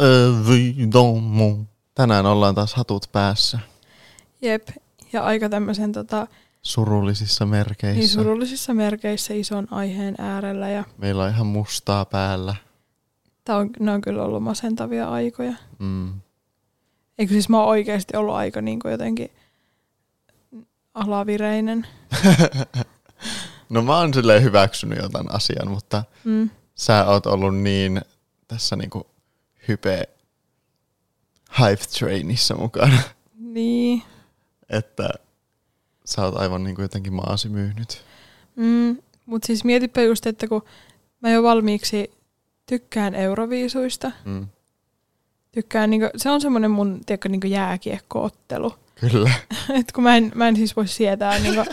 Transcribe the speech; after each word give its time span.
Évidemment. 0.00 1.66
Tänään 1.94 2.26
ollaan 2.26 2.54
taas 2.54 2.74
hatut 2.74 3.06
päässä. 3.12 3.58
Jep, 4.42 4.68
ja 5.12 5.22
aika 5.24 5.48
tämmöisen 5.48 5.92
tota, 5.92 6.26
Surullisissa 6.62 7.46
merkeissä. 7.46 7.98
niin 8.00 8.08
surullisissa 8.08 8.74
merkeissä 8.74 9.34
ison 9.34 9.72
aiheen 9.72 10.14
äärellä. 10.18 10.68
Ja 10.68 10.84
Meillä 10.98 11.24
on 11.24 11.30
ihan 11.30 11.46
mustaa 11.46 12.04
päällä. 12.04 12.54
tää 13.44 13.56
on, 13.56 13.70
ne 13.80 13.92
on 13.92 14.00
kyllä 14.00 14.22
ollut 14.22 14.42
masentavia 14.42 15.08
aikoja. 15.08 15.52
Mm. 15.78 16.12
Eikö 17.18 17.32
siis 17.32 17.48
mä 17.48 17.58
oon 17.60 17.68
oikeasti 17.68 18.16
ollut 18.16 18.34
aika 18.34 18.60
niin 18.62 18.78
kuin 18.80 18.92
jotenkin 18.92 19.30
alavireinen. 20.94 21.86
no 23.70 23.82
mä 23.82 23.98
oon 23.98 24.14
silleen 24.14 24.42
hyväksynyt 24.42 24.98
jotain 25.02 25.30
asian, 25.34 25.70
mutta 25.70 26.04
Mm. 26.24 26.50
sä 26.74 27.04
oot 27.06 27.26
ollut 27.26 27.56
niin 27.56 28.00
tässä 28.48 28.76
niinku 28.76 29.06
hype 29.68 30.08
hype 31.58 31.82
trainissa 31.98 32.54
mukana, 32.54 32.98
Niin. 33.38 34.02
että 34.70 35.08
sä 36.04 36.22
oot 36.24 36.36
aivan 36.36 36.64
niinku 36.64 36.82
jotenkin 36.82 37.14
maasi 37.14 37.48
myynyt. 37.48 38.02
Mm. 38.56 38.96
Mutta 39.26 39.46
siis 39.46 39.64
mietipä 39.64 40.02
just, 40.02 40.26
että 40.26 40.48
kun 40.48 40.62
mä 41.20 41.30
jo 41.30 41.42
valmiiksi 41.42 42.10
tykkään 42.66 43.14
euroviisuista, 43.14 44.12
Mm. 44.24 44.46
tykkään, 45.52 45.90
niinku, 45.90 46.08
se 46.16 46.30
on 46.30 46.40
semmoinen 46.40 46.70
mun 46.70 47.00
tiedätkö, 47.06 47.28
niinku 47.28 47.46
jääkiekkoottelu. 47.46 48.74
Kyllä. 49.00 49.30
Et 49.80 49.92
kun 49.92 50.04
mä 50.04 50.16
en, 50.16 50.32
mä 50.34 50.48
en 50.48 50.56
siis 50.56 50.76
voi 50.76 50.88
sietää 50.88 51.38
niinku 51.38 51.64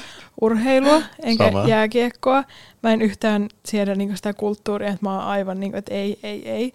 urheilua 0.41 1.02
enkä 1.23 1.45
Sama. 1.45 1.67
jääkiekkoa. 1.67 2.44
Mä 2.83 2.94
en 2.94 3.02
yhtään 3.02 3.49
siedä 3.66 3.95
niinku 3.95 4.16
sitä 4.16 4.33
kulttuuria, 4.33 4.88
että 4.89 5.05
mä 5.05 5.16
oon 5.16 5.23
aivan 5.27 5.59
niinku, 5.59 5.77
että 5.77 5.94
ei, 5.94 6.19
ei, 6.23 6.49
ei. 6.49 6.73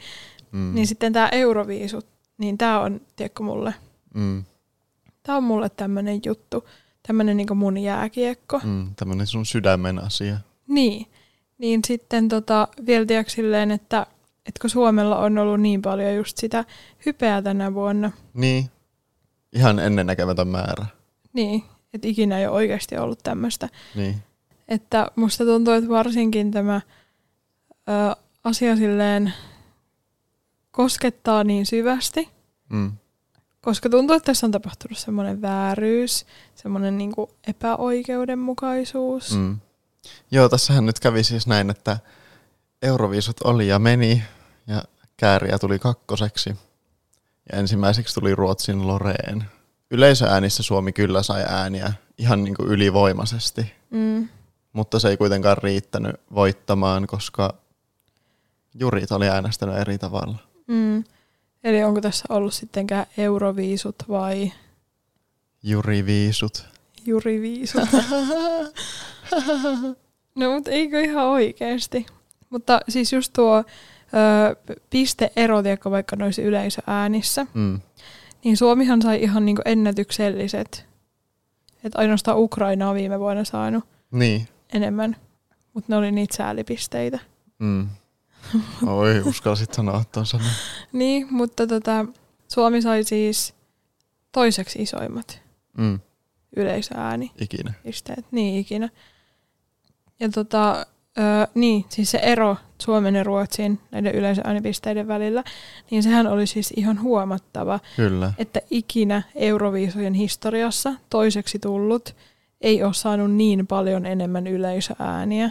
Mm. 0.52 0.74
Niin 0.74 0.86
sitten 0.86 1.12
tää 1.12 1.28
Euroviisut, 1.28 2.06
niin 2.38 2.58
tää 2.58 2.80
on, 2.80 3.00
tiedätkö 3.16 3.42
mulle, 3.42 3.74
Mm. 4.14 4.44
tää 5.22 5.36
on 5.36 5.44
mulle 5.44 5.68
tämmönen 5.68 6.20
juttu, 6.26 6.64
tämmönen 7.06 7.36
niinku 7.36 7.54
mun 7.54 7.78
jääkiekko. 7.78 8.60
Mm. 8.64 8.94
Tämmönen 8.96 9.26
sun 9.26 9.46
sydämen 9.46 9.98
asia. 9.98 10.36
Niin. 10.68 11.06
Niin 11.58 11.80
sitten 11.86 12.28
tota, 12.28 12.68
vielä 12.86 13.06
tiedätkö 13.06 13.32
silleen, 13.32 13.70
että, 13.70 14.06
että 14.46 14.60
kun 14.60 14.70
Suomella 14.70 15.18
on 15.18 15.38
ollut 15.38 15.60
niin 15.60 15.82
paljon 15.82 16.14
just 16.16 16.36
sitä 16.38 16.64
hypeä 17.06 17.42
tänä 17.42 17.74
vuonna, 17.74 18.10
Niin. 18.34 18.70
Ihan 19.52 19.78
ennennäkemätön 19.78 20.48
määrä. 20.48 20.86
niin, 21.32 21.64
että 21.94 22.08
ikinä 22.08 22.38
ei 22.38 22.46
ole 22.46 22.54
oikeasti 22.56 22.96
ollut 22.98 23.18
tämmöistä. 23.22 23.68
Niin. 23.94 24.14
Että 24.68 25.10
musta 25.16 25.44
tuntuu, 25.44 25.74
että 25.74 25.88
varsinkin 25.90 26.50
tämä 26.50 26.80
ö, 27.88 28.16
asia 28.44 28.76
silleen 28.76 29.32
koskettaa 30.82 31.44
niin 31.44 31.66
syvästi, 31.66 32.28
Mm. 32.68 32.92
koska 33.60 33.88
tuntuu, 33.88 34.16
että 34.16 34.26
tässä 34.26 34.46
on 34.46 34.50
tapahtunut 34.50 34.98
semmoinen 34.98 35.42
vääryys, 35.42 36.26
semmoinen 36.54 36.98
niinku 36.98 37.30
epäoikeudenmukaisuus. 37.46 39.36
Mm. 39.36 39.58
Joo, 40.30 40.48
tässähän 40.48 40.86
nyt 40.86 41.00
kävi 41.00 41.24
siis 41.24 41.46
näin, 41.46 41.70
että 41.70 41.98
Euroviisut 42.82 43.36
oli 43.44 43.68
ja 43.68 43.78
meni 43.78 44.22
ja 44.66 44.82
kääriä 45.16 45.58
tuli 45.58 45.78
kakkoseksi. 45.78 46.50
Ja 47.52 47.58
ensimmäiseksi 47.58 48.14
tuli 48.14 48.34
Ruotsin 48.34 48.86
Loreen. 48.86 49.44
Yleisöäänissä 49.90 50.62
Suomi 50.62 50.92
kyllä 50.92 51.22
sai 51.22 51.44
ääniä 51.48 51.92
ihan 52.18 52.44
niin 52.44 52.54
kuin 52.54 52.68
ylivoimaisesti, 52.68 53.72
Mm. 53.90 54.28
mutta 54.72 54.98
se 54.98 55.08
ei 55.08 55.16
kuitenkaan 55.16 55.58
riittänyt 55.58 56.16
voittamaan, 56.34 57.06
koska 57.06 57.54
jurit 58.74 59.12
oli 59.12 59.28
äänestänyt 59.28 59.76
eri 59.76 59.98
tavalla. 59.98 60.47
Mm. 60.68 61.04
Eli 61.64 61.82
onko 61.84 62.00
tässä 62.00 62.24
ollut 62.28 62.54
sittenkään 62.54 63.06
euroviisut 63.18 63.96
vai 64.08 64.52
Juriviisut. 65.62 66.64
juriviisut? 67.06 67.82
no 70.34 70.54
mutta 70.54 70.70
eikö 70.70 71.00
ihan 71.00 71.26
oikeasti? 71.26 72.06
Mutta 72.50 72.80
siis 72.88 73.12
just 73.12 73.32
tuo 73.32 73.56
ö, 73.58 74.74
pisteero, 74.90 75.62
tiedätkö, 75.62 75.90
vaikka 75.90 76.16
noissa 76.16 76.42
yleisöäänissä, 76.42 77.46
Mm. 77.54 77.80
niin 78.44 78.56
Suomihan 78.56 79.02
sai 79.02 79.22
ihan 79.22 79.44
niinku 79.44 79.62
ennätykselliset. 79.64 80.86
Että 81.84 81.98
ainoastaan 81.98 82.38
Ukraina 82.38 82.88
on 82.88 82.94
viime 82.94 83.18
vuonna 83.20 83.44
saanut 83.44 83.84
Niin. 84.10 84.48
enemmän, 84.72 85.16
mutta 85.74 85.92
ne 85.92 85.96
oli 85.96 86.12
niitä 86.12 86.36
säälipisteitä. 86.36 87.18
Mm. 87.58 87.88
Oi, 88.86 89.20
uskalsit 89.24 89.74
sanoa 89.74 90.04
tuon 90.12 90.26
sanan. 90.26 90.50
Niin, 90.92 91.26
mutta 91.30 91.66
tota, 91.66 92.06
Suomi 92.48 92.82
sai 92.82 93.04
siis 93.04 93.54
toiseksi 94.32 94.82
isoimmat 94.82 95.42
Mm. 95.78 96.00
yleisöääni. 96.56 97.30
Ikinä. 97.40 97.72
pisteet, 97.82 98.24
niin 98.30 98.60
ikinä. 98.60 98.88
Ja 100.20 100.28
tota, 100.28 100.86
ö, 101.18 101.22
niin, 101.54 101.84
siis 101.88 102.10
se 102.10 102.18
ero 102.18 102.56
Suomen 102.82 103.14
ja 103.14 103.24
Ruotsin 103.24 103.80
näiden 103.90 104.14
yleisöäänipisteiden 104.14 105.08
välillä, 105.08 105.44
niin 105.90 106.02
sehän 106.02 106.26
oli 106.26 106.46
siis 106.46 106.72
ihan 106.76 107.02
huomattava, 107.02 107.80
Kyllä. 107.96 108.32
että 108.38 108.60
ikinä 108.70 109.22
Euroviisojen 109.34 110.14
historiassa 110.14 110.94
toiseksi 111.10 111.58
tullut 111.58 112.16
ei 112.60 112.82
ole 112.82 112.94
saanut 112.94 113.30
niin 113.32 113.66
paljon 113.66 114.06
enemmän 114.06 114.46
yleisöääniä. 114.46 115.50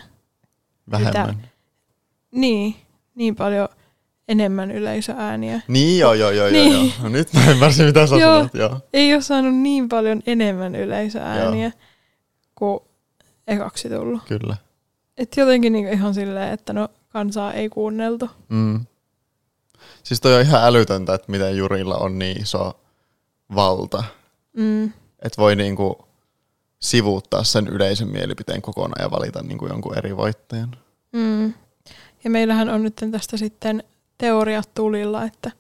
Vähemmän. 0.92 1.48
Niin, 2.38 2.76
niin 3.16 3.36
paljon 3.36 3.70
enemmän 4.28 4.72
yleisöääniä. 4.72 5.62
Niin 5.68 6.00
joo, 6.00 6.14
joo, 6.14 6.32
joo, 6.32 6.50
Niin. 6.50 6.72
joo, 6.74 6.82
joo. 6.84 6.92
No 7.04 7.10
nyt 7.10 7.34
mä 7.34 7.52
ymmärsin, 7.52 7.86
mitä 7.86 8.08
sä 8.08 8.16
Joo. 8.16 8.36
sanot, 8.38 8.54
joo. 8.54 8.80
Ei 8.94 9.14
ole 9.14 9.22
saanut 9.22 9.56
niin 9.56 9.90
paljon 9.90 10.22
enemmän 10.28 10.76
yleisöääniä 10.76 11.72
kuin 12.56 12.80
ekaksi 13.48 13.90
tullut. 13.90 14.22
Kyllä. 14.28 14.56
Et 15.18 15.38
jotenkin 15.38 15.74
niinku 15.74 15.92
ihan 15.92 16.14
silleen, 16.14 16.54
että 16.54 16.74
no 16.74 16.88
kansaa 17.10 17.54
ei 17.54 17.70
kuunneltu. 17.70 18.30
Mm. 18.50 18.86
Siis 20.04 20.22
toi 20.22 20.36
on 20.36 20.42
ihan 20.42 20.64
älytöntä, 20.64 21.14
että 21.14 21.32
miten 21.32 21.58
Jurilla 21.58 21.96
on 21.98 22.20
niin 22.20 22.42
iso 22.42 22.80
valta, 23.56 24.04
Mm. 24.58 24.84
että 25.20 25.38
voi 25.42 25.56
niinku 25.56 26.08
sivuuttaa 26.80 27.44
sen 27.44 27.68
yleisen 27.68 28.08
mielipiteen 28.08 28.62
kokonaan 28.62 29.04
ja 29.04 29.12
valita 29.12 29.44
niinku 29.44 29.68
jonkun 29.68 29.98
eri 29.98 30.18
voittajan. 30.18 30.76
Mm. 31.14 31.54
Ja 32.24 32.30
meillähän 32.30 32.70
on 32.70 32.84
nyt 32.84 32.96
tästä 33.12 33.38
sitten 33.38 33.84
teoriat 34.18 34.70
tulilla, 34.74 35.24
että, 35.24 35.52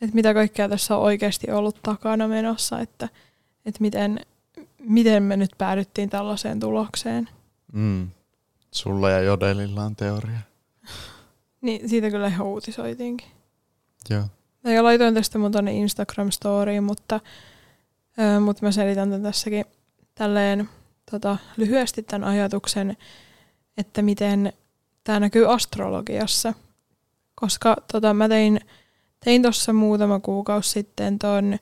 että 0.00 0.14
mitä 0.14 0.34
kaikkea 0.34 0.68
tässä 0.68 0.96
on 0.96 1.02
oikeasti 1.02 1.50
ollut 1.50 1.78
takana 1.82 2.28
menossa, 2.28 2.80
että, 2.80 3.08
että 3.66 3.80
miten, 3.80 4.20
miten 4.78 5.22
me 5.22 5.36
nyt 5.36 5.50
päädyttiin 5.58 6.10
tällaiseen 6.10 6.60
tulokseen. 6.60 7.28
Mm. 7.72 8.08
Sulla 8.70 9.10
ja 9.10 9.20
Jodelilla 9.20 9.82
on 9.84 9.96
teoria. 9.96 10.38
Niin 11.60 11.88
siitä 11.88 12.10
kyllä 12.10 12.28
ihan 12.28 12.46
uutisoitiinkin. 12.46 13.28
Joo. 14.10 14.24
Ja 14.64 14.84
laitoin 14.84 15.14
tästä 15.14 15.38
mun 15.38 15.52
tonne 15.52 15.72
Instagram-storiin, 15.72 16.82
mutta, 16.82 17.20
ö, 18.18 18.40
mutta 18.40 18.66
mä 18.66 18.72
selitän 18.72 19.10
tän 19.10 19.22
tässäkin 19.22 19.64
tälleen 20.14 20.68
tota, 21.10 21.36
lyhyesti 21.56 22.02
tämän 22.02 22.28
ajatuksen, 22.28 22.96
että 23.76 24.02
miten 24.02 24.52
tämä 25.06 25.20
näkyy 25.20 25.52
astrologiassa. 25.52 26.54
Koska 27.34 27.76
tota, 27.92 28.14
mä 28.14 28.28
tein 28.28 28.60
tein 29.24 29.42
tuossa 29.42 29.72
muutama 29.72 30.20
kuukausi 30.20 30.70
sitten 30.70 31.18
ton 31.18 31.58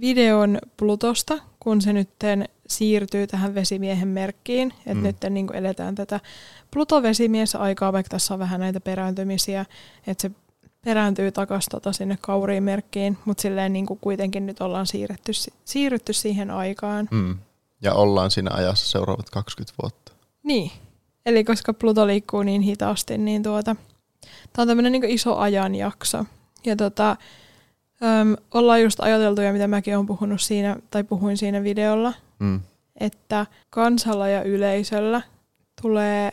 videon 0.00 0.58
Plutosta, 0.76 1.38
kun 1.60 1.80
se 1.82 1.92
nytten 1.92 2.48
siirtyy 2.68 3.26
tähän 3.26 3.54
vesimiehen 3.54 4.08
merkkiin. 4.08 4.72
Että 4.78 4.94
Mm. 4.94 5.02
nyt 5.02 5.16
niin 5.30 5.54
eletään 5.56 5.94
tätä 5.94 6.20
Pluto-vesimies-aikaa, 6.70 7.92
vaikka 7.92 8.10
tässä 8.10 8.34
on 8.34 8.40
vähän 8.40 8.60
näitä 8.60 8.80
perääntymisiä, 8.80 9.64
että 10.06 10.22
se 10.22 10.30
perääntyy 10.84 11.32
takaisin 11.32 11.70
tota 11.70 11.92
sinne 11.92 12.18
kauriin 12.20 12.62
merkkiin, 12.62 13.18
mutta 13.24 13.40
silleen 13.42 13.72
niin 13.72 13.86
kuin 13.86 13.98
kuitenkin 14.02 14.46
nyt 14.46 14.60
ollaan 14.60 14.86
siirretty, 14.86 15.32
si- 15.32 15.52
siirrytty 15.64 16.12
siihen 16.12 16.50
aikaan. 16.50 17.08
Mm. 17.10 17.38
Ja 17.82 17.94
ollaan 17.94 18.30
siinä 18.30 18.50
ajassa 18.54 18.88
seuraavat 18.88 19.30
20 19.30 19.74
vuotta. 19.82 20.12
Niin, 20.42 20.70
eli 21.26 21.44
koska 21.44 21.74
Pluto 21.74 22.06
liikkuu 22.06 22.42
niin 22.42 22.62
hitaasti, 22.62 23.18
niin 23.18 23.42
tuota, 23.42 23.76
tämä 24.52 24.62
on 24.62 24.68
tämmöinen 24.68 24.92
niin 24.92 25.04
iso 25.04 25.36
ajanjakso. 25.36 26.24
Ja 26.64 26.76
tota, 26.76 27.10
äm, 28.02 28.36
ollaan 28.54 28.82
just 28.82 29.00
ajateltu, 29.00 29.40
ja 29.40 29.52
mitä 29.52 29.68
mäkin 29.68 29.94
olen 29.96 30.06
puhunut 30.06 30.40
siinä, 30.40 30.76
tai 30.90 31.04
puhuin 31.04 31.36
siinä 31.36 31.62
videolla, 31.62 32.12
Mm. 32.38 32.60
että 33.00 33.46
kansalla 33.70 34.28
ja 34.28 34.42
yleisöllä 34.42 35.22
tulee 35.82 36.32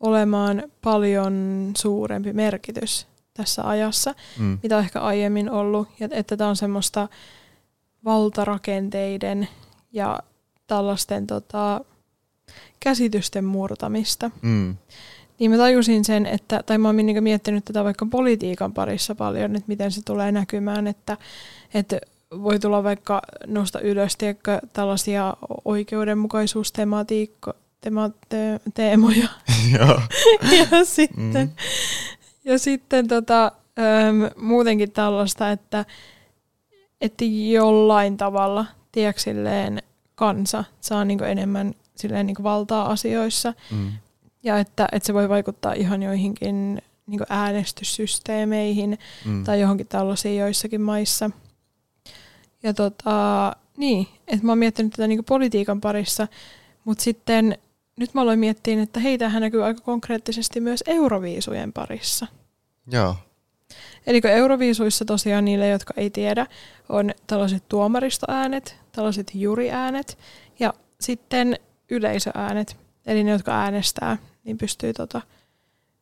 olemaan 0.00 0.62
paljon 0.82 1.70
suurempi 1.76 2.32
merkitys 2.32 3.06
tässä 3.34 3.68
ajassa, 3.68 4.14
Mm. 4.38 4.58
mitä 4.62 4.76
on 4.76 4.82
ehkä 4.84 5.00
aiemmin 5.00 5.50
ollut, 5.50 5.88
ja 6.00 6.08
että 6.10 6.36
tämä 6.36 6.50
on 6.50 6.56
semmoista 6.56 7.08
valtarakenteiden 8.04 9.48
ja 9.92 10.18
tällaisten 10.66 11.26
tota, 11.26 11.80
käsitysten 12.80 13.44
murtamista. 13.44 14.30
Mm. 14.42 14.76
Niin 15.38 15.50
mä 15.50 15.56
tajusin 15.56 16.04
sen, 16.04 16.26
että, 16.26 16.62
tai 16.66 16.78
mä 16.78 16.88
oon 16.88 16.96
niin 16.96 17.24
miettinyt 17.24 17.64
tätä 17.64 17.84
vaikka 17.84 18.06
politiikan 18.10 18.72
parissa 18.72 19.14
paljon, 19.14 19.56
että 19.56 19.68
miten 19.68 19.90
se 19.92 20.00
tulee 20.04 20.32
näkymään, 20.32 20.86
että, 20.86 21.16
että 21.74 22.00
voi 22.42 22.58
tulla 22.58 22.84
vaikka 22.84 23.22
nosta 23.46 23.80
ylös 23.80 24.16
tiedätkö, 24.16 24.60
tällaisia 24.72 25.36
oikeudenmukaisuustematiikkoja, 25.64 27.54
tema, 27.80 28.10
te, 28.28 28.60
teemoja. 28.74 29.28
ja 30.70 30.84
sitten, 30.84 31.46
mm. 31.46 31.50
ja 32.44 32.58
sitten 32.58 33.08
tota, 33.08 33.52
äm, 33.78 34.30
muutenkin 34.36 34.92
tällaista, 34.92 35.50
että, 35.50 35.84
että 37.00 37.24
jollain 37.50 38.16
tavalla, 38.16 38.66
tiedätkö, 38.92 39.22
silleen, 39.22 39.82
kansa 40.14 40.64
saa 40.80 41.04
niin 41.04 41.24
enemmän 41.24 41.74
silleen, 41.94 42.26
niin 42.26 42.42
valtaa 42.42 42.90
asioissa. 42.90 43.54
Mm. 43.70 43.92
Ja 44.42 44.58
että, 44.58 44.88
että 44.92 45.06
se 45.06 45.14
voi 45.14 45.28
vaikuttaa 45.28 45.72
ihan 45.72 46.02
joihinkin 46.02 46.82
niin 47.06 47.20
äänestyssysteemeihin 47.28 48.98
mm. 49.24 49.44
tai 49.44 49.60
johonkin 49.60 49.86
tällaisiin 49.86 50.38
joissakin 50.38 50.80
maissa. 50.80 51.30
Ja 52.62 52.74
tota, 52.74 53.56
niin, 53.76 54.08
että 54.28 54.46
mä 54.46 54.52
oon 54.52 54.58
miettinyt 54.58 54.92
tätä 54.92 55.06
niin 55.06 55.24
politiikan 55.24 55.80
parissa, 55.80 56.28
mutta 56.84 57.04
sitten 57.04 57.58
nyt 57.96 58.14
mä 58.14 58.20
aloin 58.20 58.38
miettiä, 58.38 58.82
että 58.82 59.00
heitähän 59.00 59.42
näkyy 59.42 59.64
aika 59.64 59.80
konkreettisesti 59.80 60.60
myös 60.60 60.84
euroviisujen 60.86 61.72
parissa. 61.72 62.26
Joo. 62.90 63.16
Eli 64.06 64.20
kun 64.20 64.30
euroviisuissa 64.30 65.04
tosiaan 65.04 65.44
niille, 65.44 65.68
jotka 65.68 65.94
ei 65.96 66.10
tiedä, 66.10 66.46
on 66.88 67.10
tällaiset 67.26 67.68
tuomaristoäänet, 67.68 68.76
tällaiset 68.92 69.30
juriäänet 69.34 70.18
ja 70.58 70.74
sitten 71.00 71.58
yleisöäänet, 71.92 72.76
eli 73.06 73.24
ne, 73.24 73.30
jotka 73.30 73.60
äänestää, 73.60 74.18
niin 74.44 74.58
pystyy, 74.58 74.92
tota, 74.92 75.20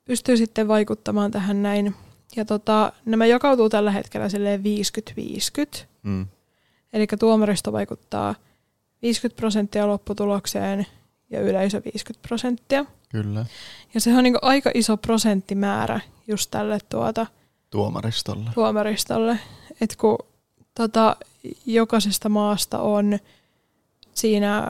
pystyy 0.04 0.36
sitten 0.36 0.68
vaikuttamaan 0.68 1.30
tähän 1.30 1.62
näin. 1.62 1.94
Ja 2.36 2.44
tota, 2.44 2.92
nämä 3.04 3.26
jakautuu 3.26 3.68
tällä 3.68 3.90
hetkellä 3.90 4.26
50-50. 4.26 5.84
Mm. 6.02 6.26
Eli 6.92 7.06
tuomaristo 7.18 7.72
vaikuttaa 7.72 8.34
50 9.02 9.36
prosenttia 9.36 9.88
lopputulokseen 9.88 10.86
ja 11.30 11.40
yleisö 11.40 11.82
50 11.84 12.28
prosenttia. 12.28 12.84
Kyllä. 13.08 13.46
Ja 13.94 14.00
se 14.00 14.16
on 14.16 14.24
niin 14.24 14.36
aika 14.42 14.70
iso 14.74 14.96
prosenttimäärä 14.96 16.00
just 16.26 16.50
tälle 16.50 16.78
tuota, 16.88 17.26
tuomaristolle. 17.70 18.50
tuomaristolle. 18.54 19.38
Et 19.80 19.96
kun 19.96 20.18
tota, 20.74 21.16
jokaisesta 21.66 22.28
maasta 22.28 22.78
on 22.78 23.18
siinä 24.14 24.68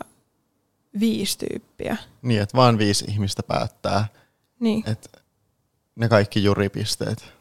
viisi 1.01 1.39
tyyppiä. 1.39 1.97
Niin, 2.23 2.43
että 2.43 2.57
vaan 2.57 2.79
viisi 2.79 3.05
ihmistä 3.09 3.43
päättää. 3.43 4.09
Niin. 4.61 4.89
Että 4.89 5.21
ne 5.97 6.09
kaikki 6.09 6.45
juripisteet. 6.45 7.33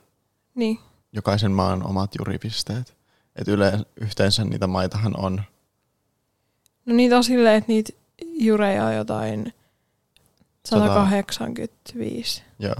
Niin. 0.55 0.79
Jokaisen 1.13 1.51
maan 1.51 1.87
omat 1.87 2.11
juripisteet. 2.19 2.97
Että 3.35 3.51
yle, 3.51 3.85
yhteensä 4.01 4.43
niitä 4.43 4.67
maitahan 4.67 5.19
on. 5.19 5.41
No 6.85 6.95
niitä 6.95 7.17
on 7.17 7.23
silleen, 7.23 7.55
että 7.55 7.71
niitä 7.71 7.93
jureja 8.21 8.85
on 8.85 8.95
jotain 8.95 9.53
185. 10.65 12.43
Joo. 12.59 12.75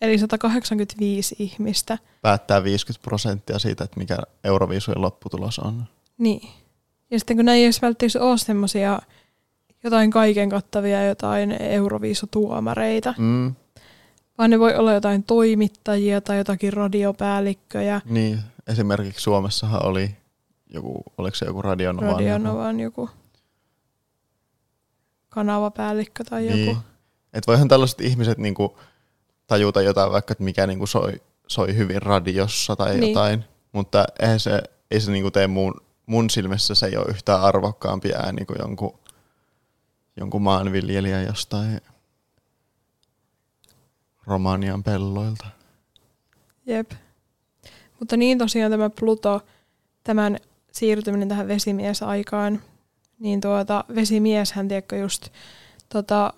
Eli 0.00 0.18
185 0.18 1.36
ihmistä. 1.38 1.98
Päättää 2.22 2.64
50 2.64 3.04
prosenttia 3.04 3.58
siitä, 3.58 3.84
että 3.84 3.98
mikä 3.98 4.18
Euroviisujen 4.44 5.00
lopputulos 5.00 5.58
on. 5.58 5.84
Niin. 6.18 6.48
Ja 7.10 7.18
sitten 7.18 7.36
kun 7.36 7.44
näin 7.44 7.58
ei 7.58 7.64
edes 7.64 7.82
välttämättä 7.82 8.20
ole 8.20 8.38
semmoisia 8.38 8.98
jotain 9.84 10.10
kaiken 10.10 10.48
kattavia 10.48 11.06
jotain 11.06 11.62
Euroviisutuomareita, 11.62 13.14
mm. 13.18 13.54
vaan 14.38 14.50
ne 14.50 14.58
voi 14.58 14.74
olla 14.74 14.92
jotain 14.92 15.22
toimittajia 15.22 16.20
tai 16.20 16.38
jotakin 16.38 16.72
radiopäällikköjä. 16.72 18.00
Niin, 18.04 18.38
esimerkiksi 18.66 19.22
Suomessahan 19.22 19.86
oli 19.86 20.16
joku, 20.66 21.02
oliko 21.18 21.34
se 21.34 21.46
joku 21.46 21.62
Radionovan? 21.62 22.12
Radionovan 22.12 22.80
joku, 22.80 23.00
joku 23.00 23.26
kanavapäällikkö 25.28 26.24
tai 26.24 26.42
niin. 26.42 26.66
joku. 26.66 26.80
Et 27.32 27.46
voihan 27.46 27.68
tällaiset 27.68 28.00
ihmiset 28.00 28.38
niinku 28.38 28.78
tajuta 29.46 29.82
jotain 29.82 30.12
vaikka, 30.12 30.32
että 30.32 30.44
mikä 30.44 30.66
niinku 30.66 30.86
soi, 30.86 31.12
soi 31.46 31.76
hyvin 31.76 32.02
radiossa 32.02 32.76
tai 32.76 32.96
niin. 32.96 33.08
jotain, 33.08 33.44
mutta 33.72 34.04
eihän 34.20 34.40
se, 34.40 34.62
ei 34.90 35.00
se 35.00 35.12
niinku 35.12 35.30
tee 35.30 35.46
mun, 35.46 35.74
mun 36.06 36.30
silmissä 36.30 36.74
se 36.74 36.86
ei 36.86 36.96
ole 36.96 37.06
yhtään 37.08 37.40
arvokkaampi 37.40 38.12
ääni 38.14 38.44
kuin 38.44 38.58
jonkun, 38.60 38.98
jonkun 40.16 40.42
maanviljelijä 40.42 41.22
jostain 41.22 41.80
Romanian 44.26 44.82
pelloilta. 44.82 45.46
Jep. 46.66 46.90
Mutta 47.98 48.16
niin 48.16 48.38
tosiaan 48.38 48.70
tämä 48.70 48.90
Pluto, 48.90 49.40
tämän 50.04 50.36
siirtyminen 50.72 51.28
tähän 51.28 51.48
vesimiesaikaan, 51.48 52.62
niin 53.18 53.40
tuota, 53.40 53.84
vesimieshän 53.94 54.68
tiedätkö 54.68 54.96
just 54.96 55.28
tota, 55.88 56.32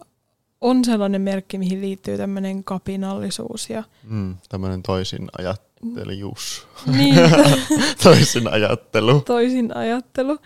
on 0.61 0.85
sellainen 0.85 1.21
merkki, 1.21 1.59
mihin 1.59 1.81
liittyy 1.81 2.17
tämmöinen 2.17 2.65
kapinallisuus. 2.65 3.71
Ja... 3.71 3.85
Mm, 4.05 4.37
tämmöinen 4.49 4.83
toisin 4.83 5.29
ajattelijuus. 5.39 6.67
Niin. 6.87 7.15
toisin 8.03 8.49
ajattelu. 8.49 9.21
Toisin 9.21 9.77
ajattelu. 9.77 10.39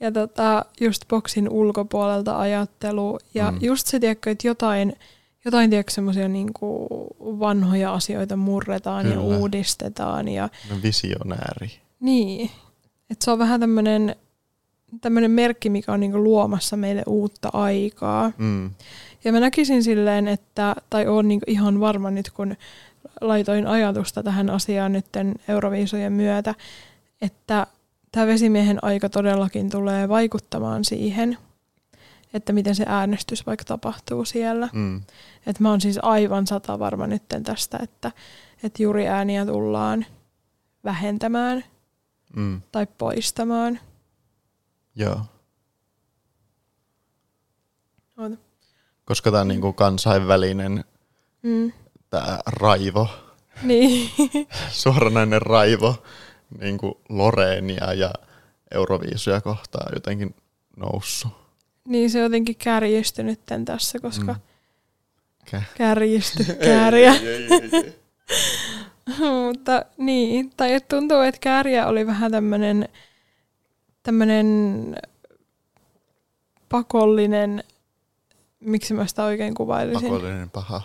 Ja 0.00 0.12
tota, 0.12 0.64
just 0.80 1.08
boksin 1.08 1.48
ulkopuolelta 1.48 2.38
ajattelu. 2.38 3.18
Ja 3.34 3.50
mm. 3.50 3.58
just 3.60 3.86
se, 3.86 4.00
tiedätkö, 4.00 4.30
että 4.30 4.46
jotain, 4.46 4.96
jotain 5.44 5.70
tiedätkö, 5.70 5.92
semmoisia 5.92 6.28
niinku 6.28 6.86
vanhoja 7.20 7.94
asioita 7.94 8.36
murretaan 8.36 9.02
Kyllä. 9.02 9.16
ja 9.16 9.20
uudistetaan. 9.20 10.28
Ja... 10.28 10.48
No 10.70 10.76
visionääri. 10.82 11.70
Niin. 12.00 12.50
Et 13.10 13.22
se 13.22 13.30
on 13.30 13.38
vähän 13.38 13.60
tämmöinen 13.60 14.16
tämmöinen 15.00 15.30
merkki, 15.30 15.70
mikä 15.70 15.92
on 15.92 16.00
niinku 16.00 16.24
luomassa 16.24 16.76
meille 16.76 17.02
uutta 17.06 17.50
aikaa. 17.52 18.32
Mm. 18.38 18.70
Ja 19.24 19.32
mä 19.32 19.40
näkisin 19.40 19.82
silleen, 19.82 20.28
että, 20.28 20.76
tai 20.90 21.06
on 21.06 21.28
niinku 21.28 21.44
ihan 21.48 21.80
varma 21.80 22.10
nyt, 22.10 22.30
kun 22.30 22.56
laitoin 23.20 23.66
ajatusta 23.66 24.22
tähän 24.22 24.50
asiaan 24.50 24.92
nyt 24.92 25.06
Euroviisujen 25.48 26.12
myötä, 26.12 26.54
että 27.20 27.66
tämä 28.12 28.26
vesimiehen 28.26 28.78
aika 28.84 29.08
todellakin 29.08 29.70
tulee 29.70 30.08
vaikuttamaan 30.08 30.84
siihen, 30.84 31.38
että 32.34 32.52
miten 32.52 32.74
se 32.74 32.84
äänestys 32.88 33.46
vaikka 33.46 33.64
tapahtuu 33.64 34.24
siellä. 34.24 34.68
Mm. 34.72 35.02
Et 35.46 35.60
mä 35.60 35.70
oon 35.70 35.80
siis 35.80 35.98
aivan 36.02 36.46
sata 36.46 36.78
varma 36.78 37.06
nyt 37.06 37.22
tästä, 37.42 37.78
että, 37.82 38.12
että 38.62 38.82
juuri 38.82 39.08
ääniä 39.08 39.46
tullaan 39.46 40.06
vähentämään 40.84 41.64
mm. 42.36 42.60
tai 42.72 42.86
poistamaan. 42.98 43.78
Joo. 44.96 45.20
Oota. 48.18 48.51
Koska 49.12 49.30
tämä 49.30 49.40
on 49.40 49.48
niinku 49.48 49.72
kansainvälinen 49.72 50.84
mm. 51.42 51.72
tää 52.10 52.40
raivo. 52.46 53.08
Niin. 53.62 54.10
Suoranainen 54.70 55.42
raivo 55.42 56.02
niinku 56.60 57.00
Loreenia 57.08 57.92
ja 57.92 58.12
Euroviisuja 58.70 59.40
kohtaan 59.40 59.92
jotenkin 59.94 60.34
noussut. 60.76 61.32
Niin 61.88 62.10
se 62.10 62.18
on 62.18 62.22
jotenkin 62.22 62.56
kärjistynyt 62.56 63.40
tässä, 63.64 63.98
koska 63.98 64.34
mm. 65.52 65.62
kärjisty, 65.74 66.44
kääriä. 66.64 67.12
ei, 67.12 67.26
ei, 67.26 67.46
ei, 67.50 67.70
ei. 67.72 67.98
Mutta 69.46 69.84
niin, 69.96 70.50
tai 70.56 70.80
tuntuu, 70.80 71.20
että 71.20 71.40
kääriä 71.40 71.86
oli 71.86 72.06
vähän 72.06 72.30
tämmöinen 72.30 72.88
tämmöinen 74.02 74.46
pakollinen, 76.68 77.64
miksi 78.64 78.94
mä 78.94 79.06
sitä 79.06 79.24
oikein 79.24 79.54
kuvailisin? 79.54 80.02
Pakollinen 80.02 80.50
paha. 80.50 80.82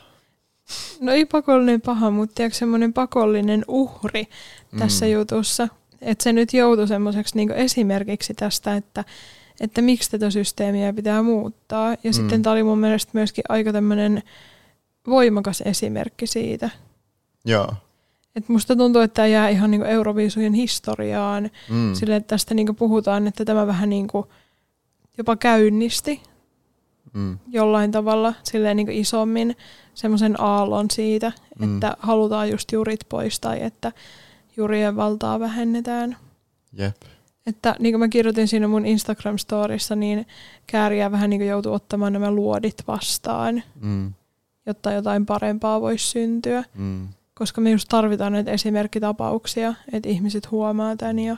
No 1.01 1.12
ei 1.12 1.25
pakollinen 1.25 1.81
paha, 1.81 2.12
mutta 2.12 2.36
tiedätkö 2.36 2.57
semmoinen 2.57 2.93
pakollinen 2.93 3.65
uhri 3.67 4.27
tässä 4.79 5.05
mm. 5.05 5.12
jutussa. 5.12 5.67
Että 6.01 6.24
se 6.24 6.34
nyt 6.34 6.53
joutui 6.53 6.88
semmoiseksi 6.88 7.36
niinku 7.36 7.53
esimerkiksi 7.57 8.34
tästä, 8.34 8.75
että, 8.75 9.03
että 9.60 9.81
miksi 9.81 10.12
tätä 10.12 10.29
systeemiä 10.29 10.93
pitää 10.93 11.22
muuttaa. 11.24 11.89
Ja 11.89 11.98
mm. 12.03 12.13
sitten 12.13 12.41
tämä 12.43 12.53
oli 12.53 12.63
mun 12.63 12.79
mielestä 12.79 13.12
myöskin 13.13 13.43
aika 13.50 13.74
tämmöinen 13.74 14.24
voimakas 15.07 15.63
esimerkki 15.65 16.27
siitä. 16.27 16.69
Joo. 17.46 17.74
Et 18.36 18.50
musta 18.50 18.75
tuntuu, 18.75 19.01
että 19.01 19.13
tämä 19.13 19.27
jää 19.27 19.50
ihan 19.50 19.72
niinku 19.72 19.88
Euroviisujen 19.88 20.53
historiaan. 20.53 21.50
Mm. 21.69 21.93
Sille, 21.93 22.15
että 22.15 22.27
tästä 22.27 22.53
niinku 22.53 22.74
puhutaan, 22.74 23.27
että 23.27 23.46
tämä 23.46 23.67
vähän 23.67 23.89
niinku 23.89 24.27
jopa 25.17 25.36
käynnisti 25.36 26.22
mm. 27.17 27.38
jollain 27.50 27.91
tavalla 27.91 28.33
silleen 28.43 28.77
niinku 28.77 28.91
isommin 28.95 29.55
semmoisen 29.93 30.41
aallon 30.41 30.91
siitä, 30.91 31.31
mm. 31.59 31.74
että 31.74 31.97
halutaan 32.00 32.50
just 32.50 32.71
jurit 32.71 33.00
pois 33.09 33.39
tai 33.39 33.63
että 33.63 33.91
jurien 34.57 34.95
valtaa 34.95 35.39
vähennetään. 35.39 36.17
Jep. 36.74 36.95
Että 37.45 37.75
niin 37.79 37.93
kuin 37.93 38.00
mä 38.00 38.07
kirjoitin 38.07 38.47
siinä 38.47 38.67
mun 38.67 38.86
Instagram-storissa, 38.86 39.95
niin 39.95 40.27
kääriä 40.67 41.12
vähän 41.12 41.29
niin 41.29 41.39
kuin 41.39 41.50
joutui 41.50 41.74
ottamaan 41.74 42.13
nämä 42.13 42.31
luodit 42.31 42.83
vastaan, 42.88 43.63
Mm. 43.79 44.13
jotta 44.65 44.91
jotain 44.91 45.25
parempaa 45.25 45.81
voisi 45.81 46.07
syntyä. 46.07 46.63
Mm. 46.75 47.07
Koska 47.33 47.62
me 47.62 47.71
just 47.71 47.89
tarvitaan 47.89 48.33
näitä 48.33 48.51
esimerkkitapauksia, 48.51 49.74
että 49.93 50.09
ihmiset 50.09 50.51
huomaa 50.51 50.95
tämän 50.95 51.19
ja, 51.19 51.38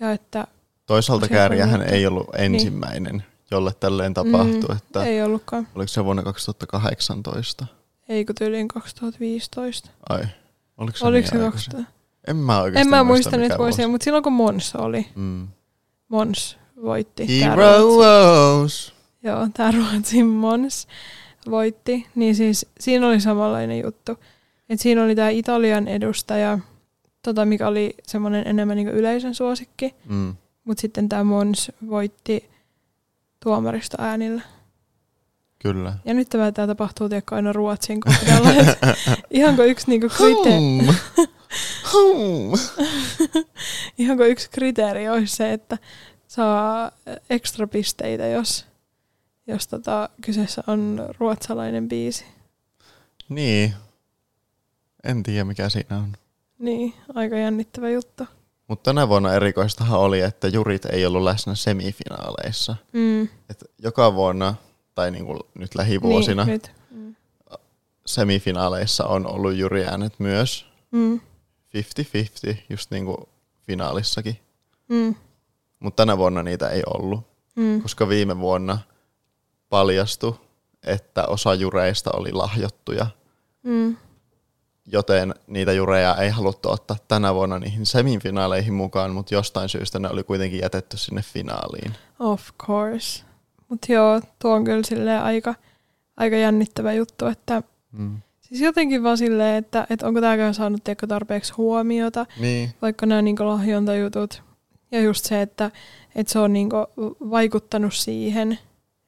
ja 0.00 0.12
että 0.12 0.46
Toisaalta 0.86 1.28
kääriähän 1.28 1.82
ei 1.82 2.06
ollut 2.06 2.28
ensimmäinen, 2.38 3.22
jolle 3.50 3.72
tälleen 3.80 4.14
tapahtui. 4.14 4.68
Mm, 4.68 4.76
että 4.76 5.04
ei 5.04 5.22
ollutkaan. 5.22 5.68
Oliko 5.74 5.88
se 5.88 6.04
vuonna 6.04 6.22
2018? 6.22 7.66
Ei 8.08 8.24
kun 8.24 8.34
tyyliin 8.34 8.68
2015. 8.68 9.90
Ai, 10.08 10.22
oliko 10.78 10.96
se 10.98 11.06
Oliko 11.06 11.28
niin 11.32 11.40
se 11.40 11.44
aikaisin? 11.44 11.72
2000? 11.72 11.92
En 12.26 12.36
mä 12.36 12.60
oikeasti 12.60 12.80
En 12.80 12.88
mä 12.88 13.04
muista 13.04 13.36
niitä 13.36 13.58
vuosia, 13.58 13.82
vuosi. 13.84 13.90
mutta 13.90 14.04
silloin 14.04 14.24
kun 14.24 14.32
Mons 14.32 14.74
oli, 14.76 15.06
Mm. 15.14 15.48
Mons 16.08 16.58
voitti. 16.82 17.40
Heroes! 17.40 18.92
Joo, 19.22 19.48
tämä 19.54 19.70
Ruotsin 19.70 20.26
Mons 20.26 20.88
voitti. 21.50 22.06
Niin 22.14 22.34
siis 22.34 22.66
siinä 22.80 23.06
oli 23.06 23.20
samanlainen 23.20 23.80
juttu. 23.84 24.12
Et 24.68 24.80
siinä 24.80 25.04
oli 25.04 25.14
tämä 25.14 25.28
Italian 25.28 25.88
edustaja, 25.88 26.58
tota, 27.22 27.44
mikä 27.44 27.68
oli 27.68 27.94
semmoinen 28.06 28.46
enemmän 28.48 28.76
niinku 28.76 28.92
yleisön 28.92 29.34
suosikki. 29.34 29.94
Mm. 30.08 30.34
Mutta 30.64 30.80
sitten 30.80 31.08
tämä 31.08 31.24
Mons 31.24 31.72
voitti 31.90 32.47
tuomarista 33.48 33.96
äänillä. 34.00 34.42
Kyllä. 35.58 35.94
Ja 36.04 36.14
nyt 36.14 36.28
tämä, 36.28 36.52
tämä 36.52 36.66
tapahtuu 36.66 37.08
tiedätkö, 37.08 37.34
aina 37.34 37.52
Ruotsin 37.52 38.00
kohdalla. 38.00 38.50
Et 38.60 38.78
ihanko 39.30 39.62
yksi 39.62 39.90
niinku 39.90 40.08
kriteeri. 40.08 40.98
Hum. 41.92 42.52
ihanko 43.98 44.24
yksi 44.24 44.50
kriteeri 44.50 45.08
olisi 45.08 45.36
se, 45.36 45.52
että 45.52 45.78
saa 46.26 46.90
ekstra 47.30 47.66
pisteitä, 47.66 48.26
jos, 48.26 48.66
jos 49.46 49.68
tota, 49.68 50.08
kyseessä 50.20 50.62
on 50.66 51.08
ruotsalainen 51.18 51.88
biisi. 51.88 52.24
Niin. 53.28 53.74
En 55.04 55.22
tiedä 55.22 55.44
mikä 55.44 55.68
siinä 55.68 55.96
on. 55.96 56.12
Niin, 56.58 56.94
aika 57.14 57.36
jännittävä 57.36 57.90
juttu. 57.90 58.24
Mutta 58.68 58.90
tänä 58.90 59.08
vuonna 59.08 59.32
erikoistahan 59.34 60.00
oli, 60.00 60.20
että 60.20 60.48
jurit 60.48 60.84
ei 60.84 61.06
ollut 61.06 61.22
läsnä 61.22 61.54
semifinaaleissa. 61.54 62.76
Mm. 62.92 63.22
Et 63.22 63.64
joka 63.82 64.14
vuonna, 64.14 64.54
tai 64.94 65.10
niinku 65.10 65.38
nyt 65.54 65.74
lähivuosina, 65.74 66.44
Niin, 66.44 66.52
nyt. 66.52 66.70
Mm. 66.90 67.14
semifinaaleissa 68.06 69.04
on 69.06 69.26
ollut 69.26 69.54
juriäänet 69.54 70.12
myös 70.18 70.66
Mm. 70.90 71.20
50-50, 71.74 72.56
just 72.70 72.90
niinku 72.90 73.28
finaalissakin. 73.66 74.38
Mm. 74.88 75.14
Mutta 75.80 76.02
tänä 76.02 76.18
vuonna 76.18 76.42
niitä 76.42 76.68
ei 76.68 76.82
ollut, 76.86 77.20
Mm. 77.56 77.82
koska 77.82 78.08
viime 78.08 78.38
vuonna 78.38 78.78
paljastui, 79.68 80.34
että 80.82 81.26
osa 81.26 81.54
jureista 81.54 82.10
oli 82.14 82.32
lahjottuja, 82.32 83.06
Mm. 83.62 83.96
Joten 84.92 85.34
niitä 85.46 85.72
jureja 85.72 86.16
ei 86.16 86.30
haluttu 86.30 86.70
ottaa 86.70 86.96
tänä 87.08 87.34
vuonna 87.34 87.58
niihin 87.58 87.86
semifinaaleihin 87.86 88.74
mukaan, 88.74 89.10
mutta 89.12 89.34
jostain 89.34 89.68
syystä 89.68 89.98
ne 89.98 90.08
oli 90.08 90.24
kuitenkin 90.24 90.60
jätetty 90.60 90.96
sinne 90.96 91.22
finaaliin. 91.22 91.92
Of 92.18 92.48
course. 92.66 93.22
Mutta 93.68 93.92
joo, 93.92 94.20
tuo 94.38 94.52
on 94.52 94.64
kyllä 94.64 94.82
silleen 94.82 95.22
aika, 95.22 95.54
aika 96.16 96.36
jännittävä 96.36 96.92
juttu, 96.92 97.26
että 97.26 97.62
Mm. 97.92 98.20
siis 98.40 98.60
jotenkin 98.60 99.02
vaan 99.02 99.18
silleen, 99.18 99.56
että, 99.56 99.86
että 99.90 100.06
onko 100.06 100.20
tämäkään 100.20 100.54
saanut 100.54 100.84
tiedätkö, 100.84 101.06
tarpeeksi 101.06 101.52
huomiota, 101.52 102.26
Niin, 102.40 102.70
vaikka 102.82 103.06
nämä 103.06 103.22
niinku 103.22 103.46
lahjontajutut. 103.46 104.42
Ja 104.92 105.00
just 105.00 105.24
se, 105.24 105.42
että, 105.42 105.70
että 106.14 106.32
se 106.32 106.38
on 106.38 106.52
niinku 106.52 106.76
vaikuttanut 107.30 107.94
siihen, 107.94 108.58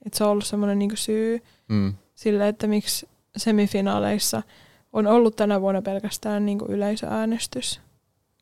että 0.07 0.19
se 0.19 0.25
on 0.25 0.31
ollut 0.31 0.47
semmoinen 0.47 0.79
niinku 0.79 0.97
syy 0.97 1.43
mm. 1.69 1.95
sille, 2.15 2.49
että 2.49 2.67
miksi 2.67 3.09
semifinaaleissa 3.37 4.43
on 4.93 5.07
ollut 5.07 5.37
tänä 5.37 5.61
vuonna 5.61 5.83
pelkästään 5.83 6.47
niinku 6.47 6.65
yleisöäänestys. 6.69 7.81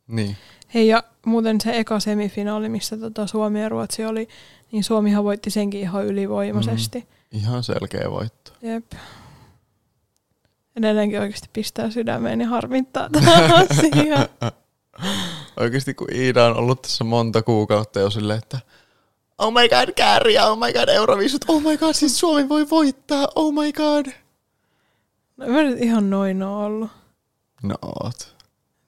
niin. 0.06 0.36
Hei 0.74 0.88
ja 0.88 1.02
muuten 1.26 1.60
se 1.60 1.78
eka 1.78 2.00
semifinaali, 2.00 2.68
missä 2.68 2.96
tota 2.96 3.26
Suomi 3.26 3.60
ja 3.62 3.68
Ruotsi 3.68 4.04
oli, 4.04 4.28
niin 4.72 4.84
Suomihan 4.84 5.24
voitti 5.24 5.50
senkin 5.50 5.80
ihan 5.80 6.06
ylivoimaisesti. 6.06 6.98
Mm. 6.98 7.38
Ihan 7.38 7.62
selkeä 7.62 8.10
voitto. 8.10 8.52
Jep. 8.62 8.84
Edelleenkin 10.76 11.20
oikeasti 11.20 11.48
pistää 11.52 11.90
sydämeen 11.90 12.40
ja 12.40 12.48
harmittaa 12.48 13.08
tämä 13.10 13.32
asia. 13.70 14.28
Oikeasti 15.60 15.94
kun 15.94 16.14
Iida 16.14 16.44
on 16.46 16.56
ollut 16.56 16.82
tässä 16.82 17.04
monta 17.04 17.42
kuukautta 17.42 18.00
jo 18.00 18.10
silleen, 18.10 18.38
että 18.38 18.58
oh 19.38 19.52
my 19.52 19.68
god, 19.68 19.94
kääriä, 19.96 20.46
oh 20.46 20.58
my 20.58 20.72
god, 20.72 20.88
Euroviisut, 20.88 21.44
oh 21.48 21.62
my 21.62 21.76
god, 21.76 21.94
siis 21.94 22.18
Suomi 22.18 22.48
voi 22.48 22.70
voittaa, 22.70 23.28
oh 23.34 23.52
my 23.54 23.72
god. 23.72 24.06
No 25.38 25.46
mä 25.46 25.62
nyt 25.62 25.82
ihan 25.82 26.10
noin 26.10 26.42
oo 26.42 26.64
ollut. 26.64 26.90
No 27.62 27.74
oot. 27.82 28.36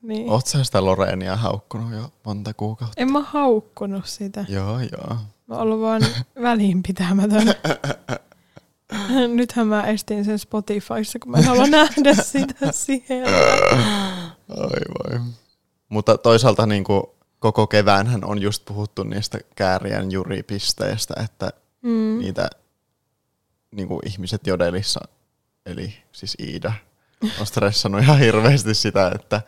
Niin. 0.03 0.31
Oot 0.31 0.47
sä 0.47 0.65
sitä 0.65 0.85
Loreenia 0.85 1.37
haukkunut 1.37 1.93
jo 1.93 2.13
monta 2.25 2.55
kuukautta? 2.55 2.95
En 3.03 3.13
mä 3.13 3.21
haukkunut 3.21 4.07
sitä. 4.07 4.45
Joo, 4.49 4.79
joo. 4.81 5.17
Mä 5.47 5.55
oon 5.55 5.61
ollut 5.63 5.81
vaan 5.81 6.03
välinpitämätön. 6.43 7.47
Nythän 9.37 9.67
mä 9.67 9.83
estin 9.87 10.25
sen 10.25 10.39
Spotifyssa, 10.39 11.19
kun 11.19 11.31
mä 11.31 11.39
en 11.39 11.45
halua 11.45 11.67
nähdä 11.67 12.15
sitä 12.15 12.73
siellä. 12.73 13.37
Oi 14.57 14.81
voi. 14.99 15.21
Mutta 15.89 16.19
toisaalta 16.19 16.67
niin 16.67 16.85
kuin 16.85 17.03
koko 17.39 17.67
keväänhän 17.67 18.25
on 18.25 18.43
just 18.43 18.65
puhuttu 18.65 19.03
niistä 19.03 19.39
kääriän 19.55 20.13
juripisteistä, 20.13 21.15
että 21.25 21.51
Mm. 21.83 22.19
niitä 22.19 22.51
niin 23.71 23.89
kuin 23.89 24.01
ihmiset 24.07 24.47
jodelissa, 24.47 25.01
eli 25.67 25.95
siis 26.13 26.37
Iida, 26.41 26.73
on 27.41 27.47
stressannut 27.47 28.03
ihan 28.03 28.19
hirveästi 28.19 28.75
sitä, 28.75 29.13
että, 29.15 29.43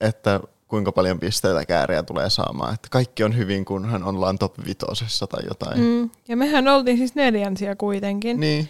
että 0.00 0.40
kuinka 0.68 0.92
paljon 0.92 1.20
pisteitä 1.20 1.66
kääriä 1.66 2.02
tulee 2.02 2.30
saamaan. 2.30 2.74
Että 2.74 2.88
kaikki 2.90 3.24
on 3.24 3.36
hyvin, 3.36 3.64
kunhan 3.64 4.04
ollaan 4.04 4.38
top 4.38 4.54
vitosessa 4.66 5.26
tai 5.26 5.42
jotain. 5.48 5.80
Mm. 5.80 6.10
Ja 6.28 6.36
mehän 6.36 6.68
oltiin 6.68 6.98
siis 6.98 7.14
neljänsiä 7.14 7.76
kuitenkin. 7.76 8.40
Niin. 8.40 8.68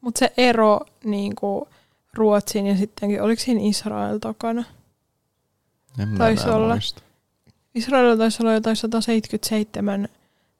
Mutta 0.00 0.18
se 0.18 0.32
ero 0.36 0.80
niin 1.04 1.34
kuin 1.36 1.68
Ruotsin 2.14 2.66
ja 2.66 2.76
sittenkin, 2.76 3.22
oliko 3.22 3.42
siinä 3.42 3.60
Israel 3.62 4.18
takana? 4.18 4.64
En 5.98 6.18
Taisi 6.18 6.48
olla. 6.48 6.74
muista. 6.74 7.02
Israelilla 7.74 8.16
taisi 8.16 8.42
olla 8.42 8.52
jotain 8.52 8.76
177 8.76 10.08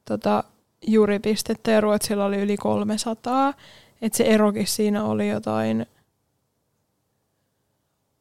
tota, 0.04 0.44
juripistettä 0.86 1.70
ja 1.70 1.80
Ruotsilla 1.80 2.24
oli 2.24 2.36
yli 2.36 2.56
300. 2.56 3.54
Että 4.02 4.16
se 4.16 4.24
erokin 4.24 4.66
siinä 4.66 5.04
oli 5.04 5.28
jotain 5.28 5.86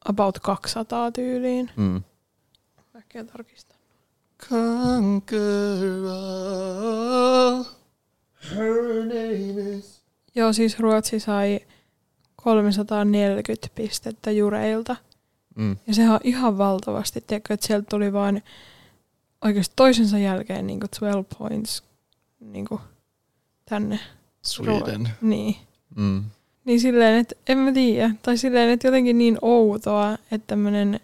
about 0.04 0.38
200 0.38 1.12
tyyliin. 1.12 1.70
Mm. 1.76 2.02
Äkkiä 2.96 3.24
tarkistan. 3.24 3.78
Conquer 4.50 6.06
all, 6.08 7.64
her 8.50 9.04
name 9.04 9.76
is... 9.78 10.02
Joo, 10.34 10.52
siis 10.52 10.78
Ruotsi 10.78 11.20
sai 11.20 11.60
340 12.36 13.68
pistettä 13.74 14.30
jureilta. 14.30 14.96
Mm. 15.54 15.76
Ja 15.86 15.94
sehän 15.94 16.14
on 16.14 16.20
ihan 16.24 16.58
valtavasti, 16.58 17.20
tiedätkö, 17.20 17.54
että 17.54 17.66
sieltä 17.66 17.86
tuli 17.90 18.12
vaan 18.12 18.42
oikeasti 19.44 19.72
toisensa 19.76 20.18
jälkeen 20.18 20.66
niin 20.66 20.80
12 20.80 21.36
points 21.38 21.82
niin 22.40 22.66
tänne. 23.64 24.00
Sweden. 24.42 25.08
Niin. 25.20 25.56
Mm. 25.96 26.24
Niin 26.64 26.80
silleen, 26.80 27.18
että 27.20 27.34
en 27.48 27.58
mä 27.58 27.72
tiedä. 27.72 28.10
Tai 28.22 28.36
silleen, 28.36 28.68
että 28.70 28.86
jotenkin 28.86 29.18
niin 29.18 29.38
outoa, 29.42 30.12
että 30.12 30.46
tämmönen 30.46 31.00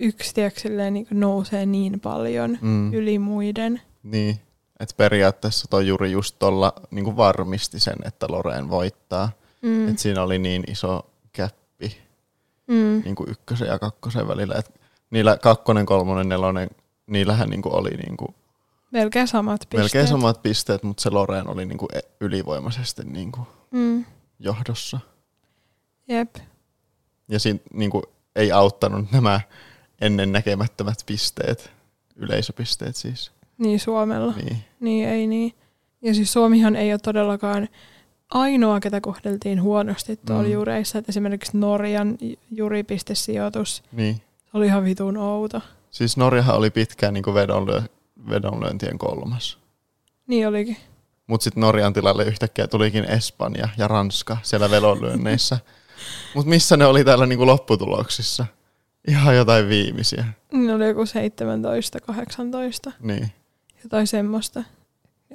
yksi 0.00 0.34
tiedätkö, 0.34 0.60
silleen, 0.60 0.94
niin 0.94 1.06
nousee 1.10 1.66
niin 1.66 2.00
paljon 2.00 2.58
Mm. 2.60 2.92
yli 2.94 3.18
muiden. 3.18 3.80
Niin, 4.02 4.36
että 4.80 4.94
periaatteessa 4.96 5.66
toi 5.70 5.86
juuri 5.86 6.12
just 6.12 6.36
tuolla 6.38 6.72
niin 6.90 7.16
varmisti 7.16 7.80
sen, 7.80 7.96
että 8.04 8.26
Loreen 8.30 8.70
voittaa. 8.70 9.30
Mm. 9.62 9.88
Että 9.88 10.02
siinä 10.02 10.22
oli 10.22 10.38
niin 10.38 10.64
iso 10.70 11.06
käppi 11.32 11.96
Mm. 12.66 13.02
niin 13.04 13.14
kuin 13.14 13.30
ykkösen 13.30 13.68
ja 13.68 13.78
kakkosen 13.78 14.28
välillä. 14.28 14.54
Et 14.58 14.80
niillä 15.10 15.36
kakkonen, 15.36 15.86
kolmonen, 15.86 16.28
nelonen, 16.28 16.70
niillähän 17.06 17.50
niin 17.50 17.62
kuin 17.62 17.74
oli 17.74 17.90
niin 17.90 18.16
kuin 18.16 18.34
Melkein 18.90 19.28
samat 19.28 19.60
pisteet. 19.60 19.80
melkein 19.82 20.06
samat 20.06 20.42
pisteet, 20.42 20.82
mutta 20.82 21.02
se 21.02 21.10
Loreen 21.10 21.48
oli 21.48 21.66
niin 21.66 21.78
kuin 21.78 21.88
ylivoimaisesti 22.20 23.02
niin 23.04 23.32
kuin 23.32 23.46
Mm. 23.70 24.04
Johdossa. 24.42 25.00
Jep. 26.08 26.36
Ja 27.28 27.38
siinä 27.38 27.58
niin 27.72 27.90
kuin 27.90 28.04
ei 28.36 28.52
auttanut 28.52 29.12
nämä 29.12 29.40
ennen 30.00 30.32
näkemättömät 30.32 30.98
pisteet, 31.06 31.70
yleisöpisteet 32.16 32.96
siis. 32.96 33.32
Niin 33.58 33.80
Suomella. 33.80 34.32
Niin. 34.32 34.58
Niin. 34.80 35.08
ei 35.08 35.26
niin. 35.26 35.52
Ja 36.02 36.14
siis 36.14 36.32
Suomihan 36.32 36.76
ei 36.76 36.92
ole 36.92 36.98
todellakaan 36.98 37.68
ainoa, 38.30 38.80
ketä 38.80 39.00
kohdeltiin 39.00 39.62
huonosti 39.62 40.16
tuolla 40.26 40.42
Mm. 40.42 40.48
mm. 40.48 40.52
jureissa. 40.52 40.98
Et 40.98 41.08
esimerkiksi 41.08 41.58
Norjan 41.58 42.18
juripistesijoitus 42.50 43.82
niin. 43.92 44.14
se 44.16 44.50
oli 44.54 44.66
ihan 44.66 44.84
vitun 44.84 45.16
outo. 45.16 45.60
Siis 45.90 46.16
Norjahan 46.16 46.56
oli 46.56 46.70
pitkään 46.70 47.14
niin 47.14 47.24
kuin 47.24 47.34
vedonlyö, 47.34 47.82
vedonlyöntien 48.28 48.98
kolmas. 48.98 49.58
Niin 50.26 50.48
olikin. 50.48 50.76
Mutta 51.26 51.44
sitten 51.44 51.60
Norjan 51.60 51.92
tilalle 51.92 52.24
yhtäkkiä 52.24 52.66
tulikin 52.66 53.04
Espanja 53.04 53.68
ja 53.78 53.88
Ranska 53.88 54.36
siellä 54.42 54.70
vedonlyönneissä. 54.70 55.58
Mutta 56.34 56.48
missä 56.48 56.76
ne 56.76 56.86
oli 56.86 57.04
täällä 57.04 57.26
niinku 57.26 57.46
lopputuloksissa? 57.46 58.46
Ihan 59.08 59.36
jotain 59.36 59.68
viimeisiä. 59.68 60.24
Ne 60.52 60.74
oli 60.74 60.86
joku 60.88 61.06
17, 61.06 62.00
18, 62.00 62.92
Niin. 63.00 63.32
jotain 63.82 64.06
semmoista. 64.06 64.64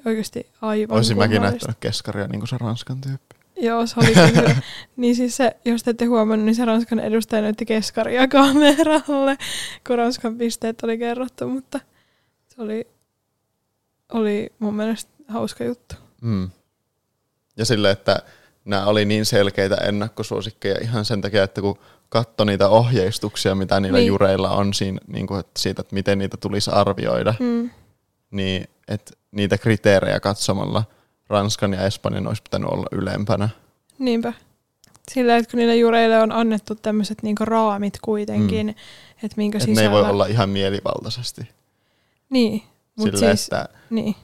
Oikeasti 0.06 0.48
aivan 0.62 0.98
Olisin 0.98 1.18
mäkin 1.18 1.42
näyttänyt 1.42 1.78
keskaria 1.80 2.28
niin 2.28 2.40
kuin 2.40 2.48
se 2.48 2.58
Ranskan 2.58 3.02
tyyppi. 3.02 3.36
Joo, 3.62 3.88
se 3.88 3.96
oli 4.00 4.32
kyllä. 4.34 4.56
niin 4.98 5.16
siis 5.16 5.38
se, 5.38 5.56
jos 5.66 5.84
te 5.84 5.92
ette 5.92 6.06
huomannut, 6.06 6.46
niin 6.46 6.56
se 6.56 6.66
Ranskan 6.66 7.00
edustaja 7.00 7.42
näytti 7.42 7.66
keskaria 7.66 8.28
kameralle, 8.28 9.38
kun 9.88 9.98
Ranskan 9.98 10.38
pisteet 10.38 10.84
oli 10.84 10.98
kerrottu, 10.98 11.50
mutta 11.50 11.80
se 12.48 12.62
oli, 12.62 12.88
oli 14.14 14.54
mun 14.60 14.74
mielestä 14.76 15.12
hauska 15.28 15.64
juttu. 15.64 15.96
Mm. 16.22 16.50
Ja 17.58 17.66
sille, 17.66 17.92
että 17.92 18.20
nämä 18.66 18.86
oli 18.86 19.06
niin 19.06 19.26
selkeitä 19.26 19.76
ennakkosuosikkeja 19.76 20.78
ihan 20.82 21.06
sen 21.06 21.22
takia, 21.22 21.44
että 21.44 21.62
kun 21.62 21.80
katso 22.10 22.44
niitä 22.44 22.70
ohjeistuksia, 22.70 23.56
mitä 23.56 23.80
niillä 23.80 23.98
Niin. 23.98 24.08
jureilla 24.08 24.50
on 24.52 24.74
siinä, 24.74 25.00
niin 25.08 25.28
kuin, 25.28 25.40
että 25.40 25.62
siitä, 25.62 25.82
että 25.82 25.94
miten 25.94 26.18
niitä 26.20 26.38
tulisi 26.38 26.72
arvioida, 26.72 27.34
Mm. 27.40 27.70
niin 28.32 28.68
että 28.88 29.12
niitä 29.32 29.58
kriteerejä 29.58 30.20
katsomalla 30.20 30.84
Ranskan 31.30 31.74
ja 31.74 31.82
Espanjan 31.86 32.28
olisi 32.28 32.44
pitänyt 32.44 32.70
olla 32.70 32.86
ylempänä. 32.92 33.50
Niinpä. 34.00 34.34
Sillä, 35.12 35.38
että 35.38 35.52
kun 35.52 35.58
niille 35.58 35.76
jureille 35.76 36.18
on 36.18 36.32
annettu 36.32 36.76
tämmöiset 36.76 37.24
niinku 37.24 37.46
raamit 37.46 37.98
kuitenkin, 38.02 38.68
mm. 38.68 38.74
että 39.24 39.38
minkä 39.38 39.58
ne 39.58 39.66
sisällä... 39.66 39.82
ei 39.82 39.92
voi 39.92 40.10
olla 40.10 40.26
ihan 40.26 40.50
mielivaltaisesti. 40.50 41.42
Niin, 42.30 42.64
mutta 42.96 43.18
Sille, 43.18 43.36
siis, 43.36 43.44
että, 43.48 43.70
niin. 43.90 44.16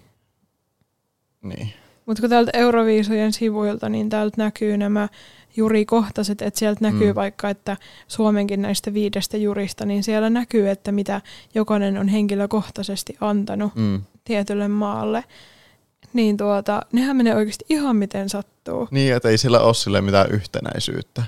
Niin. 1.43 1.73
Mut 2.05 2.19
kun 2.19 2.29
täältä 2.29 2.51
Euroviisujen 2.53 3.33
sivuilta, 3.33 3.89
niin 3.89 4.09
täältä 4.09 4.35
näkyy 4.37 4.77
nämä 4.77 5.07
jurikohtaiset, 5.55 6.41
että 6.41 6.59
sieltä 6.59 6.79
näkyy 6.81 7.11
Mm. 7.11 7.15
vaikka, 7.15 7.49
että 7.49 7.77
Suomenkin 8.07 8.61
näistä 8.61 8.93
viidestä 8.93 9.37
jurista, 9.37 9.85
niin 9.85 10.03
siellä 10.03 10.29
näkyy, 10.29 10.69
että 10.69 10.91
mitä 10.91 11.21
jokainen 11.55 11.97
on 11.97 12.07
henkilökohtaisesti 12.07 13.17
antanut 13.21 13.75
Mm. 13.75 14.01
tietylle 14.23 14.67
maalle. 14.67 15.23
Niin 16.13 16.37
tuota, 16.37 16.81
nehän 16.91 17.17
menee 17.17 17.35
oikeasti 17.35 17.65
ihan 17.69 17.95
miten 17.95 18.29
sattuu. 18.29 18.87
Niin, 18.91 19.15
että 19.15 19.29
ei 19.29 19.37
sillä 19.37 19.59
ole 19.59 19.73
sille 19.73 20.01
mitään 20.01 20.31
yhtenäisyyttä. 20.31 21.23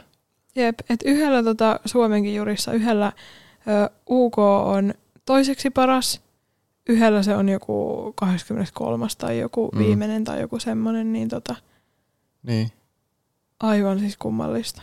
Jep, 0.56 0.80
että 0.90 1.10
yhdellä 1.10 1.44
tota, 1.44 1.80
Suomenkin 1.86 2.36
jurissa, 2.36 2.74
yhdellä 2.74 3.12
ö, 3.68 3.90
UK 4.10 4.38
on 4.66 4.94
toiseksi 5.26 5.70
paras, 5.70 6.22
yhdellä 6.90 7.24
se 7.24 7.36
on 7.36 7.50
joku 7.50 8.14
23. 8.16 9.08
tai 9.18 9.40
joku 9.40 9.70
Mm. 9.74 9.80
viimeinen 9.80 10.24
tai 10.24 10.42
joku 10.42 10.60
semmoinen, 10.60 11.14
niin 11.14 11.30
tota, 11.30 11.56
Niin. 12.44 12.72
aivan 13.60 14.00
siis 14.00 14.18
kummallista. 14.18 14.82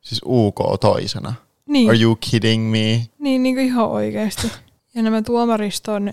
Siis 0.00 0.20
UK 0.26 0.58
toisena. 0.80 1.34
Niin, 1.66 1.90
Are 1.90 1.98
you 2.00 2.16
kidding 2.30 2.70
me? 2.70 3.06
niin, 3.18 3.42
niin 3.42 3.54
kuin 3.54 3.66
ihan 3.66 3.88
oikeasti. 3.88 4.52
Ja 4.94 5.02
nämä 5.02 5.22
tuomariston, 5.22 6.12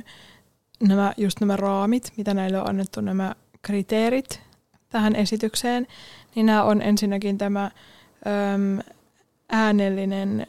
nämä, 0.88 1.14
just 1.18 1.40
nämä 1.40 1.56
raamit, 1.58 2.14
mitä 2.18 2.34
näille 2.34 2.62
on 2.62 2.70
annettu, 2.70 3.02
nämä 3.02 3.36
kriteerit 3.62 4.42
tähän 4.90 5.16
esitykseen, 5.16 5.88
niin 6.36 6.46
nämä 6.46 6.64
on 6.64 6.82
ensinnäkin 6.82 7.38
tämä 7.38 7.64
äm, 8.54 8.80
äänellinen 9.50 10.48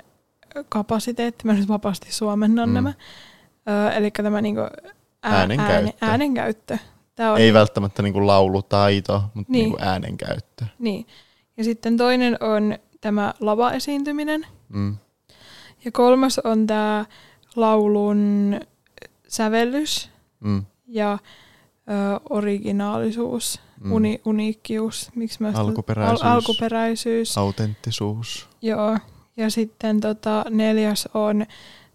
kapasiteetti, 0.69 1.47
mä 1.47 1.53
nyt 1.53 1.69
vapaasti 1.69 2.13
suomennan 2.13 2.69
Mm. 2.69 2.75
nämä, 2.75 2.93
Eli 3.97 4.11
tämä 4.11 4.41
niinku 4.41 4.61
ää, 4.61 4.71
Äänenkäyttö. 5.23 5.73
Ääne, 5.75 5.95
äänenkäyttö. 6.01 6.79
Tämä 7.15 7.33
on 7.33 7.39
Ei 7.39 7.53
välttämättä 7.53 8.03
niinku 8.03 8.27
laulutaito, 8.27 9.23
mutta 9.35 9.53
Niin. 9.53 9.63
niinku 9.65 9.79
äänenkäyttö. 9.81 10.65
Niin. 10.79 11.07
Ja 11.57 11.65
sitten 11.65 11.97
toinen 11.97 12.37
on 12.41 12.79
tämä 13.01 13.35
lavaesiintyminen. 13.41 14.47
Mm. 14.69 14.97
Ja 15.85 15.93
kolmas 15.93 16.39
on 16.39 16.67
tämä 16.67 17.05
laulun 17.57 18.61
sävellys 19.29 20.11
Mm. 20.41 20.65
ja 20.87 21.13
ö, 21.13 22.21
originaalisuus, 22.31 23.61
Mm. 23.81 23.93
uni, 23.93 24.21
uniikkius, 24.25 25.11
miksi 25.15 25.43
mä 25.43 25.53
Alkuperäisyys. 25.55 26.23
Al, 26.23 26.31
alkuperäisyys. 26.33 27.39
Autenttisuus. 27.39 28.49
Joo. 28.63 28.99
Ja 29.37 29.51
sitten 29.51 30.01
tota, 30.01 30.45
neljäs 30.51 31.09
on 31.15 31.47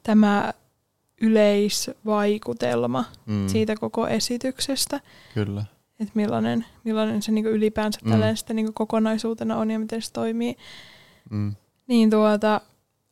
tämä 0.03 0.53
yleisvaikutelma 1.21 3.05
Mm. 3.25 3.47
siitä 3.47 3.75
koko 3.75 4.07
esityksestä, 4.07 4.99
Kyllä. 5.33 5.65
että 5.99 6.11
millainen, 6.15 6.65
millainen 6.83 7.21
se 7.21 7.31
niinku 7.31 7.49
ylipäänsä 7.51 7.99
Mm. 8.03 8.11
mm. 8.15 8.21
sitten 8.35 8.55
niinku 8.55 8.71
kokonaisuutena 8.75 9.57
on 9.57 9.71
ja 9.71 9.79
miten 9.79 10.01
se 10.01 10.13
toimii. 10.13 10.57
Mm. 11.29 11.55
Niin 11.87 12.09
tuota, 12.09 12.61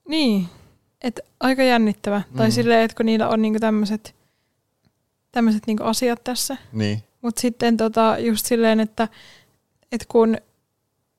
niin, 0.08 0.46
että 1.02 1.22
aika 1.40 1.64
jännittävä. 1.64 2.22
Mm. 2.32 2.38
Tai 2.38 2.52
silleen, 2.52 2.82
että 2.82 2.98
kun 2.98 3.06
niillä 3.06 3.30
on 3.30 3.42
niinku 3.42 3.60
tämmöiset 3.60 4.16
tämmöiset 5.32 5.68
niinku 5.68 5.84
asiat 5.84 6.24
tässä. 6.24 6.58
Niin. 6.74 7.04
Mutta 7.22 7.42
sitten 7.42 7.78
tota, 7.78 8.16
just 8.20 8.46
silleen, 8.46 8.80
että, 8.80 9.08
että 9.92 10.06
kun 10.10 10.38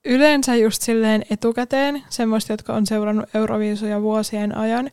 yleensä 0.05 0.55
just 0.57 0.83
silleen 0.83 1.25
etukäteen, 1.31 2.03
semmoista, 2.09 2.53
jotka 2.53 2.75
on 2.75 2.87
seurannut 2.87 3.35
Euroviisuja 3.35 4.03
vuosien 4.03 4.57
ajan, 4.57 4.91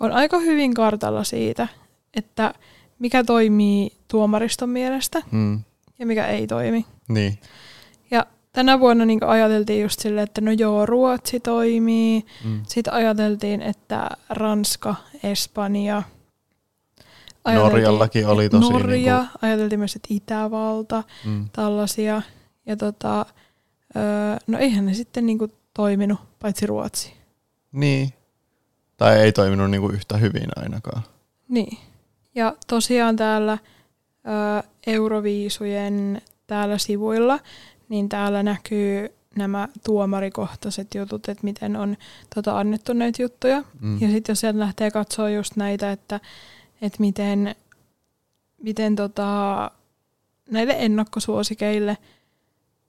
on 0.00 0.12
aika 0.12 0.38
hyvin 0.38 0.74
kartalla 0.74 1.24
siitä, 1.24 1.68
että 2.14 2.54
mikä 2.98 3.24
toimii 3.24 3.90
tuomariston 4.08 4.68
mielestä 4.68 5.22
Mm. 5.30 5.60
ja 5.98 6.06
mikä 6.06 6.26
ei 6.26 6.46
toimi. 6.46 6.86
Niin. 7.08 7.38
Ja 8.10 8.26
tänä 8.52 8.80
vuonna 8.80 9.04
niin 9.04 9.24
ajateltiin 9.24 9.82
just 9.82 10.00
silleen, 10.00 10.24
että 10.24 10.40
no 10.40 10.50
joo, 10.52 10.86
Ruotsi 10.86 11.40
toimii. 11.40 12.24
Mm. 12.44 12.62
Sitten 12.68 12.92
ajateltiin, 12.92 13.62
että 13.62 14.10
Ranska, 14.30 14.94
Espanja. 15.22 16.02
Norjallakin 17.54 18.26
oli 18.26 18.48
tosi 18.48 18.72
Norja, 18.72 19.18
niinku- 19.18 19.38
ajateltiin 19.42 19.78
myös, 19.78 19.96
että 19.96 20.08
Itävalta, 20.10 21.02
Mm. 21.24 21.48
tällaisia. 21.52 22.22
Ja 22.66 22.76
tota, 22.76 23.26
öö, 23.96 24.36
no 24.46 24.58
eihän 24.58 24.86
ne 24.86 24.94
sitten 24.94 25.26
niinku 25.26 25.48
toiminut, 25.74 26.18
paitsi 26.38 26.66
Ruotsi. 26.66 27.12
Niin. 27.72 28.08
Tai 29.00 29.20
ei 29.20 29.32
toiminut 29.32 29.70
niinku 29.70 29.88
yhtä 29.88 30.16
hyvin 30.16 30.48
ainakaan. 30.56 31.02
Niin. 31.48 31.78
Ja 32.34 32.54
tosiaan 32.66 33.16
täällä 33.16 33.52
ö, 33.52 34.68
Euroviisujen 34.86 36.22
täällä 36.46 36.78
sivuilla, 36.78 37.38
niin 37.88 38.08
täällä 38.08 38.42
näkyy 38.42 39.08
nämä 39.36 39.68
tuomarikohtaiset 39.84 40.94
jutut, 40.94 41.28
että 41.28 41.44
miten 41.44 41.76
on 41.76 41.96
tota, 42.34 42.58
annettu 42.58 42.92
näitä 42.92 43.22
juttuja. 43.22 43.64
Mm. 43.80 44.00
Ja 44.00 44.08
sitten 44.10 44.32
jos 44.32 44.40
sieltä 44.40 44.58
lähtee 44.58 44.90
katsoa 44.90 45.30
just 45.30 45.56
näitä, 45.56 45.92
että, 45.92 46.20
että 46.82 47.00
miten, 47.00 47.54
miten 48.62 48.96
tota, 48.96 49.70
näille 50.50 50.74
ennakkosuosikeille 50.78 51.96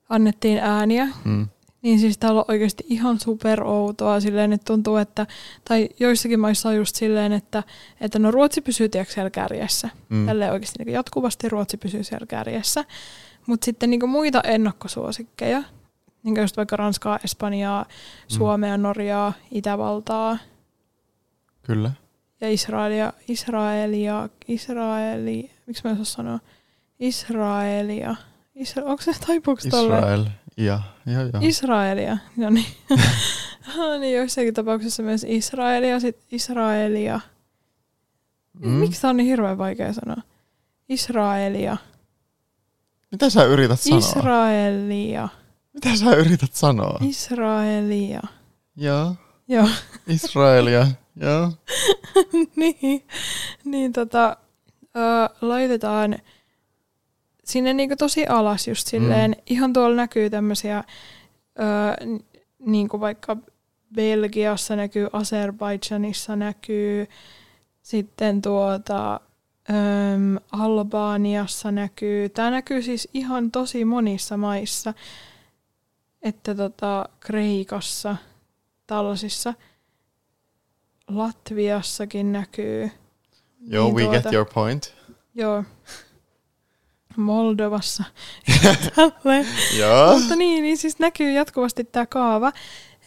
annettiin 0.10 0.58
ääniä, 0.58 1.08
Mm. 1.26 1.48
Niin 1.82 2.00
siis 2.00 2.18
täällä 2.18 2.40
on 2.40 2.46
oikeasti 2.48 2.84
ihan 2.90 3.20
super 3.20 3.64
outoa 3.64 4.20
silleen, 4.20 4.54
että 4.54 4.66
tuntuu, 4.66 4.96
että, 4.96 5.28
tai 5.66 5.90
joissakin 6.00 6.40
maissa 6.40 6.70
on 6.70 6.76
just 6.76 6.96
silleen, 6.96 7.32
että, 7.32 7.64
että 8.02 8.20
no 8.20 8.32
Ruotsi 8.32 8.62
pysyy 8.62 8.90
tiedätkö, 8.90 9.14
siellä 9.14 9.30
kärjessä. 9.30 9.90
Mm. 10.10 10.18
Mm. 10.18 10.26
Tälleen 10.26 10.52
oikeasti 10.52 10.84
niin 10.84 10.94
jatkuvasti 10.94 11.50
Ruotsi 11.50 11.78
pysyy 11.78 12.04
siellä 12.04 12.26
kärjessä. 12.26 12.86
Mutta 13.48 13.66
sitten 13.66 13.90
niin 13.90 14.10
muita 14.10 14.42
ennakkosuosikkeja, 14.42 15.64
niin 16.24 16.42
just 16.42 16.58
vaikka 16.58 16.76
Ranskaa, 16.76 17.20
Espanjaa, 17.24 17.86
Suomea, 18.28 18.78
Norjaa, 18.78 19.34
Itävaltaa 19.52 20.38
Kyllä. 21.64 21.92
ja 22.42 22.50
Israelia, 22.50 23.14
Israelia, 23.28 24.30
Israeli, 24.48 25.52
miksi 25.66 25.82
mä 25.84 25.90
en 25.90 26.02
osaa 26.02 26.06
sanoa, 26.06 26.40
Israelia, 27.00 28.16
Isra, 28.56 28.84
onko 28.84 29.02
se 29.02 29.12
taipuuko 29.28 29.62
tolle? 29.70 30.32
Ja, 30.58 30.82
ja, 31.06 31.22
ja. 31.22 31.40
Israelia, 31.42 32.18
no 32.38 32.50
niin. 32.50 32.66
Niin 34.00 34.16
joissakin 34.18 34.54
tapauksessa 34.54 35.04
myös 35.04 35.26
Israelia, 35.30 36.00
sit 36.00 36.18
Israelia. 36.32 37.20
Mm. 38.60 38.70
Miksi 38.70 39.02
tää 39.02 39.10
on 39.10 39.18
niin 39.18 39.28
hirveän 39.28 39.58
vaikea 39.58 39.94
sanoa? 39.94 40.22
Israelia. 40.90 41.78
Mitä 43.12 43.30
sä 43.30 43.44
yrität 43.44 43.80
sanoa? 43.80 44.00
Israelia. 44.00 45.30
Mitä 45.74 45.96
sä 45.96 46.16
yrität 46.16 46.54
sanoa? 46.54 47.00
Israelia. 47.02 48.22
Joo. 48.76 49.16
Joo, 49.48 49.70
Israelia. 50.08 50.88
Joo. 51.22 51.52
niin, 52.56 53.06
niin 53.66 53.94
tota, 53.94 54.38
ö, 54.84 55.30
laitetaan 55.42 56.20
sinne 57.46 57.74
niinku 57.74 57.96
tosi 57.96 58.28
alas 58.28 58.68
just 58.68 58.88
silleen. 58.88 59.32
Mm. 59.32 59.44
Ihan 59.46 59.74
tuolla 59.74 59.96
näkyy 59.96 60.30
tämmöisiä, 60.30 60.84
ö, 61.60 62.06
n- 62.06 62.20
niinku 62.60 63.00
vaikka 63.00 63.38
Belgiassa 63.96 64.76
näkyy, 64.76 65.08
Azerbaidžanissa 65.14 66.36
näkyy, 66.36 67.08
sitten 67.82 68.42
tuota, 68.42 69.20
Öm, 69.70 70.38
Albaniassa 70.52 71.72
näkyy. 71.72 72.30
Tämä 72.30 72.52
näkyy 72.52 72.82
siis 72.82 73.08
ihan 73.14 73.52
tosi 73.52 73.86
monissa 73.86 74.38
maissa. 74.38 74.94
Että 76.22 76.56
tota, 76.56 77.10
Kreikassa, 77.20 78.16
tällaisissa. 78.88 79.54
Latviassakin 81.08 82.32
näkyy. 82.32 82.92
Joo, 83.68 83.86
Niin 83.86 83.96
we 83.96 84.02
tuota- 84.04 84.22
get 84.22 84.34
your 84.34 84.48
point. 84.54 84.94
Joo. 85.36 85.64
Moldovassa. 87.18 88.04
Joo. 89.80 90.20
Mutta 90.20 90.36
niin, 90.36 90.64
niin 90.64 90.78
siis 90.78 91.00
näkyy 91.00 91.32
jatkuvasti 91.32 91.84
tämä 91.84 92.06
kaava, 92.06 92.52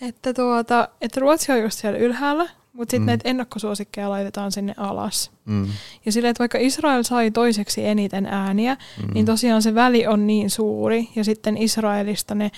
että, 0.00 0.34
tuota, 0.34 0.88
että 1.00 1.20
Ruotsi 1.20 1.52
on 1.52 1.60
just 1.62 1.78
siellä 1.78 1.98
ylhäällä, 1.98 2.48
mutta 2.72 2.90
sitten 2.90 3.02
Mm. 3.02 3.06
näitä 3.06 3.28
ennakkosuosikkeja 3.28 4.10
laitetaan 4.10 4.52
sinne 4.52 4.74
alas. 4.76 5.30
Mm. 5.44 5.66
Ja 6.06 6.12
silleen, 6.12 6.30
että 6.30 6.38
vaikka 6.38 6.58
Israel 6.58 7.02
sai 7.02 7.30
toiseksi 7.30 7.86
eniten 7.86 8.26
ääniä, 8.26 8.74
mm. 9.02 9.14
niin 9.14 9.26
tosiaan 9.26 9.62
se 9.62 9.74
väli 9.74 10.06
on 10.06 10.26
niin 10.26 10.50
suuri, 10.50 11.08
ja 11.16 11.24
sitten 11.24 11.56
Israelista 11.58 12.34
ne, 12.34 12.50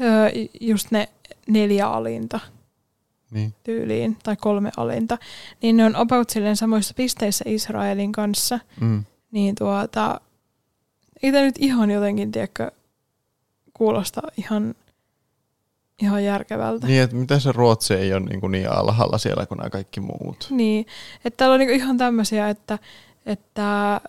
öö, 0.00 0.30
just 0.60 0.90
ne 0.90 1.08
neljä 1.48 1.88
alinta 1.88 2.40
Niin. 3.30 3.54
tyyliin, 3.64 4.16
tai 4.22 4.36
kolme 4.36 4.70
alinta, 4.76 5.18
niin 5.62 5.76
ne 5.76 5.84
on 5.84 5.96
about 5.96 6.30
silleen 6.30 6.56
samoissa 6.56 6.94
pisteissä 6.94 7.44
Israelin 7.48 8.12
kanssa, 8.12 8.58
Mm. 8.80 9.04
niin 9.30 9.54
tuota, 9.54 10.20
ei 11.22 11.32
tämä 11.32 11.44
nyt 11.44 11.58
ihan 11.58 11.90
jotenkin, 11.90 12.32
tiedätkö, 12.32 12.70
kuulosta 13.74 14.22
ihan, 14.36 14.74
ihan 16.02 16.24
järkevältä. 16.24 16.86
Niin, 16.86 17.02
että 17.02 17.16
miten 17.16 17.40
se 17.40 17.52
Ruotsi 17.52 17.94
ei 17.94 18.12
ole 18.12 18.20
niin, 18.20 18.40
kuin 18.40 18.52
niin 18.52 18.70
alhaalla 18.70 19.18
siellä 19.18 19.46
kuin 19.46 19.58
nämä 19.58 19.70
kaikki 19.70 20.00
muut. 20.00 20.46
Niin, 20.50 20.86
että 21.24 21.36
täällä 21.36 21.54
on 21.54 21.60
niinku 21.60 21.74
ihan 21.74 21.98
tämmöisiä, 21.98 22.48
että, 22.48 22.78
että 23.26 24.00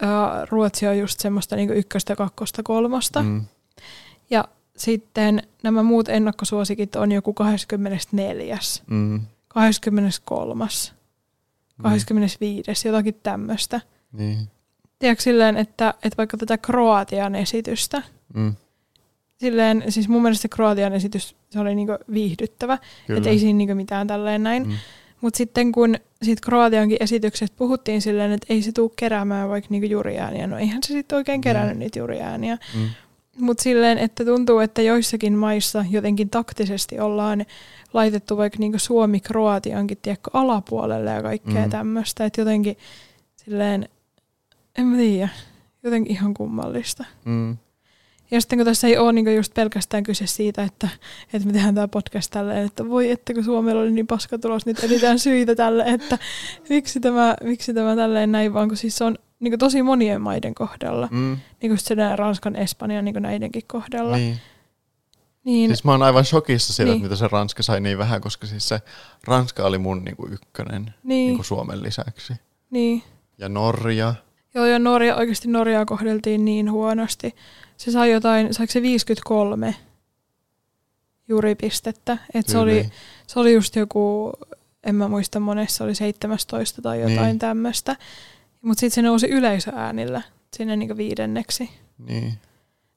ää, 0.00 0.46
Ruotsi 0.50 0.86
on 0.86 0.98
just 0.98 1.20
semmoista 1.20 1.56
niinku 1.56 1.74
ykköstä, 1.74 2.16
kakkosta, 2.16 2.62
kolmosta. 2.62 3.22
Mm. 3.22 3.28
Mm. 3.28 3.44
Ja 4.30 4.44
sitten 4.76 5.42
nämä 5.62 5.82
muut 5.82 6.08
ennakkosuosikit 6.08 6.96
on 6.96 7.12
joku 7.12 7.32
24. 7.32 8.58
Mm. 8.86 9.20
23. 9.48 10.64
25. 11.82 12.88
jotakin 12.88 13.20
tämmöistä. 13.22 13.80
Niin. 14.12 14.48
Tiedätkö 14.98 15.22
silleen, 15.22 15.56
että, 15.56 15.94
että 16.02 16.16
vaikka 16.16 16.36
tätä 16.36 16.58
Kroatian 16.58 17.34
esitystä, 17.34 18.02
Mm. 18.34 18.54
silleen, 19.36 19.84
siis 19.88 20.08
mun 20.08 20.22
mielestä 20.22 20.42
se 20.42 20.48
Kroatian 20.48 20.92
esitys, 20.92 21.36
se 21.50 21.60
oli 21.60 21.74
niinku 21.74 21.92
viihdyttävä, 22.12 22.78
että 23.16 23.30
ei 23.30 23.38
siinä 23.38 23.56
niinku 23.56 23.74
mitään 23.74 24.06
tälleen 24.06 24.42
näin. 24.42 24.68
Mm. 24.68 24.74
Mutta 25.20 25.36
sitten 25.36 25.72
kun 25.72 25.96
siitä 26.22 26.40
Kroatiankin 26.44 26.96
esityksestä 27.00 27.56
puhuttiin 27.58 28.02
silleen, 28.02 28.32
että 28.32 28.46
ei 28.50 28.62
se 28.62 28.72
tule 28.72 28.90
keräämään 28.96 29.48
vaikka 29.48 29.68
niinku 29.70 29.88
juriääniä, 29.88 30.46
no 30.46 30.58
eihän 30.58 30.82
se 30.82 30.92
sitten 30.92 31.16
oikein 31.16 31.40
kerännyt 31.40 31.74
Mm. 31.74 31.78
niitä 31.78 31.98
juriääniä. 31.98 32.58
Mm. 32.74 32.88
Mutta 33.38 33.62
silleen, 33.62 33.98
että 33.98 34.24
tuntuu, 34.24 34.58
että 34.58 34.82
joissakin 34.82 35.32
maissa 35.34 35.84
jotenkin 35.90 36.30
taktisesti 36.30 37.00
ollaan 37.00 37.46
laitettu 37.92 38.36
vaikka 38.36 38.58
niinku 38.58 38.78
Suomi 38.78 39.20
Kroatiankin 39.20 39.98
tiedätkö, 40.02 40.30
alapuolelle 40.32 41.10
ja 41.10 41.22
kaikkea 41.22 41.64
mm. 41.64 41.70
tämmöistä. 41.70 42.24
Että 42.24 42.40
jotenkin 42.40 42.76
silleen, 43.36 43.88
en 44.78 44.86
mä 44.86 44.96
tiedä, 44.96 45.28
jotenkin 45.82 46.12
ihan 46.12 46.34
kummallista. 46.34 47.04
Mm. 47.24 47.56
Ja 48.30 48.40
sitten 48.40 48.58
kun 48.58 48.66
tässä 48.66 48.86
ei 48.86 48.98
ole 48.98 49.12
niin 49.12 49.36
just 49.36 49.54
pelkästään 49.54 50.02
kyse 50.02 50.26
siitä, 50.26 50.62
että, 50.62 50.88
että 51.32 51.46
me 51.46 51.52
tehdään 51.52 51.74
tämä 51.74 51.88
podcast 51.88 52.30
tälleen, 52.30 52.66
että 52.66 52.88
voi 52.88 53.10
että 53.10 53.34
kun 53.34 53.44
Suomella 53.44 53.82
oli 53.82 53.90
niin 53.90 54.06
paska 54.06 54.38
tulos, 54.38 54.66
nyt 54.66 54.84
etsitään 54.84 55.18
syitä 55.18 55.54
tälle, 55.54 55.84
että 55.86 56.18
miksi 56.68 57.00
tämä, 57.00 57.36
miksi 57.44 57.74
tämä 57.74 57.96
tälleen 57.96 58.32
näin, 58.32 58.54
vaan 58.54 58.68
kun 58.68 58.76
siis 58.76 58.98
se 58.98 59.04
on 59.04 59.18
niin 59.40 59.58
tosi 59.58 59.82
monien 59.82 60.20
maiden 60.20 60.54
kohdalla. 60.54 61.08
Mm. 61.10 61.36
Niin 61.62 61.70
kuin 61.70 61.78
sitten 61.78 62.18
Ranskan, 62.18 62.56
Espanjan 62.56 63.04
niin 63.04 63.22
näidenkin 63.22 63.62
kohdalla. 63.66 64.16
Niin. 64.16 64.28
Niin. 64.34 64.40
niin 65.44 65.70
Siis 65.70 65.84
mä 65.84 65.92
oon 65.92 66.02
aivan 66.02 66.24
shokissa 66.24 66.72
siitä, 66.72 66.90
Niin. 66.90 66.96
että 66.96 67.02
mitä 67.04 67.16
se 67.16 67.28
Ranska 67.28 67.62
sai 67.62 67.80
niin 67.80 67.98
vähän, 67.98 68.20
koska 68.20 68.46
siis 68.46 68.68
se 68.68 68.80
Ranska 69.24 69.64
oli 69.64 69.78
mun 69.78 70.04
niinku 70.04 70.26
ykkönen 70.30 70.94
niin, 71.02 71.34
niin, 71.34 71.44
Suomen 71.44 71.82
lisäksi. 71.82 72.32
niin. 72.70 73.02
Ja 73.38 73.48
Norja. 73.48 74.14
Joo, 74.56 74.66
ja 74.66 74.78
Norja, 74.78 75.16
oikeasti 75.16 75.48
Norjaa 75.48 75.84
kohdeltiin 75.86 76.44
niin 76.44 76.70
huonosti. 76.72 77.34
Se 77.76 77.90
sai 77.92 78.10
jotain, 78.12 78.54
saiko 78.54 78.72
se 78.72 78.82
53 78.82 79.74
juripistettä. 81.28 82.18
Että 82.34 82.52
se 82.52 82.58
oli, 82.58 82.88
se 83.26 83.40
oli 83.40 83.52
just 83.54 83.76
joku, 83.76 84.32
en 84.84 84.94
mä 84.94 85.08
muista 85.08 85.40
monessa, 85.40 85.84
oli 85.84 85.94
17 85.94 86.82
tai 86.82 86.96
jotain 87.00 87.16
Niin. 87.16 87.26
niin. 87.26 87.38
tämmöistä. 87.38 87.96
Mutta 88.62 88.80
sitten 88.80 88.94
se 88.94 89.02
nousi 89.02 89.26
yleisöäänillä 89.26 90.22
sinne 90.56 90.76
niinku 90.76 90.96
viidenneksi. 90.96 91.70
Niin. 91.98 92.38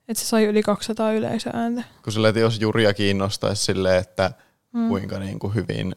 Että 0.08 0.24
se 0.24 0.28
sai 0.28 0.43
yli 0.45 0.63
200 0.63 1.12
yleisöääntä. 1.13 1.84
Kun 2.04 2.13
sillä, 2.13 2.30
että 2.30 2.39
jos 2.39 2.62
Juria 2.62 2.93
kiinnostaisi 2.93 3.63
silleen, 3.63 4.00
että 4.02 4.32
Mm. 4.74 4.88
kuinka 4.88 5.19
niinku 5.19 5.50
hyvin 5.50 5.95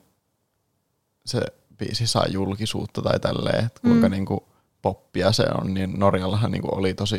se 1.27 1.41
biisi 1.79 2.07
saa 2.07 2.27
julkisuutta 2.29 3.03
tai 3.03 3.21
tälleen, 3.21 3.65
että 3.65 3.81
kuinka 3.81 4.09
Mm. 4.09 4.13
niinku 4.13 4.45
poppia 4.83 5.33
se 5.33 5.45
on, 5.61 5.75
niin 5.75 5.93
Norjallahan 5.99 6.51
niinku 6.51 6.69
oli 6.73 6.95
tosi 6.95 7.19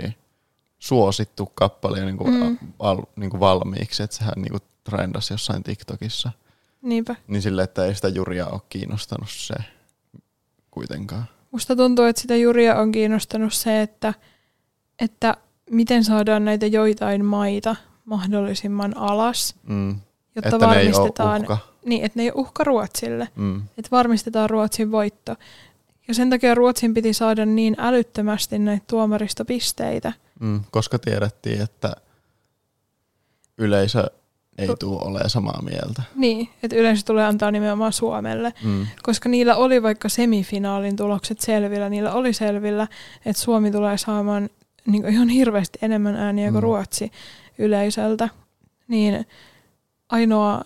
suosittu 0.79 1.51
kappale 1.55 1.99
jo 1.99 2.05
niinku 2.05 2.23
Mm. 2.27 2.57
val, 2.79 3.01
niinku 3.15 3.39
valmiiksi, 3.39 4.03
että 4.03 4.15
sehän 4.15 4.33
niinku 4.37 4.57
trendasi 4.83 5.33
jossain 5.33 5.63
TikTokissa. 5.63 6.31
Niinpä. 6.81 7.15
Niin 7.27 7.41
sille, 7.41 7.63
että 7.63 7.85
ei 7.85 7.95
sitä 7.95 8.07
Juria 8.07 8.47
ole 8.47 8.61
kiinnostanut 8.69 9.29
se 9.31 9.53
kuitenkaan. 10.71 11.25
Musta 11.51 11.75
tuntuu, 11.75 12.05
että 12.05 12.21
sitä 12.21 12.35
juria 12.35 12.75
on 12.79 12.91
kiinnostanut 12.91 13.53
se, 13.53 13.81
että, 13.81 14.13
että 14.99 15.37
miten 15.69 16.03
saadaan 16.03 16.45
näitä 16.45 16.65
joitain 16.65 17.25
maita 17.25 17.75
mahdollisimman 18.05 18.97
alas, 18.97 19.55
Mm. 19.63 19.99
jotta 20.35 20.49
Että 20.55 20.67
ne 20.67 20.73
ei 20.73 20.87
ole 20.87 20.91
varmistetaan, 20.93 21.41
uhka. 21.41 21.57
niin, 21.85 22.05
että 22.05 22.19
ne 22.19 22.23
ei 22.23 22.31
ole 22.31 22.41
uhka 22.41 22.63
Ruotsille. 22.63 23.27
Mm. 23.35 23.61
että 23.77 23.91
varmistetaan 23.91 24.49
Ruotsin 24.49 24.91
voitto. 24.91 25.35
Ja 26.07 26.13
sen 26.13 26.29
takia 26.29 26.55
Ruotsin 26.55 26.93
piti 26.93 27.13
saada 27.13 27.45
niin 27.45 27.75
älyttömästi 27.77 28.59
näitä 28.59 28.83
tuomaristopisteitä. 28.89 30.13
Mm. 30.39 30.61
Koska 30.71 30.99
tiedettiin, 30.99 31.61
että 31.61 31.95
yleisö 33.57 34.03
ei 34.57 34.67
Tu- 34.67 34.75
tule 34.75 35.01
olemaan 35.01 35.29
samaa 35.29 35.61
mieltä. 35.61 36.03
Niin, 36.15 36.49
että 36.63 36.75
yleensä 36.75 37.05
tulee 37.05 37.25
antaa 37.25 37.51
nimenomaan 37.51 37.93
Suomelle. 37.93 38.53
Mm. 38.63 38.87
Koska 39.03 39.29
niillä 39.29 39.55
oli 39.55 39.83
vaikka 39.83 40.09
semifinaalin 40.09 40.95
tulokset 40.95 41.39
selvillä, 41.41 41.89
niillä 41.89 42.13
oli 42.13 42.33
selvillä, 42.33 42.87
että 43.25 43.41
Suomi 43.43 43.71
tulee 43.71 43.97
saamaan 43.97 44.49
niin 44.85 45.07
ihan 45.07 45.29
hirveästi 45.29 45.79
enemmän 45.81 46.15
ääniä 46.15 46.51
kuin 46.51 46.59
Mm. 46.59 46.63
Ruotsi 46.63 47.11
yleisöltä. 47.57 48.29
Niin 48.87 49.25
ainoa 50.09 50.61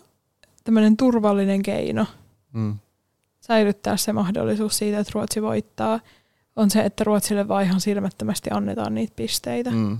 tämmöinen 0.63 0.97
turvallinen 0.97 1.63
keino 1.63 2.05
Mm. 2.53 2.75
Säilyttää 3.47 3.97
se 3.97 4.13
mahdollisuus 4.13 4.77
siitä, 4.77 4.99
että 4.99 5.11
Ruotsi 5.15 5.41
voittaa, 5.41 5.99
on 6.55 6.69
se, 6.69 6.81
että 6.81 7.03
Ruotsille 7.03 7.47
vaan 7.47 7.63
ihan 7.63 7.81
silmättömästi 7.81 8.49
annetaan 8.53 8.95
niitä 8.95 9.13
pisteitä. 9.15 9.69
Mm. 9.71 9.97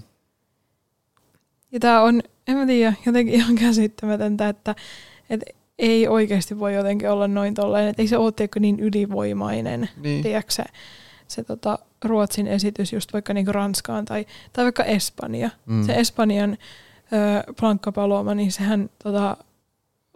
Ja 1.72 1.80
tämä 1.80 2.02
on, 2.02 2.22
en 2.48 2.58
mä 2.58 2.66
tiedä, 2.66 2.94
jotenkin 3.06 3.36
ihan 3.36 3.56
käsittämätöntä, 3.56 4.50
että, 4.50 4.76
että 5.30 5.46
ei 5.80 6.08
oikeasti 6.08 6.60
voi 6.60 6.76
jotenkin 6.76 7.10
olla 7.10 7.28
noin 7.28 7.54
tolleen, 7.54 7.88
että 7.88 8.02
ei 8.02 8.08
se 8.08 8.18
ole 8.18 8.34
niin 8.60 8.80
ylivoimainen, 8.80 9.90
Niin. 9.98 10.24
tiedätkö 10.24 10.52
se, 10.52 10.64
se 11.28 11.44
tota, 11.44 11.80
Ruotsin 12.06 12.48
esitys 12.48 12.94
just 12.94 13.14
vaikka 13.14 13.34
niinku 13.34 13.52
Ranskaan 13.52 14.06
tai, 14.06 14.26
tai 14.54 14.64
vaikka 14.64 14.84
Espanja. 14.84 15.50
Mm. 15.66 15.86
Se 15.86 15.94
Espanjan 15.94 16.58
ö, 17.48 17.54
Blanca 17.60 17.92
Paloma, 17.92 18.36
niin 18.36 18.52
sehän 18.52 18.90
tota, 19.04 19.38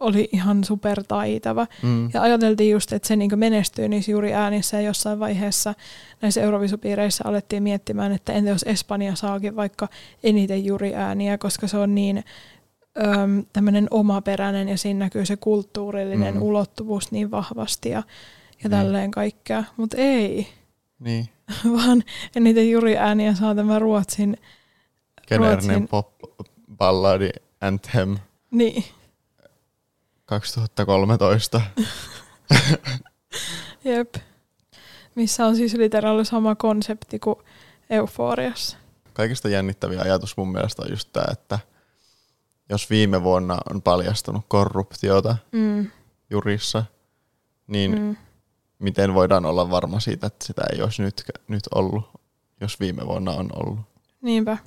oli 0.01 0.29
ihan 0.31 0.63
supertaitava. 0.63 1.67
Mm. 1.83 2.09
Ja 2.13 2.21
ajateltiin 2.21 2.71
just, 2.71 2.93
että 2.93 3.07
se 3.07 3.15
niin 3.15 3.39
menestyy 3.39 3.87
niissä 3.87 4.11
juuri 4.11 4.33
äänissä 4.33 4.77
ja 4.77 4.81
jossain 4.87 5.19
vaiheessa 5.19 5.73
näissä 6.21 6.41
Eurovisupiireissä 6.41 7.23
alettiin 7.27 7.63
miettimään, 7.63 8.11
että 8.11 8.33
entä 8.33 8.49
jos 8.49 8.63
Espanja 8.63 9.15
saakin 9.15 9.55
vaikka 9.55 9.87
eniten 10.23 10.65
juuri 10.65 10.95
ääniä, 10.95 11.37
koska 11.37 11.67
se 11.67 11.77
on 11.77 11.95
niin 11.95 12.23
öm, 13.03 13.45
tämmöinen 13.53 13.87
omaperäinen 13.91 14.69
ja 14.69 14.77
siinä 14.77 14.99
näkyy 14.99 15.25
se 15.25 15.35
kulttuurillinen 15.37 16.33
Mm. 16.33 16.39
mm. 16.39 16.43
ulottuvuus 16.45 17.11
niin 17.11 17.31
vahvasti 17.31 17.89
ja, 17.89 17.97
ja 17.97 18.03
Niin. 18.63 18.71
tälleen 18.71 19.11
kaikkea. 19.11 19.63
Mutta 19.77 19.97
ei, 19.99 20.47
Niin. 20.99 21.29
vaan 21.77 22.03
eniten 22.35 22.71
juuri 22.71 22.97
ääniä 22.97 23.33
saa 23.33 23.55
tämä 23.55 23.79
Ruotsin, 23.79 24.37
Ruotsin- 25.37 25.87
pop-balladi 25.87 27.29
Anthem 27.61 28.17
niin, 28.51 28.83
2013. 30.31 31.61
jep, 33.83 34.15
missä 35.15 35.45
on 35.45 35.55
siis 35.55 35.73
literaali 35.73 36.25
sama 36.25 36.55
konsepti 36.55 37.19
kuin 37.19 37.35
Euforiassa. 37.89 38.77
Kaikista 39.13 39.49
jännittävin 39.49 39.99
ajatus 39.99 40.37
mun 40.37 40.51
mielestä 40.51 40.81
on 40.81 40.89
just 40.89 41.09
tämä, 41.13 41.25
että 41.31 41.59
jos 42.69 42.89
viime 42.89 43.23
vuonna 43.23 43.57
on 43.69 43.81
paljastunut 43.81 44.45
korruptiota 44.47 45.37
Mm, 45.51 45.87
jurissa, 46.29 46.83
niin 47.67 47.99
mm. 47.99 48.15
miten 48.79 49.13
voidaan 49.13 49.45
olla 49.45 49.69
varma 49.69 49.99
siitä, 49.99 50.27
että 50.27 50.45
sitä 50.45 50.61
ei 50.73 50.81
olisi 50.81 51.01
nyt, 51.01 51.23
nyt 51.47 51.63
ollut, 51.75 52.03
jos 52.61 52.79
viime 52.79 53.05
vuonna 53.07 53.31
on 53.31 53.49
ollut. 53.55 53.79
Niinpä. 54.21 54.57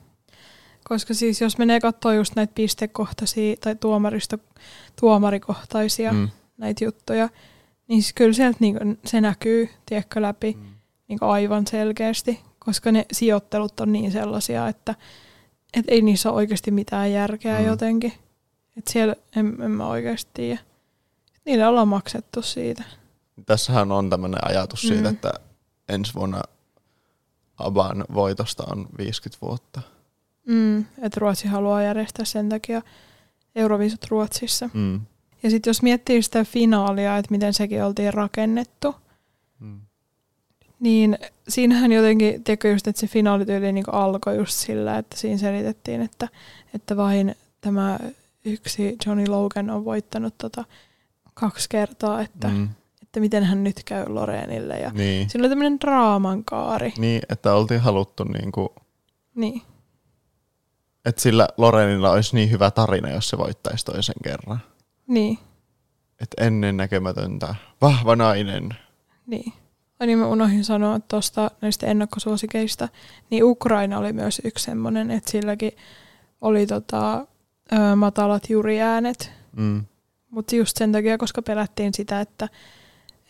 Koska 0.88 1.14
siis 1.14 1.40
jos 1.40 1.58
menee 1.58 1.80
katsoa 1.80 2.14
just 2.14 2.36
näitä 2.36 2.52
pistekohtaisia 2.54 3.56
tai 3.60 3.76
tuomaristo, 3.76 4.38
tuomarikohtaisia 5.00 6.12
mm. 6.12 6.28
näitä 6.56 6.84
juttuja, 6.84 7.28
niin 7.88 8.02
siis 8.02 8.12
kyllä 8.12 8.32
sieltä 8.32 8.56
niinku 8.60 8.80
se 9.04 9.20
näkyy, 9.20 9.68
tiedätkö, 9.86 10.22
läpi 10.22 10.52
mm. 10.52 10.74
niinku 11.08 11.24
aivan 11.24 11.66
selkeästi, 11.66 12.40
koska 12.58 12.92
ne 12.92 13.06
sijoittelut 13.12 13.80
on 13.80 13.92
niin 13.92 14.12
sellaisia, 14.12 14.68
että 14.68 14.94
et 15.74 15.84
ei 15.88 16.02
niissä 16.02 16.30
ole 16.30 16.36
oikeasti 16.36 16.70
mitään 16.70 17.12
järkeä 17.12 17.58
mm. 17.58 17.66
jotenkin. 17.66 18.12
Että 18.76 18.92
siellä 18.92 19.14
en, 19.36 19.56
en 19.62 19.70
mä 19.70 19.86
oikeasti 19.86 20.30
tiedä. 20.34 20.60
Niille 21.44 21.66
ollaan 21.66 21.88
maksettu 21.88 22.42
siitä. 22.42 22.84
Tässähän 23.46 23.92
on 23.92 24.10
tämmöinen 24.10 24.48
ajatus 24.48 24.84
mm. 24.84 24.88
siitä, 24.88 25.08
että 25.08 25.32
ensi 25.88 26.14
vuonna 26.14 26.42
Aban 27.56 28.04
voitosta 28.14 28.64
on 28.70 28.86
50 28.98 29.46
vuotta. 29.46 29.80
Mm, 30.46 30.78
että 30.78 31.20
Ruotsi 31.20 31.48
haluaa 31.48 31.82
järjestää 31.82 32.24
sen 32.24 32.48
takia 32.48 32.82
Euroviisut 33.54 34.06
Ruotsissa. 34.08 34.70
Mm. 34.74 35.00
Ja 35.42 35.50
sitten 35.50 35.70
jos 35.70 35.82
miettii 35.82 36.22
sitä 36.22 36.44
finaalia, 36.44 37.18
että 37.18 37.30
miten 37.30 37.52
sekin 37.54 37.84
oltiin 37.84 38.14
rakennettu, 38.14 38.94
mm. 39.60 39.80
niin 40.80 41.18
siinähän 41.48 41.92
jotenkin, 41.92 42.44
tiedätkö 42.44 42.68
just, 42.68 42.86
että 42.86 43.00
se 43.00 43.06
finaalityyli 43.06 43.72
niin 43.72 43.84
alkoi 43.92 44.36
just 44.36 44.52
sillä, 44.52 44.98
että 44.98 45.16
siinä 45.16 45.38
selitettiin, 45.38 46.00
että, 46.00 46.28
että 46.74 46.96
vain 46.96 47.34
tämä 47.60 47.98
yksi 48.44 48.96
Johnny 49.06 49.26
Logan 49.26 49.70
on 49.70 49.84
voittanut 49.84 50.34
tota 50.38 50.64
kaksi 51.34 51.68
kertaa, 51.68 52.20
että, 52.20 52.48
mm. 52.48 52.68
että 53.02 53.20
miten 53.20 53.44
hän 53.44 53.64
nyt 53.64 53.84
käy 53.84 54.04
Loreenille. 54.08 54.78
Ja 54.78 54.90
niin. 54.90 55.30
Siinä 55.30 55.42
oli 55.42 55.48
tämmöinen 55.48 55.80
draaman 55.80 56.44
kaari. 56.44 56.92
Niin, 56.98 57.22
että 57.28 57.54
oltiin 57.54 57.80
haluttu 57.80 58.24
niinku... 58.24 58.74
Niin. 59.34 59.62
Että 61.04 61.22
sillä 61.22 61.48
Lorenilla 61.56 62.10
olisi 62.10 62.36
niin 62.36 62.50
hyvä 62.50 62.70
tarina, 62.70 63.10
jos 63.10 63.28
se 63.28 63.38
voittaisi 63.38 63.84
toisen 63.84 64.14
kerran. 64.24 64.58
Niin. 65.06 65.38
Että 66.20 66.44
ennen 66.44 66.76
näkemätöntä, 66.76 67.54
vahva 67.80 68.16
nainen. 68.16 68.68
Niin. 69.26 69.52
Ai 70.00 70.06
niin 70.06 70.18
mä 70.18 70.26
unohdin 70.26 70.64
sanoa 70.64 71.00
tuosta 71.00 71.50
näistä 71.60 71.86
ennakkosuosikeista, 71.86 72.88
niin 73.30 73.44
Ukraina 73.44 73.98
oli 73.98 74.12
myös 74.12 74.40
yksi 74.44 74.64
semmoinen, 74.64 75.10
että 75.10 75.30
silläkin 75.30 75.72
oli 76.40 76.66
tota, 76.66 77.26
ö, 77.72 77.96
matalat 77.96 78.50
juriäänet. 78.50 79.32
Mm. 79.56 79.84
Mutta 80.30 80.56
just 80.56 80.76
sen 80.76 80.92
takia, 80.92 81.18
koska 81.18 81.42
pelättiin 81.42 81.94
sitä, 81.94 82.20
että, 82.20 82.48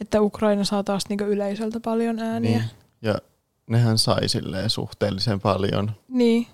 että 0.00 0.20
Ukraina 0.20 0.64
saa 0.64 0.84
taas 0.84 1.08
niinku 1.08 1.24
yleisöltä 1.24 1.80
paljon 1.80 2.18
ääniä. 2.18 2.58
Niin. 2.58 2.70
Ja 3.02 3.14
nehän 3.70 3.98
sai 3.98 4.28
silleen 4.28 4.70
suhteellisen 4.70 5.40
paljon. 5.40 5.92
Niin. 6.08 6.46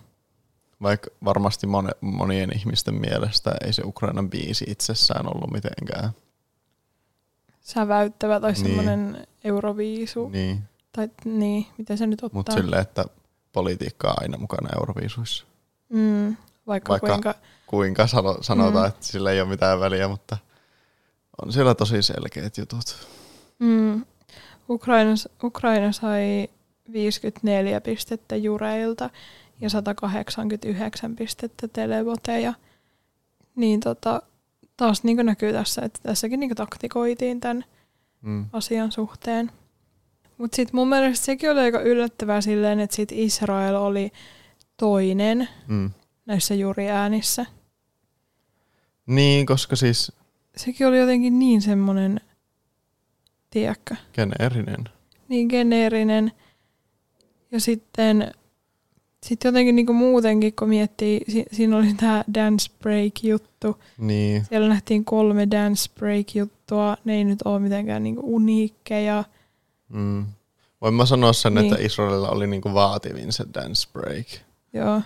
Vaikka 0.82 1.10
varmasti 1.24 1.66
moni, 1.66 1.88
monien 2.00 2.56
ihmisten 2.56 2.94
mielestä 2.94 3.52
ei 3.64 3.72
se 3.72 3.82
Ukrainan 3.84 4.30
biisi 4.30 4.64
itsessään 4.68 5.26
ollut 5.26 5.50
mitenkään. 5.50 6.10
Säväyttävä 7.60 8.40
tai 8.40 8.52
niin. 8.52 8.66
semmoinen 8.66 9.26
euroviisu. 9.44 10.28
Niin. 10.28 10.62
Tai 10.92 11.08
niin, 11.24 11.66
miten 11.78 11.98
se 11.98 12.06
nyt 12.06 12.22
ottaa. 12.22 12.38
Mutta 12.38 12.52
silleen, 12.52 12.82
että 12.82 13.04
politiikka 13.52 14.08
on 14.08 14.14
aina 14.20 14.38
mukana 14.38 14.68
euroviisuissa. 14.80 15.44
Mm, 15.88 16.36
vaikka, 16.66 16.90
vaikka 16.90 17.08
kuinka... 17.08 17.34
kuinka 17.66 18.06
sano, 18.06 18.38
sanotaan, 18.40 18.84
mm. 18.84 18.88
että 18.88 19.06
sillä 19.06 19.30
ei 19.30 19.40
ole 19.40 19.48
mitään 19.48 19.80
väliä, 19.80 20.08
mutta 20.08 20.36
on 21.42 21.52
siellä 21.52 21.74
tosi 21.74 22.02
selkeät 22.02 22.58
jutut. 22.58 23.08
Mm. 23.58 24.04
Ukraina, 24.68 25.14
Ukraina 25.44 25.92
sai 25.92 26.48
54 26.92 27.80
pistettä 27.80 28.36
jureilta 28.36 29.10
ja 29.60 29.70
189 29.70 31.16
pistettä 31.16 31.68
televoteja. 31.68 32.54
Niin 33.56 33.80
tota, 33.80 34.22
taas 34.76 35.04
niin 35.04 35.26
näkyy 35.26 35.52
tässä, 35.52 35.82
että 35.82 36.00
tässäkin 36.02 36.40
niin 36.40 36.54
taktikoitiin 36.54 37.40
tämän 37.40 37.64
mm. 38.22 38.46
asian 38.52 38.92
suhteen. 38.92 39.50
Mutta 40.38 40.56
sitten 40.56 40.76
mun 40.76 40.88
mielestä 40.88 41.26
sekin 41.26 41.50
oli 41.50 41.60
aika 41.60 41.80
yllättävää 41.80 42.40
silleen, 42.40 42.80
että 42.80 42.96
sit 42.96 43.12
Israel 43.12 43.74
oli 43.74 44.12
toinen 44.76 45.48
mm. 45.68 45.90
näissä 46.26 46.54
äänissä. 46.92 47.46
Niin, 49.06 49.46
koska 49.46 49.76
siis... 49.76 50.12
Sekin 50.56 50.86
oli 50.86 50.98
jotenkin 50.98 51.38
niin 51.38 51.62
semmoinen, 51.62 52.20
tiedätkö? 53.50 53.96
Geneerinen. 54.12 54.84
Niin 55.28 55.48
geneerinen. 55.48 56.32
Ja 57.52 57.60
sitten 57.60 58.32
sitten 59.26 59.48
jotenkin 59.48 59.76
niinku 59.76 59.92
muutenkin, 59.92 60.52
kun 60.58 60.68
miettii, 60.68 61.20
si- 61.28 61.46
siinä 61.52 61.76
oli 61.76 61.94
tämä 61.94 62.24
dance 62.34 62.70
break-juttu. 62.78 63.78
Niin. 63.98 64.44
Siellä 64.44 64.68
nähtiin 64.68 65.04
kolme 65.04 65.50
dance 65.50 65.90
break-juttua. 65.98 66.96
Ne 67.04 67.14
ei 67.14 67.24
nyt 67.24 67.38
ole 67.44 67.58
mitenkään 67.58 68.02
niinku 68.02 68.34
uniikkeja. 68.34 69.24
Mm. 69.88 70.26
Voin 70.80 70.94
mä 70.94 71.06
sanoa 71.06 71.32
sen, 71.32 71.54
niin. 71.54 71.72
että 71.72 71.84
Israelilla 71.84 72.28
oli 72.30 72.46
niinku 72.46 72.74
vaativin 72.74 73.32
se 73.32 73.44
dance 73.54 73.88
break. 73.92 74.26
Joo. 74.72 75.02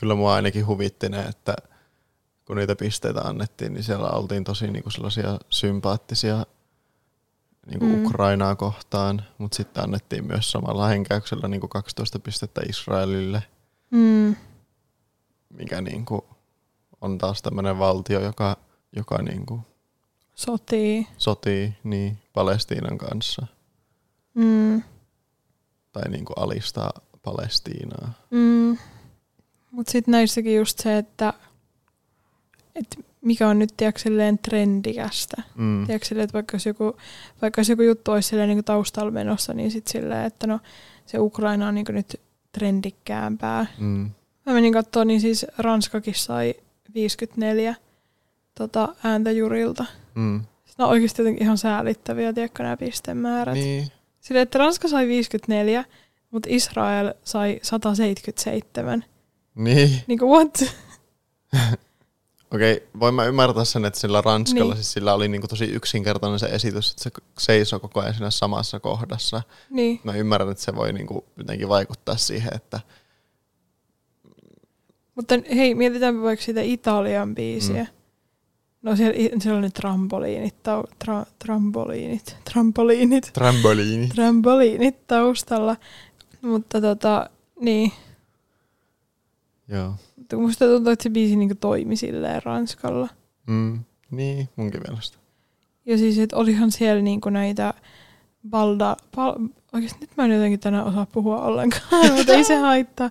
Kyllä 0.00 0.14
mua 0.14 0.34
ainakin 0.34 0.66
huvitti 0.66 1.08
ne, 1.08 1.20
että 1.22 1.56
kun 2.46 2.56
niitä 2.56 2.76
pisteitä 2.76 3.20
annettiin, 3.20 3.74
niin 3.74 3.84
siellä 3.84 4.10
oltiin 4.10 4.44
tosi 4.44 4.66
niinku 4.70 4.90
sellaisia 4.90 5.38
sympaattisia 5.50 6.46
niin 7.66 7.78
kuin 7.78 7.92
mm. 7.92 8.04
Ukrainaa 8.04 8.56
kohtaan, 8.56 9.22
mutta 9.38 9.56
sitten 9.56 9.82
annettiin 9.84 10.26
myös 10.26 10.50
samalla 10.50 10.86
henkäyksellä 10.86 11.48
niin 11.48 11.60
kuin 11.60 11.70
12 11.70 12.18
pistettä 12.18 12.60
Israelille, 12.68 13.42
mm. 13.90 14.36
mikä 15.48 15.80
niin 15.80 16.04
kuin 16.04 16.22
on 17.00 17.18
taas 17.18 17.42
tämmöinen 17.42 17.78
valtio, 17.78 18.20
joka, 18.20 18.56
joka 18.96 19.22
niin 19.22 19.46
kuin 19.46 19.60
sotii. 20.34 21.06
sotii 21.16 21.74
niin, 21.84 22.18
Palestiinan 22.32 22.98
kanssa. 22.98 23.46
Mm. 24.34 24.82
Tai 25.92 26.10
niin 26.10 26.24
kuin 26.24 26.38
alistaa 26.38 26.90
Palestiinaa. 27.22 28.12
Mm. 28.30 28.78
Mutta 29.70 29.92
sitten 29.92 30.12
näissäkin 30.12 30.56
just 30.56 30.78
se, 30.78 30.98
että, 30.98 31.32
että 32.74 32.96
mikä 33.26 33.48
on 33.48 33.58
nyt 33.58 33.70
tiedätkö, 33.76 34.10
trendikästä. 34.42 35.42
Mm. 35.54 35.86
Tiedätkö, 35.86 36.22
että 36.22 36.32
vaikka 36.32 36.54
jos 36.54 36.66
joku, 36.66 36.96
vaikka 37.42 37.60
jos 37.60 37.68
joku 37.68 37.82
juttu 37.82 38.12
olisi 38.12 38.28
silleen, 38.28 38.48
niin 38.48 38.64
taustalla 38.64 39.10
menossa, 39.10 39.54
niin 39.54 39.70
sitten 39.70 39.92
silleen, 39.92 40.26
että 40.26 40.46
no, 40.46 40.60
se 41.06 41.18
Ukraina 41.18 41.68
on 41.68 41.74
niin 41.74 41.86
nyt 41.88 42.20
trendikkäämpää. 42.52 43.66
Mm. 43.78 44.10
Mä 44.46 44.52
menin 44.52 44.72
katsoa, 44.72 45.04
niin 45.04 45.20
siis 45.20 45.46
Ranskakin 45.58 46.14
sai 46.14 46.54
54 46.94 47.74
tota, 48.54 48.94
ääntä 49.04 49.30
jurilta. 49.30 49.84
Mm. 50.14 50.40
Ne 50.78 50.84
on 50.84 50.90
oikeasti 50.90 51.22
jotenkin 51.22 51.42
ihan 51.42 51.58
säälittäviä, 51.58 52.32
tiedätkö, 52.32 52.62
nämä 52.62 52.76
pistemäärät. 52.76 53.54
Niin. 53.54 53.88
Silleen, 54.20 54.42
että 54.42 54.58
Ranska 54.58 54.88
sai 54.88 55.06
54, 55.06 55.84
mutta 56.30 56.48
Israel 56.52 57.14
sai 57.24 57.60
177. 57.62 59.04
Niin. 59.54 60.00
Niin 60.06 60.18
kuin 60.18 60.30
what? 60.30 60.74
Okei, 62.54 62.88
voin 63.00 63.14
mä 63.14 63.24
ymmärtää 63.24 63.64
sen, 63.64 63.84
että 63.84 64.00
sillä 64.00 64.20
Ranskalla 64.20 64.74
niin. 64.74 64.76
siis 64.76 64.92
sillä 64.92 65.14
oli 65.14 65.28
niinku 65.28 65.48
tosi 65.48 65.64
yksinkertainen 65.64 66.38
se 66.38 66.46
esitys, 66.46 66.90
että 66.90 67.02
se 67.02 67.10
seisoo 67.38 67.80
koko 67.80 68.00
ajan 68.00 68.14
siinä 68.14 68.30
samassa 68.30 68.80
kohdassa. 68.80 69.42
Niin. 69.70 70.00
Mä 70.04 70.12
ymmärrän, 70.12 70.50
että 70.50 70.64
se 70.64 70.76
voi 70.76 70.92
niinku 70.92 71.24
jotenkin 71.36 71.68
vaikuttaa 71.68 72.16
siihen, 72.16 72.54
että... 72.54 72.80
Mutta 75.14 75.34
hei, 75.54 75.74
mietitäänpä 75.74 76.22
vaikka 76.22 76.44
sitä 76.44 76.60
Italian 76.62 77.34
biisiä. 77.34 77.82
Mm. 77.82 77.96
No 78.82 78.96
siellä, 78.96 79.40
siellä 79.40 79.56
on 79.56 79.62
ne 79.62 79.70
trampoliinit, 79.70 80.62
tau, 80.62 80.84
tra, 80.98 81.26
trampoliinit, 81.38 82.36
trampoliinit. 82.44 83.30
Trampoliinit. 83.32 84.10
Trampoliinit 84.14 85.06
taustalla. 85.06 85.76
Mutta 86.42 86.80
tota, 86.80 87.30
niin, 87.60 87.92
Joo. 89.68 89.94
Musta 90.36 90.64
tuntuu, 90.64 90.92
että 90.92 91.02
se 91.02 91.10
biisi 91.10 91.36
niinku 91.36 91.54
toimi 91.54 91.96
silleen 91.96 92.42
Ranskalla. 92.42 93.08
Mm, 93.46 93.78
niin, 94.10 94.48
munkin 94.56 94.80
mielestä. 94.88 95.18
Ja 95.86 95.98
siis, 95.98 96.18
että 96.18 96.36
olihan 96.36 96.70
siellä 96.72 97.02
niinku 97.02 97.30
näitä 97.30 97.74
balda... 98.50 98.96
Bal, 99.16 99.34
oikeasti 99.72 100.00
nyt 100.00 100.10
mä 100.16 100.24
en 100.24 100.30
jotenkin 100.30 100.60
tänään 100.60 100.86
osaa 100.86 101.06
puhua 101.06 101.42
ollenkaan, 101.42 102.12
mutta 102.16 102.32
ei 102.32 102.44
se 102.44 102.56
haittaa. 102.56 103.10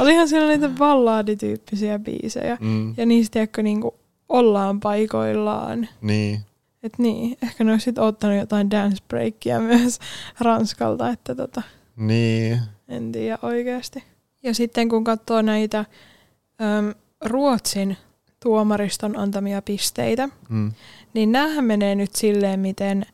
Olihan 0.00 0.28
siellä 0.28 0.48
näitä 0.48 0.68
ballaadityyppisiä 0.68 1.98
biisejä. 1.98 2.58
Mm. 2.60 2.94
Ja 2.96 3.06
niistä 3.06 3.40
ehkä 3.40 3.62
niinku 3.62 3.94
ollaan 4.28 4.80
paikoillaan. 4.80 5.88
Niin. 6.00 6.40
Et 6.82 6.98
niin, 6.98 7.36
ehkä 7.42 7.64
ne 7.64 7.72
olisi 7.72 7.92
ottanut 7.98 8.36
jotain 8.36 8.70
dance 8.70 8.96
breakia 9.08 9.60
myös 9.70 9.98
Ranskalta, 10.40 11.08
että 11.08 11.34
tota... 11.34 11.62
Niin. 11.96 12.60
En 12.88 13.12
tiedä 13.12 13.38
oikeasti. 13.42 14.04
Ja 14.42 14.54
sitten 14.54 14.88
kun 14.88 15.04
katsoo 15.04 15.42
näitä 15.42 15.78
äm, 15.78 16.94
Ruotsin 17.24 17.96
tuomariston 18.42 19.18
antamia 19.18 19.62
pisteitä, 19.62 20.28
mm. 20.48 20.72
niin 21.14 21.32
näähän 21.32 21.64
menee 21.64 21.94
nyt 21.94 22.14
silleen, 22.14 22.60
miten 22.60 23.06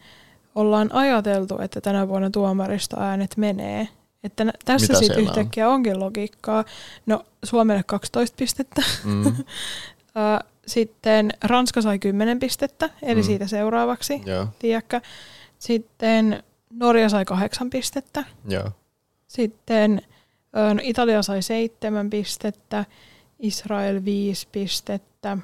ollaan 0.55 0.93
ajateltu, 0.93 1.59
että 1.61 1.81
tänä 1.81 2.09
vuonna 2.09 2.31
tuomarista 2.31 2.97
äänet 3.01 3.37
menee. 3.37 3.89
Että 4.25 4.45
nä- 4.45 4.53
tässä 4.65 4.87
sitten 4.87 4.99
siellä 5.05 5.19
on? 5.19 5.23
yhtäkkiä 5.29 5.69
onkin 5.69 6.01
logiikkaa. 6.01 6.65
No 7.07 7.25
Suomelle 7.45 7.83
12 7.87 8.37
pistettä. 8.37 8.83
Mm. 9.05 9.25
Sitten 10.67 11.31
Ranska 11.45 11.83
sai 11.83 11.99
10 11.99 12.39
pistettä, 12.41 12.91
eli 13.03 13.21
Mm. 13.21 13.27
siitä 13.27 13.47
seuraavaksi, 13.47 14.23
tiedätkö. 14.59 15.01
Sitten 15.59 16.43
Norja 16.71 17.09
sai 17.09 17.25
8 17.25 17.71
pistettä. 17.71 18.25
joo. 18.49 18.71
Sitten 19.27 20.03
no 20.53 20.81
Italia 20.83 21.23
sai 21.23 21.43
7 21.43 22.11
pistettä, 22.11 22.85
Israel 23.39 24.05
5 24.05 24.49
pistettä, 24.53 25.39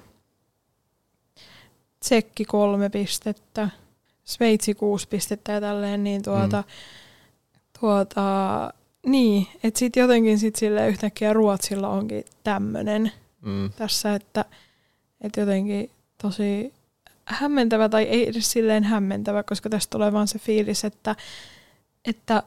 Tsekki 2.01 2.45
3 2.45 2.89
pistettä, 2.89 3.69
Sveitsi 4.25 4.75
6 4.75 5.09
pistettä 5.09 5.53
ja 5.53 5.61
tälleen, 5.61 6.05
niin 6.05 6.23
tuota, 6.23 6.57
mm. 6.57 6.73
tuota 7.81 8.71
niin, 9.07 9.47
että 9.65 9.79
sitten 9.79 10.01
jotenkin 10.01 10.39
sit 10.39 10.57
sille 10.57 10.89
yhtäkkiä 10.89 11.33
Ruotsilla 11.33 11.89
onkin 11.89 12.25
tämmöinen 12.45 13.13
Mm. 13.45 13.71
tässä, 13.77 14.15
että, 14.15 14.45
että 15.21 15.41
jotenkin 15.41 15.91
tosi 16.23 16.73
hämmentävä, 17.25 17.89
tai 17.89 18.03
ei 18.03 18.29
edes 18.29 18.53
silleen 18.53 18.85
hämmentävä, 18.85 19.43
koska 19.43 19.71
tästä 19.71 19.91
tulee 19.91 20.13
vaan 20.13 20.29
se 20.29 20.39
fiilis, 20.39 20.85
että, 20.85 21.17
että 22.05 22.43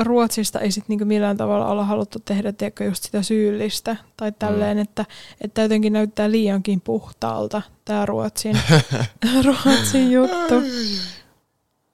Ruotsista 0.00 0.60
ei 0.60 0.72
sitten 0.72 0.86
niinku 0.88 1.04
millään 1.04 1.36
tavalla 1.36 1.66
olla 1.66 1.84
haluttu 1.84 2.18
tehdä 2.24 2.52
tiedätkö, 2.52 2.84
just 2.84 3.04
sitä 3.04 3.22
syyllistä, 3.22 3.96
tai 4.16 4.32
tälleen, 4.32 4.76
mm. 4.76 4.82
että, 4.82 5.04
että 5.40 5.62
jotenkin 5.62 5.92
näyttää 5.92 6.30
liiankin 6.30 6.80
puhtaalta 6.80 7.62
tämä 7.84 8.06
Ruotsin, 8.06 8.58
Ruotsin 9.46 10.12
juttu. 10.12 10.54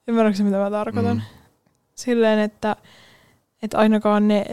Ymmärrätkö 0.07 0.43
mitä 0.43 0.57
mä 0.57 0.71
tarkoitan? 0.71 1.17
Mm. 1.17 1.21
Silleen, 1.95 2.39
että, 2.39 2.75
että 3.63 3.77
ainakaan 3.77 4.27
ne 4.27 4.45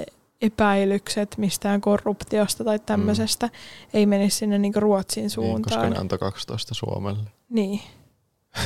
epäilykset 0.43 1.39
mistään 1.39 1.81
korruptiosta 1.81 2.65
tai 2.65 2.79
tämmöisestä 2.79 3.47
mm. 3.47 3.53
ei 3.95 4.07
menisi 4.07 4.37
sinne 4.37 4.59
niinku 4.59 4.81
Ruotsin 4.81 5.21
Niin, 5.23 5.63
koska 5.63 5.71
suuntaan. 5.71 5.93
ne 5.93 5.99
antoi 5.99 6.19
12 6.19 6.75
Suomelle. 6.75 7.31
Niin. 7.49 7.81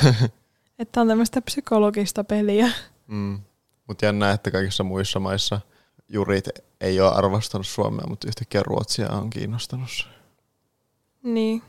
että 0.79 1.01
on 1.01 1.09
tämmöistä 1.09 1.43
psykologista 1.43 2.25
peliä. 2.25 2.71
Mm. 3.07 3.41
Mutta 3.89 4.05
jännä, 4.05 4.31
että 4.33 4.51
kaikissa 4.51 4.85
muissa 4.85 5.21
maissa 5.21 5.61
jurit 6.09 6.49
ei 6.81 7.01
ole 7.01 7.13
arvostanut 7.15 7.67
Suomea, 7.67 8.07
mutta 8.09 8.29
yhtäkkiä 8.29 8.63
Ruotsia 8.63 9.09
on 9.11 9.31
kiinnostanut 9.31 9.91
se. 9.91 10.05
Niin. 11.23 11.63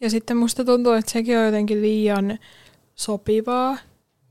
Ja 0.00 0.10
sitten 0.10 0.36
musta 0.36 0.64
tuntuu, 0.64 0.92
että 0.92 1.10
sekin 1.10 1.38
on 1.38 1.44
jotenkin 1.44 1.82
liian 1.82 2.38
sopivaa, 2.94 3.78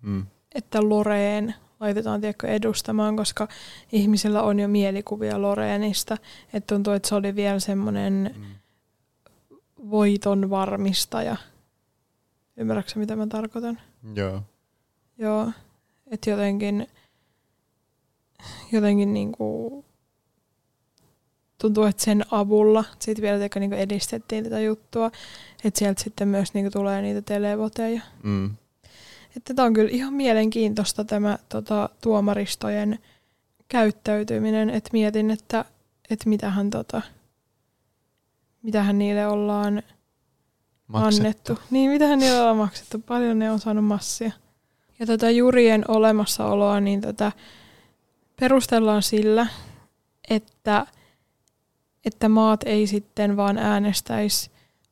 Mm. 0.01 0.25
että 0.55 0.89
Loreen 0.89 1.55
laitetaan 1.79 2.21
tiedätkö, 2.21 2.47
edustamaan, 2.47 3.15
koska 3.15 3.47
ihmisillä 3.91 4.41
on 4.43 4.59
jo 4.59 4.67
mielikuvia 4.67 5.41
Loreenista. 5.41 6.17
Että 6.53 6.75
tuntuu, 6.75 6.93
että 6.93 7.09
se 7.09 7.15
oli 7.15 7.35
vielä 7.35 7.59
semmoinen 7.59 8.35
Mm. 8.37 8.45
voiton 9.89 10.49
varmistaja. 10.49 11.35
Ymmärrätkö 12.57 12.99
mitä 12.99 13.15
mä 13.15 13.27
tarkoitan? 13.27 13.79
Joo. 14.15 14.41
Joo. 15.17 15.51
Että 16.11 16.29
jotenkin, 16.29 16.87
jotenkin 18.71 19.13
niinku 19.13 19.85
tuntuu, 21.57 21.83
että 21.83 22.03
sen 22.03 22.25
avulla 22.31 22.83
sitten 22.99 23.21
vielä 23.21 23.39
teko 23.39 23.59
niinku 23.59 23.75
edistettiin 23.75 24.43
tätä 24.43 24.59
juttua, 24.59 25.11
että 25.63 25.79
sieltä 25.79 26.03
sitten 26.03 26.27
myös 26.27 26.53
niinku 26.53 26.71
tulee 26.71 27.01
niitä 27.01 27.21
televoteja. 27.21 28.01
Mm. 28.23 28.55
Että 29.37 29.53
tämä 29.53 29.65
on 29.65 29.73
kyllä 29.73 29.91
ihan 29.91 30.13
mielenkiintoista 30.13 31.05
tämä 31.05 31.37
tota, 31.49 31.89
tuomaristojen 32.01 32.99
käyttäytyminen, 33.67 34.69
että 34.69 34.89
mietin, 34.93 35.31
että, 35.31 35.65
että 36.09 36.29
mitähän, 36.29 36.69
tota, 36.69 37.01
mitähän 38.61 38.99
niille 38.99 39.27
ollaan 39.27 39.83
Maksettu. 40.87 41.21
annettu. 41.21 41.59
Niin, 41.71 41.91
mitähän 41.91 42.19
niille 42.19 42.39
ollaan 42.39 42.57
maksettu. 42.57 42.99
Paljon 42.99 43.39
ne 43.39 43.51
on 43.51 43.59
saanut 43.59 43.85
massia. 43.85 44.31
Ja 44.99 45.05
tätä 45.05 45.29
jurien 45.29 45.85
olemassaoloa, 45.87 46.79
niin 46.79 47.01
tätä 47.01 47.31
perustellaan 48.41 49.03
sillä, 49.03 49.47
että, 50.29 50.87
että 52.05 52.29
maat 52.29 52.63
ei 52.65 52.87
sitten 52.87 53.37
vaan 53.37 53.57
äänestäisi 53.57 54.51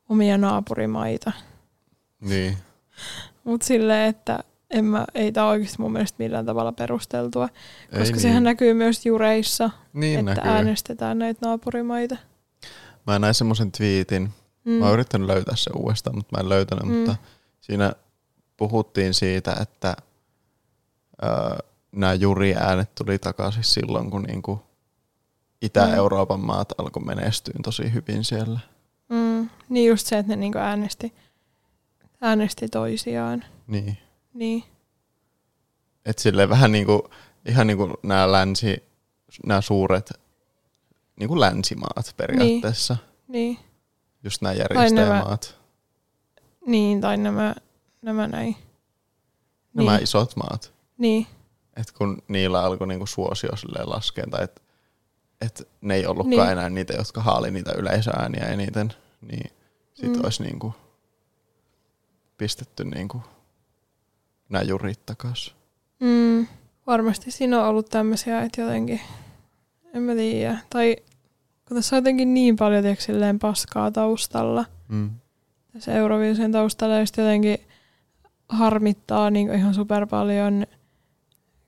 omia 0.09 0.37
naapurimaita. 0.37 1.31
Niin. 2.21 2.57
Mutta 3.43 3.67
silleen, 3.67 4.09
että 4.09 4.39
en 4.69 4.85
mä, 4.85 5.05
ei 5.15 5.31
tämä 5.31 5.47
oikeasti 5.47 5.77
mun 5.79 5.91
mielestä 5.91 6.15
millään 6.19 6.45
tavalla 6.45 6.71
perusteltua, 6.71 7.49
Ei 7.91 7.99
koska 7.99 8.13
niin. 8.15 8.21
sehän 8.21 8.43
näkyy 8.43 8.73
myös 8.73 9.05
jureissa, 9.05 9.69
niin 9.93 10.19
että 10.19 10.41
näkyy. 10.41 10.51
äänestetään 10.51 11.19
näitä 11.19 11.45
naapurimaita. 11.47 12.17
Mä 13.07 13.19
näin 13.19 13.33
semmoisen 13.33 13.71
twiitin. 13.71 14.29
Mm. 14.65 14.71
Mä 14.71 14.85
oon 14.85 14.93
yrittänyt 14.93 15.27
löytää 15.27 15.55
se 15.55 15.71
uudestaan, 15.75 16.15
mutta 16.15 16.37
mä 16.37 16.41
en 16.41 16.49
löytänyt. 16.49 16.83
Mm. 16.85 16.91
Mutta 16.91 17.15
siinä 17.61 17.93
puhuttiin 18.57 19.13
siitä, 19.13 19.55
että 19.61 19.95
öö, 21.23 21.68
nämä 21.91 22.13
juriäänet 22.13 22.95
tuli 22.95 23.19
takaisin 23.19 23.63
silloin, 23.63 24.11
kun 24.11 24.23
niinku 24.23 24.61
Itä-Euroopan 25.61 26.39
maat 26.39 26.73
alkoi 26.77 27.03
menestyä 27.03 27.53
tosi 27.63 27.93
hyvin 27.93 28.23
siellä. 28.23 28.59
Mm. 29.09 29.49
Niin 29.69 29.89
just 29.89 30.07
se, 30.07 30.17
että 30.17 30.29
ne 30.31 30.35
niinku 30.35 30.57
äänesti, 30.57 31.13
äänesti 32.21 32.67
toisiaan. 32.67 33.45
Niin. 33.67 33.97
Niin. 34.33 34.63
Et 36.05 36.19
silleen 36.19 36.49
vähän 36.49 36.71
niinku, 36.71 37.09
ihan 37.45 37.67
niinku 37.67 37.93
nämä 38.03 38.31
länsi, 38.31 38.83
nämä 39.45 39.61
suuret 39.61 40.11
niinku 41.19 41.39
länsimaat 41.39 42.13
periaatteessa. 42.17 42.97
Niin. 43.27 43.59
Just 44.23 44.41
nämä 44.41 44.53
nämä- 44.53 44.63
järjestäjämaat. 44.63 45.59
Niin, 46.65 47.01
tai 47.01 47.17
nämä, 47.17 47.55
nämä 48.01 48.27
näin. 48.27 48.55
Nämä 49.73 49.91
niin. 49.91 50.03
isot 50.03 50.35
maat. 50.35 50.73
Niin. 50.97 51.27
Et 51.79 51.91
kun 51.91 52.21
niillä 52.27 52.63
alkoi 52.63 52.87
niinku 52.87 53.05
suosio 53.05 53.49
laskea, 53.83 54.25
tai 54.31 54.43
että 54.43 54.61
et 55.41 55.67
ne 55.81 55.95
ei 55.95 56.05
ollutkaan 56.07 56.47
Niin. 56.47 56.51
enää 56.51 56.69
niitä, 56.69 56.93
jotka 56.93 57.21
haali 57.21 57.51
niitä 57.51 57.71
yleisöääniä 57.71 58.45
eniten, 58.47 58.93
niin 59.21 59.51
sit 59.93 60.13
Mm. 60.15 60.21
olisi 60.23 60.43
niinku 60.43 60.75
pistetty 62.37 62.83
niinku 62.83 63.21
nämä 64.49 64.61
jurit 64.63 65.05
takas. 65.05 65.55
Mm. 65.99 66.47
Varmasti 66.87 67.31
siinä 67.31 67.59
on 67.61 67.65
ollut 67.67 67.89
tämmöisiä, 67.89 68.41
että 68.41 68.61
jotenkin, 68.61 69.01
en 69.93 70.01
mä 70.01 70.13
tiedä. 70.15 70.57
Tai 70.69 70.95
kun 71.67 71.77
tässä 71.77 71.95
on 71.95 71.97
jotenkin 71.97 72.33
niin 72.33 72.55
paljon 72.55 72.83
silleen 72.99 73.39
paskaa 73.39 73.91
taustalla, 73.91 74.65
Mm. 74.87 75.09
tässä 75.73 75.93
Euroviisun 75.93 76.51
taustalla, 76.51 76.95
ja 76.95 77.01
jotenkin 77.17 77.57
harmittaa 78.49 79.29
niin 79.29 79.53
ihan 79.53 79.73
super 79.73 80.07
paljon 80.07 80.65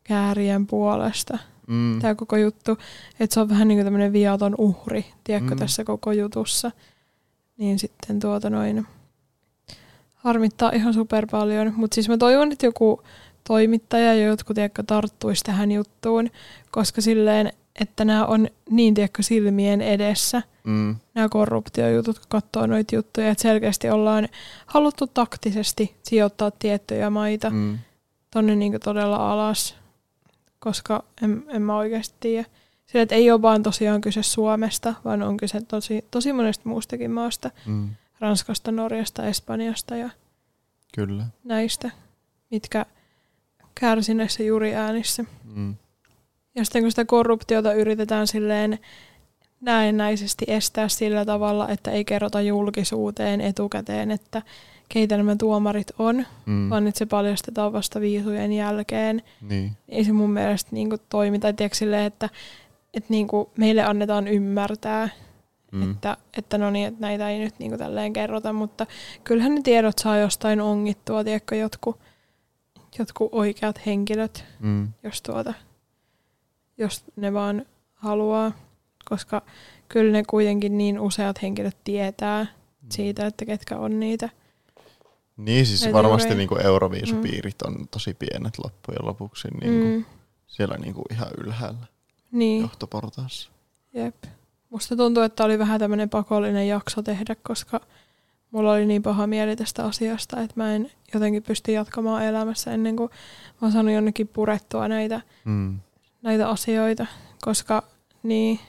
käärien 0.04 0.68
puolesta 0.68 1.38
Mm. 1.68 2.00
tämä 2.02 2.16
koko 2.16 2.38
juttu. 2.38 2.78
Että 3.20 3.34
se 3.34 3.40
on 3.40 3.50
vähän 3.50 3.68
niin 3.68 3.78
kuin 3.78 3.86
tämmöinen 3.86 4.14
viaton 4.14 4.56
uhri, 4.58 5.06
tiedätkö, 5.24 5.52
Mm. 5.56 5.60
tässä 5.60 5.84
koko 5.84 6.12
jutussa. 6.12 6.72
Niin 7.58 7.80
sitten 7.80 8.20
tuota 8.20 8.50
noin 8.50 8.88
harmittaa 10.16 10.72
ihan 10.72 10.94
super 10.94 11.28
paljon. 11.32 11.74
Mutta 11.76 11.96
siis 11.96 12.10
mä 12.10 12.18
toivon, 12.18 12.52
että 12.52 12.66
joku 12.66 13.02
toimittaja 13.48 14.14
ja 14.14 14.26
jotkut 14.26 14.56
tiedätkö, 14.56 14.84
tarttuisi 14.88 15.44
tähän 15.44 15.72
juttuun, 15.72 16.30
koska 16.72 17.02
silleen, 17.02 17.54
että 17.82 18.06
nämä 18.06 18.26
on 18.26 18.48
niin 18.70 18.94
tiedätkö, 18.94 19.24
silmien 19.24 19.82
edessä, 19.82 20.42
Mm. 20.64 20.96
nämä 21.14 21.30
korruptiojutut, 21.30 22.20
kun 22.20 22.26
katsoo 22.30 22.66
noita 22.68 22.96
juttuja, 22.96 23.30
että 23.30 23.42
selkeästi 23.42 23.90
ollaan 23.90 24.28
haluttu 24.66 25.08
taktisesti 25.08 25.96
sijoittaa 26.04 26.52
tiettyjä 26.52 27.10
maita 27.10 27.50
Mm. 27.50 27.78
tonne 28.32 28.56
niin 28.56 28.74
todella 28.84 29.32
alas, 29.32 29.76
koska 30.64 31.04
en, 31.22 31.44
en 31.48 31.62
mä 31.62 31.78
oikeasti 31.78 32.16
tiedä. 32.20 32.46
Sillä, 32.86 33.04
että 33.04 33.16
ei 33.16 33.32
ole 33.32 33.42
vaan 33.42 33.64
tosiaan 33.64 34.02
kyse 34.02 34.24
Suomesta, 34.24 34.94
vaan 35.06 35.24
on 35.24 35.38
kyse 35.38 35.62
tosi, 35.62 36.06
tosi 36.12 36.34
monesta 36.34 36.70
muustakin 36.70 37.12
maasta. 37.12 37.52
Mm. 37.66 37.90
Ranskasta, 38.20 38.72
Norjasta, 38.72 39.28
Espanjasta 39.28 39.96
ja 39.96 40.10
Kyllä. 40.96 41.26
näistä, 41.44 41.92
mitkä 42.52 42.86
kärsi 43.80 44.14
näissä 44.14 44.44
juriäänissä. 44.44 45.26
Mm. 45.44 45.76
Ja 46.56 46.66
sitten 46.66 46.82
kun 46.82 46.92
sitä 46.92 47.06
korruptiota 47.06 47.74
yritetään 47.74 48.28
silleen 48.28 48.80
näennäisesti 49.62 50.46
estää 50.48 50.88
sillä 50.88 51.26
tavalla, 51.26 51.70
että 51.70 51.92
ei 51.92 52.06
kerrota 52.06 52.42
julkisuuteen 52.42 53.42
etukäteen, 53.42 54.12
että 54.12 54.42
keitä 54.94 55.18
nämä 55.18 55.36
tuomarit 55.36 55.88
on, 56.00 56.26
Mm. 56.46 56.70
vaan 56.70 56.88
että 56.88 57.00
se 57.00 57.06
paljastetaan 57.06 57.74
vasta 57.74 58.02
viisujen 58.02 58.54
jälkeen. 58.54 59.22
Niin. 59.50 59.72
Ei 59.90 60.04
se 60.06 60.12
mun 60.12 60.30
mielestä 60.32 60.70
niinku 60.74 60.98
toimi. 61.10 61.40
Tai 61.40 61.54
tiedätkö 61.54 61.78
silleen, 61.78 62.04
että, 62.06 62.30
että 62.94 63.08
niinku 63.10 63.50
meille 63.58 63.84
annetaan 63.84 64.28
ymmärtää, 64.28 65.10
Mm. 65.72 65.92
että, 65.92 66.18
että 66.38 66.58
no 66.58 66.72
niin, 66.72 66.88
että 66.88 67.02
näitä 67.02 67.30
ei 67.30 67.40
nyt 67.40 67.56
niinku 67.60 67.78
tälleen 67.78 68.14
kerrota, 68.14 68.54
mutta 68.54 68.86
kyllähän 69.24 69.56
ne 69.56 69.62
tiedot 69.62 69.98
saa 70.00 70.18
jostain 70.18 70.62
ongittua, 70.62 71.24
tiedätkö, 71.24 71.56
jotkut, 71.56 72.00
jotkut 73.00 73.30
oikeat 73.32 73.86
henkilöt, 73.86 74.46
Mm. 74.60 74.88
jos, 75.04 75.22
tuota, 75.22 75.54
jos 76.78 77.04
ne 77.16 77.34
vaan 77.34 77.66
haluaa. 77.94 78.52
Koska 79.10 79.42
kyllä 79.90 80.12
ne 80.12 80.24
kuitenkin 80.30 80.78
niin 80.78 81.00
useat 81.00 81.42
henkilöt 81.42 81.78
tietää 81.84 82.46
siitä, 82.90 83.26
että 83.28 83.46
ketkä 83.46 83.78
on 83.78 84.00
niitä. 84.00 84.30
Niin, 85.46 85.66
siis 85.66 85.82
Näitä 85.82 85.94
varmasti 85.98 86.36
niinku 86.36 86.56
euroviisupiirit 86.56 87.62
on 87.62 87.88
tosi 87.92 88.14
pienet 88.14 88.58
loppujen 88.64 89.06
lopuksi. 89.06 89.48
Niinku 89.62 89.88
Mm, 89.88 90.06
Siellä 90.48 90.76
niinku 90.78 91.02
ihan 91.12 91.28
ylhäällä 91.38 91.86
niin, 92.32 92.62
johtoportaassa. 92.62 93.50
jep. 93.94 94.16
Musta 94.70 94.96
tuntuu, 94.96 95.24
että 95.24 95.44
oli 95.44 95.60
vähän 95.60 95.80
tämmöinen 95.80 96.10
pakollinen 96.10 96.68
jakso 96.68 97.02
tehdä, 97.04 97.36
koska 97.44 97.80
mulla 98.52 98.72
oli 98.72 98.86
niin 98.86 99.04
paha 99.04 99.28
mieli 99.28 99.56
tästä 99.56 99.86
asiasta, 99.86 100.42
että 100.42 100.54
mä 100.56 100.76
en 100.76 100.92
jotenkin 101.14 101.44
pysty 101.44 101.72
jatkamaan 101.72 102.24
elämässä 102.26 102.72
ennen 102.72 102.96
kuin 102.96 103.10
mä 103.52 103.58
oon 103.62 103.72
saanut 103.72 103.94
jonnekin 103.94 104.28
purettua 104.28 104.88
näitä, 104.88 105.22
Mm. 105.46 105.80
näitä 106.22 106.50
asioita, 106.50 107.06
koska 107.42 107.84
niin, 108.24 108.60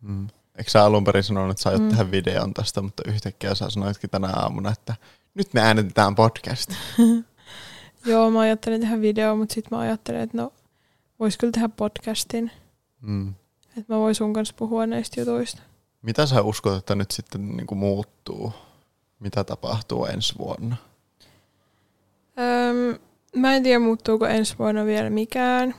Mm. 0.00 0.28
Eikö 0.58 0.70
sä 0.70 0.84
alun 0.84 1.04
perin 1.04 1.22
sanonut, 1.22 1.50
että 1.50 1.62
sä 1.62 1.68
aiot 1.68 1.82
Mm. 1.82 1.88
tehdä 1.88 2.10
videon 2.10 2.54
tästä, 2.54 2.82
mutta 2.82 3.02
yhtäkkiä 3.06 3.54
sä 3.54 3.70
sanoitkin 3.70 4.10
tänä 4.10 4.28
aamuna, 4.36 4.70
että 4.72 4.94
nyt 5.34 5.54
me 5.54 5.60
äänitetään 5.60 6.14
podcast. 6.14 6.70
joo 8.06 8.30
mä 8.30 8.40
ajattelin 8.40 8.80
tehdä 8.80 9.00
video, 9.00 9.36
mutta 9.36 9.54
sitten 9.54 9.78
mä 9.78 9.82
ajattelin, 9.82 10.20
että 10.20 10.36
no 10.36 10.52
vois 11.20 11.36
kyllä 11.36 11.52
tehdä 11.52 11.68
podcastin, 11.68 12.50
Mm. 13.00 13.34
että 13.78 13.94
mä 13.94 13.98
voin 13.98 14.14
sun 14.14 14.32
kanssa 14.32 14.54
puhua 14.58 14.86
näistä 14.86 15.20
jutuista. 15.20 15.62
Mitä 16.02 16.26
sä 16.26 16.42
uskot, 16.42 16.76
että 16.78 16.94
nyt 16.94 17.10
sitten 17.10 17.56
niinku 17.56 17.74
muuttuu? 17.74 18.52
Mitä 19.20 19.44
tapahtuu 19.44 20.06
ensi 20.06 20.38
vuonna? 20.38 20.76
Öm, 22.38 22.98
mä 23.36 23.54
en 23.54 23.62
tiedä, 23.62 23.78
muuttuuko 23.78 24.26
ensi 24.26 24.58
vuonna 24.58 24.84
vielä 24.84 25.10
mikään. 25.10 25.74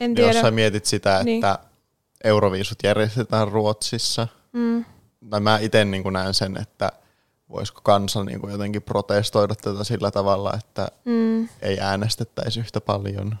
En 0.00 0.10
Jos 0.16 0.16
tiedä. 0.30 0.42
sä 0.42 0.50
mietit 0.50 0.84
sitä, 0.86 1.22
Niin. 1.24 1.36
että 1.44 1.58
Euroviisut 2.24 2.78
järjestetään 2.82 3.48
Ruotsissa, 3.48 4.28
Mm, 4.52 4.84
tai 5.30 5.40
mä 5.40 5.58
itse 5.58 5.84
niin 5.84 6.12
näen 6.12 6.34
sen, 6.34 6.56
että 6.62 6.92
voisiko 7.50 7.80
kansa 7.84 8.24
niin 8.24 8.40
kuin 8.40 8.52
jotenkin 8.52 8.82
protestoida 8.82 9.54
tätä 9.54 9.84
sillä 9.84 10.10
tavalla, 10.10 10.52
että 10.58 10.88
mm. 11.04 11.48
ei 11.62 11.80
äänestettäisi 11.80 12.60
yhtä 12.60 12.80
paljon, 12.80 13.36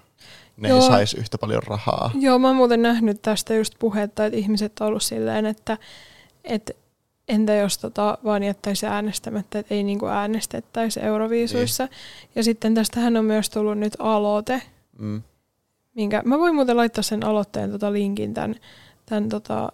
ne 0.56 0.68
Joo. 0.68 0.78
ei 0.80 0.86
saisi 0.86 1.16
yhtä 1.16 1.38
paljon 1.38 1.62
rahaa. 1.62 2.10
Joo, 2.20 2.38
mä 2.38 2.46
oon 2.46 2.56
muuten 2.56 2.82
nähnyt 2.82 3.22
tästä 3.22 3.54
just 3.54 3.74
puhetta, 3.78 4.26
että 4.26 4.38
ihmiset 4.38 4.80
on 4.80 4.86
ollut 4.86 5.02
silleen, 5.02 5.46
että, 5.46 5.78
että 6.44 6.72
entä 7.28 7.54
jos 7.54 7.78
tota 7.78 8.18
vaan 8.24 8.42
jättäisi 8.42 8.86
äänestämättä, 8.86 9.58
että 9.58 9.74
ei 9.74 9.82
niinku 9.82 10.06
äänestettäisi 10.06 11.00
Euroviisuissa. 11.00 11.88
Ja 12.34 12.44
sitten 12.44 12.74
tästähän 12.74 13.16
on 13.16 13.24
myös 13.24 13.50
tullut 13.50 13.78
nyt 13.78 13.96
aloite, 13.98 14.62
Mm. 14.98 15.22
minkä 15.94 16.22
mä 16.24 16.38
voin 16.38 16.54
muuten 16.54 16.76
laittaa 16.76 17.02
sen 17.02 17.24
aloitteen 17.24 17.70
tota 17.70 17.92
linkin 17.92 18.34
tämän, 18.34 18.54
tämän 19.06 19.28
tota 19.28 19.72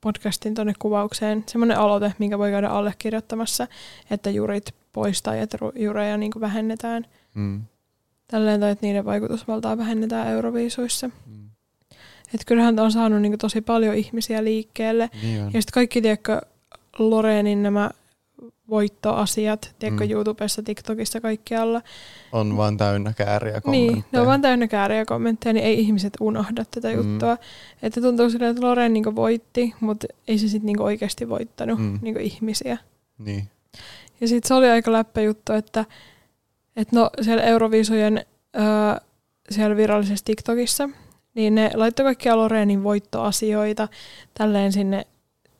podcastin 0.00 0.54
tuonne 0.54 0.72
kuvaukseen. 0.78 1.44
Semmoinen 1.46 1.78
aloite, 1.78 2.12
minkä 2.18 2.38
voi 2.38 2.50
käydä 2.50 2.68
allekirjoittamassa, 2.68 3.66
että 4.10 4.30
jurit 4.30 4.74
poistaa 4.92 5.34
ja 5.34 5.42
että 5.42 5.58
jureja 5.74 6.16
niinku 6.16 6.40
vähennetään. 6.40 7.06
Mm. 7.34 7.62
Tälleen, 8.28 8.60
tai 8.60 8.70
että 8.70 8.86
niiden 8.86 9.04
vaikutusvaltaa 9.04 9.78
vähennetään 9.78 10.28
Euroviisuissa. 10.28 11.08
Mm. 11.26 11.50
Että 12.34 12.44
kyllähän 12.46 12.78
on 12.78 12.92
saanut 12.92 13.22
niinku 13.22 13.38
tosi 13.38 13.60
paljon 13.60 13.94
ihmisiä 13.94 14.44
liikkeelle. 14.44 15.10
Niin 15.22 15.42
on. 15.42 15.46
Ja 15.46 15.62
sitten 15.62 15.72
kaikki, 15.74 16.02
tiedätkö, 16.02 16.40
Loreenin 16.98 17.62
nämä 17.62 17.90
voittoasiat, 18.70 19.74
tiedätkö, 19.78 20.04
Mm. 20.04 20.10
YouTubessa, 20.10 20.62
TikTokissa, 20.62 21.20
kaikkialla. 21.20 21.82
On 22.32 22.56
vaan 22.56 22.76
täynnä 22.76 23.12
kääriä 23.16 23.60
kommentteja. 23.60 23.92
Niin, 23.92 24.04
ne 24.12 24.20
on 24.20 24.26
vaan 24.26 24.42
täynnä 24.42 24.68
kääriä 24.68 25.04
kommentteja, 25.04 25.52
niin 25.52 25.66
ei 25.66 25.80
ihmiset 25.80 26.12
unohda 26.20 26.64
tätä 26.70 26.88
Mm. 26.88 26.94
juttua. 26.96 27.36
Että 27.82 28.00
tuntuu 28.00 28.30
silleen, 28.30 28.50
että 28.50 28.66
Loreen 28.66 28.92
niinku 28.92 29.16
voitti, 29.16 29.74
mutta 29.80 30.06
ei 30.28 30.38
se 30.38 30.48
sitten 30.48 30.66
niinku 30.66 30.82
oikeasti 30.82 31.28
voittanut 31.28 31.78
Mm. 31.78 31.98
niinku 32.02 32.20
ihmisiä. 32.20 32.78
Niin. 33.18 33.48
Ja 34.20 34.28
sitten 34.28 34.48
se 34.48 34.54
oli 34.54 34.70
aika 34.70 34.92
läppä 34.92 35.20
juttu, 35.20 35.52
että, 35.52 35.84
että 36.76 36.96
no 36.96 37.10
siellä 37.22 37.42
Euroviisujen 37.42 38.24
öö, 38.56 38.62
siellä 39.50 39.76
virallisessa 39.76 40.24
TikTokissa, 40.24 40.88
niin 41.34 41.54
ne 41.54 41.70
laittoi 41.74 42.04
kaikkia 42.04 42.36
Loreenin 42.36 42.82
voittoasioita 42.82 43.88
tälleen 44.34 44.72
sinne 44.72 45.06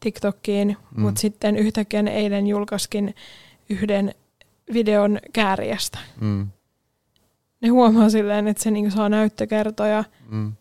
TikTokkiin, 0.01 0.69
Mm. 0.69 0.97
mm. 0.97 1.03
mutta 1.03 1.21
sitten 1.21 1.57
yhtäkkiä 1.57 2.03
ne 2.03 2.11
eilen 2.17 2.47
julkaiskin 2.47 3.15
yhden 3.71 4.15
videon 4.73 5.19
kääriästä. 5.33 5.99
Mm. 6.21 6.49
Ne 7.61 7.69
huomaa 7.69 8.11
silleen, 8.11 8.49
että 8.49 8.63
se 8.63 8.71
niinku 8.71 8.91
saa 8.91 9.09
näyttökertoja 9.09 10.05
Mm. 10.29 10.53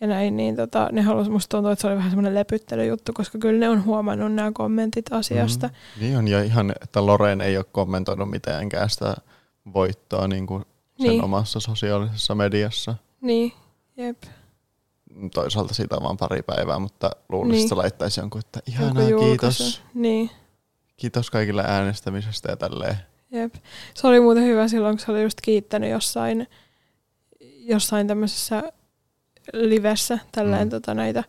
ja 0.00 0.06
näin, 0.06 0.36
niin 0.36 0.56
tota, 0.56 0.88
ne 0.92 1.02
halusi, 1.02 1.30
musta 1.30 1.56
tuntuu, 1.56 1.70
että 1.72 1.80
se 1.82 1.86
oli 1.88 1.96
vähän 1.96 2.10
semmoinen 2.10 2.34
lepyttelyjuttu, 2.34 3.12
koska 3.12 3.38
kyllä 3.38 3.60
ne 3.60 3.68
on 3.68 3.84
huomannut 3.84 4.32
nämä 4.34 4.50
kommentit 4.54 5.12
asiasta. 5.12 5.66
Mm. 5.66 6.00
Niin 6.00 6.18
on, 6.18 6.28
ja 6.28 6.42
ihan, 6.42 6.72
että 6.82 7.06
Loreen 7.06 7.40
ei 7.40 7.56
ole 7.56 7.64
kommentoinut 7.72 8.30
mitenkään 8.30 8.90
sitä 8.90 9.16
voittoa 9.74 10.28
niin 10.28 10.46
kuin 10.46 10.64
sen 10.98 11.08
Niin. 11.08 11.24
omassa 11.24 11.60
sosiaalisessa 11.60 12.34
mediassa. 12.34 12.94
Niin, 13.20 13.52
jep. 13.96 14.16
Toisaalta 15.34 15.74
siitä 15.74 15.96
on 15.96 16.02
vaan 16.02 16.16
pari 16.16 16.42
päivää, 16.42 16.78
mutta 16.78 17.10
luulisin, 17.28 17.52
Niin. 17.52 17.62
että 17.64 17.68
se 17.68 17.74
laittaisi 17.74 18.20
jonkun, 18.20 18.38
että 18.38 18.60
ihanaa, 18.66 19.06
kiitos. 19.20 19.82
Niin. 19.94 20.30
Kiitos 20.96 21.30
kaikille 21.30 21.64
äänestämisestä 21.66 22.50
ja 22.50 22.56
tälleen. 22.56 22.96
Jep. 23.30 23.54
Se 23.94 24.06
oli 24.06 24.20
muuten 24.20 24.44
hyvä 24.44 24.68
silloin, 24.68 24.96
kun 24.96 25.04
se 25.06 25.10
oli 25.12 25.22
just 25.22 25.40
kiittänyt 25.40 25.90
jossain, 25.90 26.46
jossain 27.58 28.06
tämmöisessä 28.06 28.62
livessä 29.52 30.18
tälleen 30.32 30.66
mm. 30.66 30.70
tota, 30.70 30.94
näitä 30.94 31.24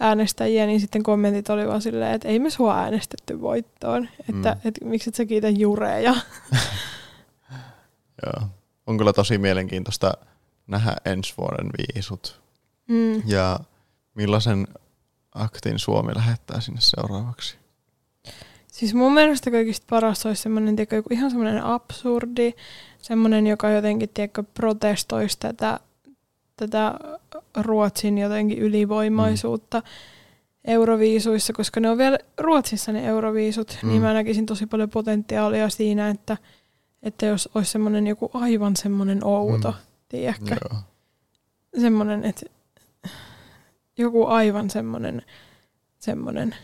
äänestäjiä, 0.00 0.66
niin 0.66 0.80
sitten 0.80 1.02
kommentit 1.02 1.50
oli 1.50 1.66
vaan 1.68 1.82
silleen, 1.82 2.14
että 2.14 2.28
ei 2.28 2.38
me 2.38 2.50
sua 2.50 2.78
äänestetty 2.78 3.40
voittoon, 3.40 4.08
että 4.28 4.52
Mm. 4.64 4.68
et, 4.68 4.74
miksi 4.84 5.10
et 5.10 5.14
sä 5.14 5.24
kiitä 5.24 5.48
jureja. 5.48 6.14
Joo. 8.26 8.48
On 8.86 8.98
kyllä 8.98 9.12
tosi 9.12 9.38
mielenkiintoista 9.38 10.12
nähdä 10.66 10.96
ensi 11.04 11.34
vuoden 11.38 11.70
viisut. 11.78 12.42
Mm. 12.88 13.22
Ja 13.26 13.60
millaisen 14.14 14.66
aktin 15.34 15.78
Suomi 15.78 16.14
lähettää 16.14 16.60
sinne 16.60 16.80
seuraavaksi? 16.80 17.56
Siis 18.72 18.94
mun 18.94 19.14
mielestä 19.14 19.50
kaikista 19.50 19.86
paras 19.90 20.26
olisi 20.26 20.42
semmoinen, 20.42 20.76
tiedätkö, 20.76 20.96
joku 20.96 21.08
ihan 21.12 21.30
semmoinen 21.30 21.64
absurdi, 21.64 22.52
semmoinen, 22.98 23.46
joka 23.46 23.70
jotenkin, 23.70 24.08
tiedätkö, 24.08 24.42
protestoisi 24.42 25.38
tätä, 25.38 25.80
tätä 26.56 26.94
Ruotsin 27.56 28.18
jotenkin 28.18 28.58
ylivoimaisuutta 28.58 29.78
mm. 29.78 29.84
euroviisuissa, 30.64 31.52
koska 31.52 31.80
ne 31.80 31.90
on 31.90 31.98
vielä 31.98 32.18
Ruotsissa 32.38 32.92
ne 32.92 33.06
euroviisut, 33.06 33.78
mm. 33.82 33.86
Mm. 33.86 33.90
niin 33.92 34.02
mä 34.02 34.12
näkisin 34.12 34.46
tosi 34.46 34.66
paljon 34.66 34.90
potentiaalia 34.90 35.68
siinä, 35.68 36.08
että, 36.08 36.36
että 37.02 37.26
jos 37.26 37.48
olisi 37.54 37.70
semmoinen 37.70 38.06
joku 38.06 38.30
aivan 38.34 38.76
semmoinen 38.76 39.24
outo, 39.24 39.70
mm. 39.70 39.76
tiedätkö, 40.08 40.56
Joo. 40.70 40.80
semmoinen, 41.80 42.24
että 42.24 42.46
joku 43.98 44.26
aivan 44.26 44.70
semmoinen, 44.70 45.22
semmoinen, 45.98 46.54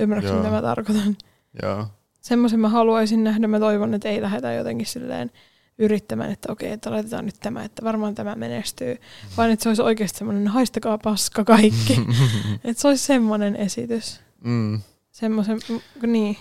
ymmärrätkö 0.00 0.36
mitä 0.36 0.50
mä 0.50 0.62
tarkoitan? 0.62 1.16
Joo. 1.62 1.86
semmoisen 2.20 2.60
mä 2.60 2.68
haluaisin 2.68 3.24
nähdä. 3.24 3.48
Mä 3.48 3.60
toivon, 3.60 3.94
että 3.94 4.08
ei 4.08 4.22
lähdetä 4.22 4.52
jotenkin 4.52 4.86
silleen 4.86 5.30
yrittämään, 5.78 6.30
että 6.30 6.52
okei, 6.52 6.72
että 6.72 6.90
laitetaan 6.90 7.26
nyt 7.26 7.36
tämä, 7.40 7.64
että 7.64 7.84
varmaan 7.84 8.14
tämä 8.14 8.34
menestyy. 8.34 8.96
Vaan 9.36 9.50
että 9.50 9.62
se 9.62 9.68
olisi 9.68 9.82
oikeasti 9.82 10.18
semmoinen, 10.18 10.48
haistakaa 10.48 10.98
paska 10.98 11.44
kaikki. 11.44 12.00
että 12.64 12.82
se 12.82 12.88
olisi 12.88 13.04
semmoinen 13.04 13.56
esitys. 13.56 14.20
mm. 14.44 14.80
Semmoisen, 15.12 15.60
mm, 15.68 16.12
niin. 16.12 16.36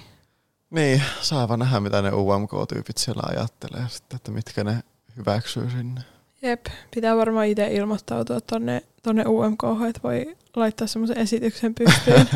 Niin, 0.70 1.04
saa 1.22 1.48
vaan 1.48 1.60
nähdä, 1.60 1.80
mitä 1.80 2.02
ne 2.02 2.12
UMK-tyypit 2.12 2.98
siellä 2.98 3.24
ajattelee 3.30 3.86
sitten, 3.90 4.16
että 4.16 4.32
mitkä 4.32 4.64
ne 4.64 4.84
hyväksyy 5.18 5.70
sinne. 5.70 6.02
Jep, 6.42 6.66
pitää 6.96 7.18
varmaan 7.18 7.48
itse 7.48 7.68
ilmoittautua 7.68 8.42
tonne, 8.42 8.84
tonne 9.04 9.24
UMK, 9.28 9.64
että 9.90 10.02
voi 10.04 10.38
laittaa 10.56 10.88
semmoisen 10.88 11.18
esityksen 11.18 11.76
pystyyn, 11.76 12.30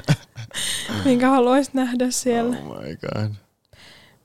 minkä 1.06 1.30
haluaisit 1.30 1.74
nähdä 1.74 2.12
siellä. 2.12 2.58
Oh 2.58 2.82
my 2.82 2.96
god. 2.96 3.32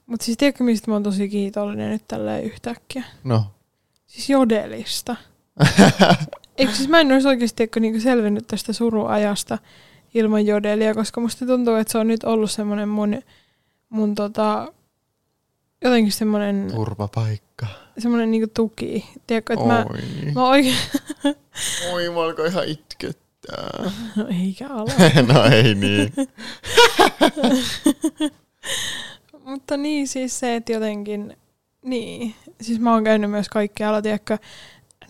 Mutta 0.06 0.24
siis 0.24 0.38
tiedätkö, 0.38 0.64
mistä 0.64 0.90
mä 0.90 0.94
oon 0.94 1.02
tosi 1.02 1.28
kiitollinen 1.28 1.90
nyt 1.90 2.08
tälleen 2.08 2.44
yhtäkkiä? 2.44 3.04
No. 3.24 3.44
Siis 4.06 4.30
Jodelista. 4.30 5.16
Eikö 6.58 6.72
siis 6.72 6.88
mä 6.88 7.00
en 7.00 7.12
olisi 7.12 7.28
oikeasti 7.28 7.70
niinku 7.80 8.00
selvinnyt 8.00 8.46
tästä 8.46 8.72
suruajasta 8.72 9.58
ilman 10.14 10.46
jodelia, 10.46 10.94
koska 10.94 11.20
musta 11.20 11.46
tuntuu, 11.46 11.74
että 11.74 11.92
se 11.92 11.98
on 11.98 12.08
nyt 12.08 12.24
ollut 12.24 12.50
semmoinen 12.50 12.88
mun, 12.88 13.22
mun 13.88 14.14
tota, 14.14 14.72
jotenkin 15.84 16.12
semmoinen, 16.12 16.70
Turvapaikka. 16.74 17.66
Semmoinen 17.98 18.30
niinku 18.30 18.50
tuki. 18.54 19.08
Tiedätkö, 19.26 19.52
että 19.52 19.66
mä, 19.66 19.86
mä 20.34 20.48
oikein, 20.48 20.76
Oi, 21.92 22.10
mä 22.10 22.22
alkoi 22.22 22.48
ihan 22.48 22.64
itkettää. 22.68 23.90
no 24.16 24.26
eikä 24.42 24.68
ala. 24.68 24.92
no 25.32 25.44
ei 25.44 25.74
niin. 25.74 26.12
Mutta 29.44 29.76
niin 29.76 30.08
siis 30.08 30.40
se, 30.40 30.56
että 30.56 30.72
jotenkin, 30.72 31.36
Niin, 31.84 32.34
siis 32.60 32.80
mä 32.80 32.92
oon 32.92 33.04
käynyt 33.04 33.30
myös 33.30 33.48
kaikkialla, 33.48 34.02
tiedätkö, 34.02 34.38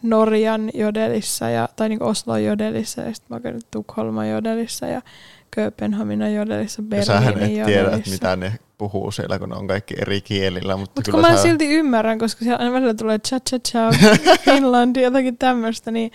Norjan 0.03 0.71
jodelissa, 0.75 1.51
ja, 1.51 1.69
tai 1.77 1.89
niin 1.89 2.03
Oslon 2.03 2.45
jodelissa, 2.45 3.03
ja 3.03 3.15
sitten 3.15 3.27
mä 3.31 3.35
oon 3.35 3.43
käynyt 3.43 3.67
Tukholman 3.71 4.29
jodelissa, 4.29 4.87
ja 4.87 5.03
Kööpenhaminan 5.51 6.35
jodelissa, 6.35 6.83
Ja 6.91 7.05
sähän 7.05 7.35
Berliinin 7.35 7.61
et 7.61 7.67
tiedä, 7.67 7.81
jodelissa. 7.81 8.13
mitä 8.13 8.37
ne 8.37 8.53
puhuu 8.79 9.11
siellä, 9.11 9.39
kun 9.39 9.49
ne 9.49 9.57
on 9.57 9.67
kaikki 9.67 9.95
eri 10.01 10.21
kielillä. 10.21 10.77
Mutta 10.77 11.03
kyllä 11.03 11.17
kun 11.21 11.31
mä 11.31 11.37
sä... 11.37 11.43
silti 11.43 11.67
ymmärrän, 11.67 12.19
koska 12.19 12.45
siellä 12.45 12.59
aina 12.59 12.73
välillä 12.73 12.95
tulee 12.95 13.19
cha 13.19 13.41
cha 13.41 13.59
cha 13.59 13.91
Finland 14.45 14.97
jotakin 14.97 15.39
tämmöistä, 15.39 15.91
niin 15.91 16.13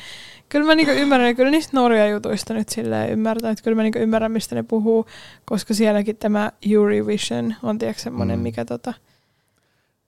kyllä 0.50 0.66
mä 0.66 0.76
niinku 0.76 0.92
ymmärrän, 0.94 1.28
ja 1.28 1.34
kyllä 1.34 1.52
niistä 1.52 1.78
Norjan 1.78 2.10
jutuista 2.12 2.54
nyt 2.54 2.70
silleen 2.70 3.10
ymmärtää, 3.10 3.52
että 3.52 3.64
kyllä 3.64 3.76
mä 3.76 3.84
niinku 3.84 4.00
ymmärrän, 4.00 4.32
mistä 4.32 4.56
ne 4.56 4.64
puhuu, 4.64 5.06
koska 5.46 5.74
sielläkin 5.74 6.18
tämä 6.18 6.52
Eurovision 6.72 7.56
on 7.64 7.78
tiedätkö 7.80 8.02
semmoinen, 8.04 8.40
Mm. 8.40 8.44
mikä 8.44 8.66
tota, 8.66 8.94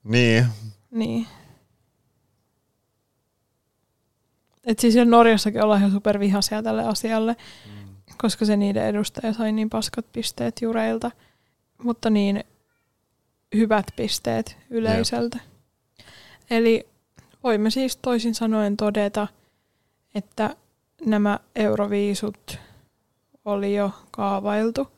Niin, 0.04 0.46
niin. 0.92 1.28
Et 4.64 4.80
siis 4.80 4.94
siellä 4.94 5.10
Norjassakin 5.10 5.64
ollaan 5.64 5.80
ihan 5.80 5.92
supervihaisia 5.92 6.64
tälle 6.64 6.84
asialle, 6.84 7.36
koska 8.18 8.46
se 8.46 8.58
niiden 8.58 8.86
edustaja 8.86 9.34
sai 9.34 9.52
niin 9.52 9.70
paskat 9.70 10.06
pisteet 10.14 10.62
jureilta, 10.62 11.12
mutta 11.84 12.10
niin 12.10 12.44
hyvät 13.56 13.86
pisteet 13.96 14.58
yleisöltä. 14.70 15.40
Eli 16.50 16.88
voimme 17.44 17.70
siis 17.70 17.98
toisin 17.98 18.36
sanoen 18.36 18.78
todeta, 18.78 19.28
että 20.16 20.56
nämä 21.06 21.40
euroviisut 21.56 22.58
oli 23.46 23.76
jo 23.76 23.92
kaavailtu. 24.12 24.92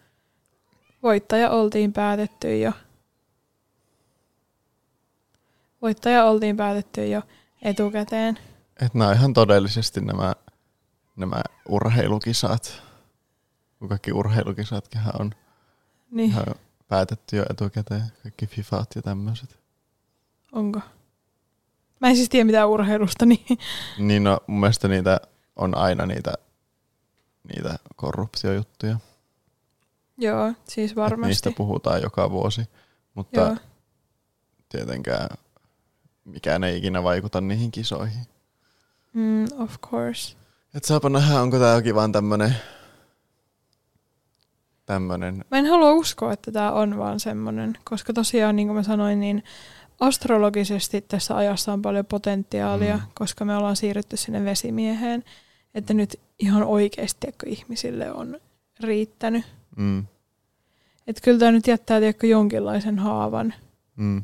Voittaja 1.03 1.49
oltiin 1.49 1.93
päätetty 1.93 2.59
jo. 2.59 2.71
Voittaja 5.81 6.25
oltiin 6.25 6.57
päätetty 6.57 7.07
jo 7.07 7.21
etukäteen. 7.61 8.39
että 8.81 8.97
nämä 8.97 9.09
on 9.09 9.15
ihan 9.15 9.33
todellisesti 9.33 10.01
nämä, 10.01 10.33
nämä 11.15 11.41
urheilukisat. 11.69 12.81
Kun 13.79 13.89
kaikki 13.89 14.11
urheilukisatkinhan 14.11 15.21
on 15.21 15.31
Niin, 16.11 16.29
ihan 16.29 16.45
päätetty 16.87 17.35
jo 17.37 17.45
etukäteen. 17.49 18.03
Kaikki 18.23 18.47
FIFAt 18.47 18.95
ja 18.95 19.01
tämmöiset. 19.01 19.59
onko? 20.51 20.79
Mä 21.99 22.07
en 22.09 22.15
siis 22.15 22.29
tiedä 22.29 22.45
mitään 22.45 22.69
urheilusta, 22.69 23.25
niin 23.31 23.45
Niin 23.97 24.23
no, 24.23 24.39
mun 24.47 24.59
mielestä 24.59 24.87
niitä 24.87 25.19
on 25.55 25.77
aina 25.77 26.05
niitä, 26.05 26.33
niitä 27.53 27.79
korruptiojuttuja. 27.95 28.99
joo, 30.17 30.53
siis 30.69 30.91
Et 30.91 30.95
varmasti. 30.97 31.27
niistä 31.27 31.51
puhutaan 31.57 32.01
joka 32.01 32.31
vuosi. 32.31 32.61
Mutta 33.13 33.39
Joo. 33.41 33.55
tietenkään 34.69 35.29
mikään 36.25 36.63
ei 36.63 36.77
ikinä 36.77 37.03
vaikuta 37.03 37.41
niihin 37.41 37.71
kisoihin. 37.71 38.25
Mm, 39.13 39.45
of 39.59 39.75
course. 39.81 40.35
Et 40.73 40.83
saapa 40.83 41.09
nähdä, 41.09 41.41
onko 41.41 41.59
tää 41.59 41.75
jokin 41.75 41.95
vaan 41.95 42.11
tämmönen, 42.11 42.55
tämmönen, 44.87 45.45
Mä 45.51 45.57
en 45.57 45.65
halua 45.65 45.91
uskoa, 45.93 46.33
että 46.33 46.51
tämä 46.51 46.71
on 46.71 46.97
vaan 46.97 47.19
semmoinen, 47.19 47.77
koska 47.83 48.13
tosiaan, 48.13 48.55
niin 48.55 48.67
kuin 48.67 48.75
mä 48.75 48.83
sanoin, 48.83 49.19
niin 49.19 49.43
astrologisesti 49.99 51.01
tässä 51.01 51.35
ajassa 51.37 51.73
on 51.73 51.81
paljon 51.81 52.05
potentiaalia, 52.05 52.95
Mm. 52.97 53.03
koska 53.13 53.45
me 53.45 53.55
ollaan 53.57 53.75
siirrytty 53.75 54.17
sinne 54.17 54.45
vesimieheen, 54.45 55.23
että 55.75 55.93
nyt 55.93 56.19
ihan 56.39 56.63
oikeasti 56.63 57.17
tiedätkö, 57.19 57.49
ihmisille 57.49 58.11
on 58.11 58.39
riittänyt. 58.79 59.45
mm, 59.75 60.05
Että 61.07 61.21
kyllä 61.21 61.39
tämä 61.39 61.51
nyt 61.51 61.67
jättää 61.67 61.99
tiedätkö, 61.99 62.27
jonkinlaisen 62.27 62.99
haavan 62.99 63.53
mm, 63.95 64.23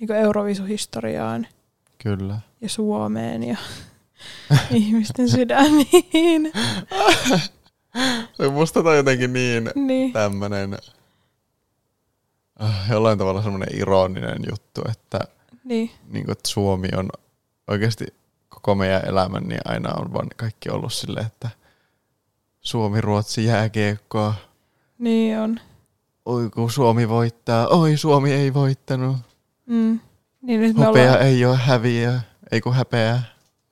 niin 0.00 0.12
Eurovisuhistoriaan 0.12 1.46
kyllä. 1.98 2.38
ja 2.60 2.68
Suomeen 2.68 3.42
ja 3.42 3.56
ihmisten 4.70 5.28
sydämiin. 5.28 6.52
Musta 8.52 8.82
tää 8.82 8.90
on 8.90 8.96
jotenkin 8.96 9.32
niin 9.32 9.70
niin. 9.74 10.12
tämmönen, 10.12 10.78
äh, 12.62 12.90
jollain 12.90 13.18
tavalla 13.18 13.42
semmoinen 13.42 13.76
ironinen 13.80 14.38
juttu, 14.50 14.82
että, 14.90 15.20
niin. 15.64 15.90
niin 16.08 16.30
että 16.30 16.48
Suomi 16.48 16.88
on 16.96 17.08
oikeasti 17.68 18.06
koko 18.48 18.74
meidän 18.74 19.08
elämän, 19.08 19.42
niin 19.42 19.60
aina 19.64 19.94
on 19.94 20.12
vaan 20.12 20.28
kaikki 20.36 20.70
ollut 20.70 20.92
silleen, 20.92 21.26
että 21.26 21.50
Suomi, 22.60 23.00
Ruotsi, 23.00 23.44
jääkiekkoa, 23.44 24.34
Niin 24.98 25.38
on. 25.38 25.60
oi 26.24 26.50
kun 26.50 26.70
Suomi 26.70 27.08
voittaa, 27.08 27.66
oi 27.68 27.96
Suomi 27.96 28.32
ei 28.32 28.54
voittanut, 28.54 29.16
Mm. 29.66 30.00
Niin 30.42 30.60
nyt 30.60 30.76
me 30.76 30.84
hopea 30.84 31.02
ollaan... 31.10 31.26
ei 31.26 31.44
ole 31.44 31.56
häviö, 31.56 32.20
ei 32.52 32.60
kun 32.60 32.74
häpeä. 32.74 33.22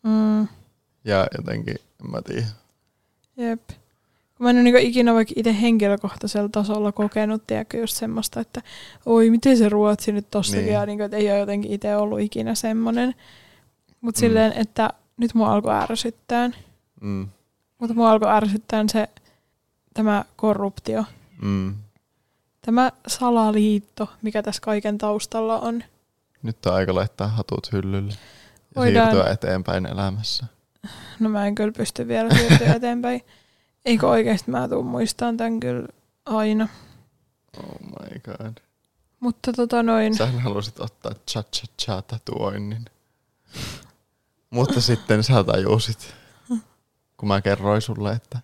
Mm. 0.03 0.49
Ja 1.05 1.27
jotenkin, 1.39 1.75
en 2.05 2.11
mä 2.11 2.23
tiedä. 2.23 2.47
Jep. 3.37 3.61
Kun 4.41 4.45
mä 4.47 4.51
en 4.51 4.57
ole 4.57 4.63
niinku 4.63 4.79
ikinä 4.83 5.15
vaikka 5.15 5.35
itse 5.37 5.61
henkilökohtaisella 5.61 6.49
tasolla 6.49 6.93
kokenut, 6.93 7.47
tiedätkö, 7.47 7.77
just 7.79 7.97
semmoista, 7.97 8.41
että 8.41 8.63
oi, 9.07 9.31
miten 9.31 9.57
se 9.59 9.69
Ruotsi 9.69 10.13
nyt 10.13 10.27
tossa 10.31 10.57
Niin. 10.57 10.65
niin. 10.65 10.75
ja 10.75 10.87
niinku, 10.87 11.05
että 11.05 11.17
ei 11.17 11.31
ole 11.31 11.39
jotenkin 11.39 11.73
itse 11.73 11.97
ollut 11.97 12.21
ikinä 12.21 12.55
semmoinen. 12.55 13.15
Mutta 14.01 14.19
mm. 14.19 14.21
silleen, 14.21 14.53
että 14.53 14.91
nyt 15.17 15.35
mua 15.35 15.53
alkoi 15.53 15.75
ärsyttää. 15.75 16.51
Mm, 17.01 17.29
Mutta 17.79 17.95
mua 17.95 18.11
alkoi 18.11 18.31
ärsyttää 18.31 18.85
se, 18.89 19.09
tämä 19.95 20.25
korruptio. 20.37 21.05
mm. 21.43 21.75
Tämä 22.63 22.93
salaliitto, 23.07 24.09
mikä 24.23 24.43
tässä 24.43 24.61
kaiken 24.63 24.99
taustalla 24.99 25.59
on. 25.59 25.85
Nyt 26.43 26.67
on 26.67 26.75
aika 26.75 26.95
laittaa 26.95 27.29
hatut 27.29 27.73
hyllylle 27.73 28.13
ja 28.13 28.83
Voidaan- 28.83 29.11
siirtyä 29.11 29.33
eteenpäin 29.33 29.87
elämässä. 29.87 30.47
No 31.21 31.29
mä 31.29 31.47
en 31.47 31.55
kyllä 31.55 31.73
pysty 31.73 32.09
vielä 32.09 32.35
siirtyä 32.35 32.75
eteenpäin. 32.77 33.21
Eikö 33.85 34.09
oikeasti 34.09 34.51
mä 34.51 34.69
tuun 34.69 34.87
muistaan 34.87 35.37
tämän 35.37 35.61
kyllä 35.61 35.89
aina. 36.27 36.69
Oh 37.57 37.81
my 37.81 38.21
god. 38.25 38.57
Mutta 39.21 39.53
tota 39.53 39.83
noin. 39.83 40.17
Sähän 40.17 40.41
halusit 40.41 40.81
ottaa 40.81 41.13
cha 41.31 41.43
cha 41.43 41.67
cha 41.83 42.03
tatuoinnin. 42.03 42.85
Mutta 44.51 44.81
sitten 44.81 45.25
sä 45.25 45.45
tajusit, 45.45 46.15
kun 47.17 47.29
mä 47.29 47.41
kerroin 47.41 47.83
sulle, 47.83 48.13
että 48.13 48.39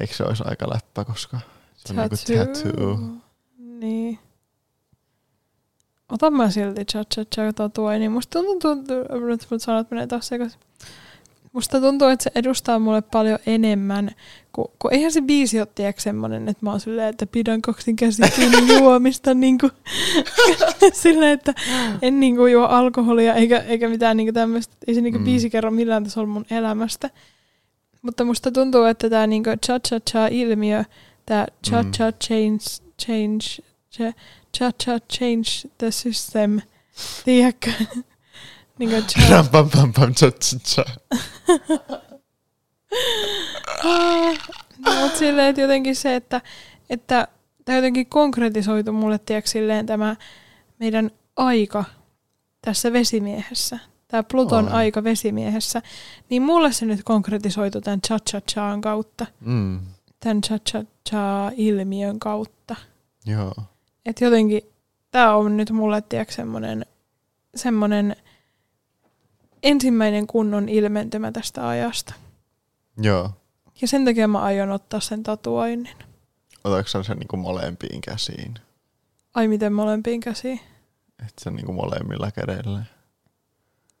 eikö 0.00 0.14
se 0.14 0.24
olisi 0.24 0.42
aika 0.46 0.70
läppä, 0.70 1.04
koska 1.04 1.40
se 1.76 1.92
on 1.92 1.96
niinku 1.96 2.16
tattoo. 2.16 2.98
Niin. 3.58 4.18
Otan 6.08 6.32
mä 6.32 6.50
silti 6.50 6.84
cha 6.84 7.04
cha 7.14 7.24
cha 7.24 7.52
tatuoin, 7.52 8.00
niin 8.00 8.12
musta 8.12 8.38
tuntuu, 8.42 8.74
mut 9.50 9.62
sanat 9.62 9.90
menee 9.90 10.06
taas 10.06 10.28
sekaisin. 10.28 10.60
Musta 11.56 11.80
tuntuu, 11.80 12.08
että 12.08 12.22
se 12.22 12.30
edustaa 12.34 12.78
mulle 12.78 13.02
paljon 13.02 13.38
enemmän, 13.46 14.10
kun, 14.52 14.70
kun 14.78 14.92
eihän 14.92 15.12
se 15.12 15.20
biisi 15.20 15.58
ole 15.60 15.68
tiedätkö 15.74 16.02
semmonen, 16.02 16.48
että 16.48 16.66
mä 16.66 16.70
oon 16.70 16.80
silleen, 16.80 17.08
että 17.08 17.26
pidän 17.26 17.62
kaksin 17.62 17.96
käsi 17.96 18.22
kiinni 18.36 18.72
juomista, 18.78 19.34
niin 19.34 19.58
kuin, 19.58 19.72
silleen, 21.02 21.32
että 21.32 21.54
en 22.02 22.20
niin 22.20 22.36
kuin 22.36 22.52
juo 22.52 22.64
alkoholia 22.66 23.34
eikä, 23.34 23.58
eikä 23.58 23.88
mitään 23.88 24.16
niin 24.16 24.34
tämmöistä. 24.34 24.76
Ei 24.86 24.94
se 24.94 25.00
niin 25.00 25.14
Mm. 25.14 25.20
mm. 25.20 25.24
biisi 25.24 25.50
kerro 25.50 25.70
millään 25.70 26.04
tasolla 26.04 26.28
mun 26.28 26.46
elämästä. 26.50 27.10
Mutta 28.02 28.24
musta 28.24 28.50
tuntuu, 28.50 28.84
että 28.84 29.10
tämä 29.10 29.26
niin 29.26 29.42
cha-cha-cha-ilmiö, 29.66 30.84
tämä 31.26 31.46
cha-cha 31.66 32.12
change, 32.24 32.64
change, 33.02 33.62
cha- 33.96 34.14
cha-cha 34.56 35.00
change 35.12 35.74
the 35.78 35.90
system, 35.90 36.60
tiedätkö? 37.24 37.70
Niin 38.78 38.90
kuin 38.90 39.04
cha- 39.04 39.30
Ram 39.32 39.48
pam 39.48 39.70
pam 39.70 39.92
pam 39.92 40.14
cha 40.14 40.30
cha 40.30 40.58
cha. 40.58 40.84
Mutta 44.78 45.18
silleen, 45.18 45.48
että 45.48 45.60
jotenkin 45.62 45.96
se, 45.96 46.16
että, 46.16 46.40
että 46.90 47.28
tämä 47.64 47.76
jotenkin 47.78 48.06
konkretisoitu 48.06 48.92
mulle, 48.92 49.18
tiedätkö, 49.18 49.50
silleen 49.50 49.86
tämä 49.86 50.16
meidän 50.80 51.10
aika 51.36 51.84
tässä 52.62 52.92
vesimiehessä, 52.92 53.78
tämä 54.08 54.22
Pluton 54.22 54.66
Oi. 54.66 54.72
aika 54.72 55.04
vesimiehessä, 55.04 55.82
niin 56.30 56.42
mulle 56.42 56.72
se 56.72 56.86
nyt 56.86 57.00
konkretisoitu 57.04 57.80
tämän 57.80 58.00
cha-cha-chaan 58.00 58.80
kautta, 58.80 59.26
Mm, 59.40 59.80
tämän 60.20 60.40
cha-cha-cha-ilmiön 60.40 62.18
kautta. 62.18 62.76
joo. 63.26 63.54
Että 64.06 64.24
jotenkin 64.24 64.62
tämä 65.10 65.34
on 65.36 65.56
nyt 65.56 65.70
mulle, 65.70 66.00
tiedätkö, 66.02 66.34
semmoinen, 66.34 66.86
semmoinen 67.54 68.16
ensimmäinen 69.66 70.26
kunnon 70.26 70.68
ilmentymä 70.68 71.32
tästä 71.32 71.68
ajasta. 71.68 72.14
Joo. 73.02 73.30
Ja 73.80 73.88
sen 73.88 74.04
takia 74.04 74.28
mä 74.28 74.42
aion 74.42 74.70
ottaa 74.70 75.00
sen 75.00 75.22
tatuoinnin. 75.22 75.96
Otatko 76.64 76.88
sä 76.88 77.02
sen 77.02 77.16
niinku 77.16 77.36
molempiin 77.36 78.00
käsiin? 78.00 78.54
Ai 79.34 79.48
miten 79.48 79.72
molempiin 79.72 80.20
käsiin? 80.20 80.60
Että 81.18 81.44
se 81.44 81.50
niinku 81.50 81.72
molemmilla 81.72 82.30
kädellä. 82.30 82.84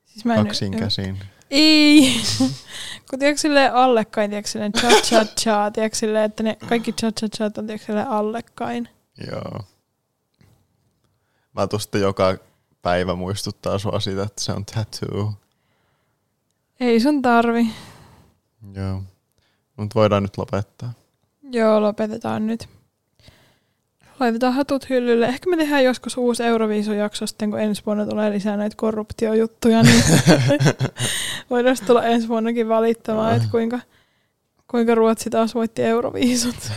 Siis 0.04 0.24
mä 0.24 0.34
en, 0.34 0.46
Kaksin 0.46 0.76
käsiin. 0.76 1.18
Ei. 1.50 2.20
Kun 3.10 3.18
tiedätkö 3.18 3.40
silleen 3.40 3.74
allekkain, 3.74 4.30
tiedätkö 4.30 4.50
silleen 4.50 4.72
cha 4.72 4.88
cha 4.88 5.24
cha, 5.24 5.70
tiedätkö 5.70 5.98
silleen, 5.98 6.24
että 6.24 6.42
ne 6.42 6.56
kaikki 6.68 6.92
cha 6.92 7.12
cha 7.12 7.28
cha 7.28 7.44
on 7.44 7.52
tiedätkö 7.52 7.86
silleen 7.86 8.08
allekkain. 8.08 8.88
Joo. 9.30 9.64
Mä 11.52 11.68
sitten 11.78 12.00
joka 12.00 12.36
päivä 12.82 13.14
muistuttaa 13.14 13.78
sua 13.78 14.00
siitä, 14.00 14.22
että 14.22 14.42
se 14.42 14.52
on 14.52 14.64
tattoo. 14.64 15.32
Ei 16.86 17.00
sun 17.00 17.22
tarvi. 17.22 17.66
Joo. 18.74 19.02
Mutta 19.76 19.94
voidaan 19.94 20.22
nyt 20.22 20.38
lopettaa. 20.38 20.92
Joo, 21.52 21.82
lopetetaan 21.82 22.46
nyt. 22.46 22.68
Laitetaan 24.20 24.52
hatut 24.54 24.90
hyllylle. 24.90 25.26
Ehkä 25.26 25.50
me 25.50 25.56
tehdään 25.56 25.84
joskus 25.84 26.16
uusi 26.16 26.42
Euroviisujakso 26.42 27.26
sitten, 27.26 27.50
kun 27.50 27.60
ensi 27.60 27.82
vuonna 27.86 28.06
tulee 28.06 28.30
lisää 28.30 28.56
näitä 28.56 28.76
korruptiojuttuja, 28.76 29.82
niin 29.82 30.02
voidaan 31.50 31.76
tulla 31.86 32.04
ensi 32.04 32.28
vuonnakin 32.28 32.68
valittamaan, 32.68 33.36
että 33.36 33.48
kuinka, 33.50 33.78
kuinka 34.70 34.94
Ruotsi 34.94 35.30
taas 35.30 35.54
voitti 35.54 35.82
Euroviisut. 35.82 36.72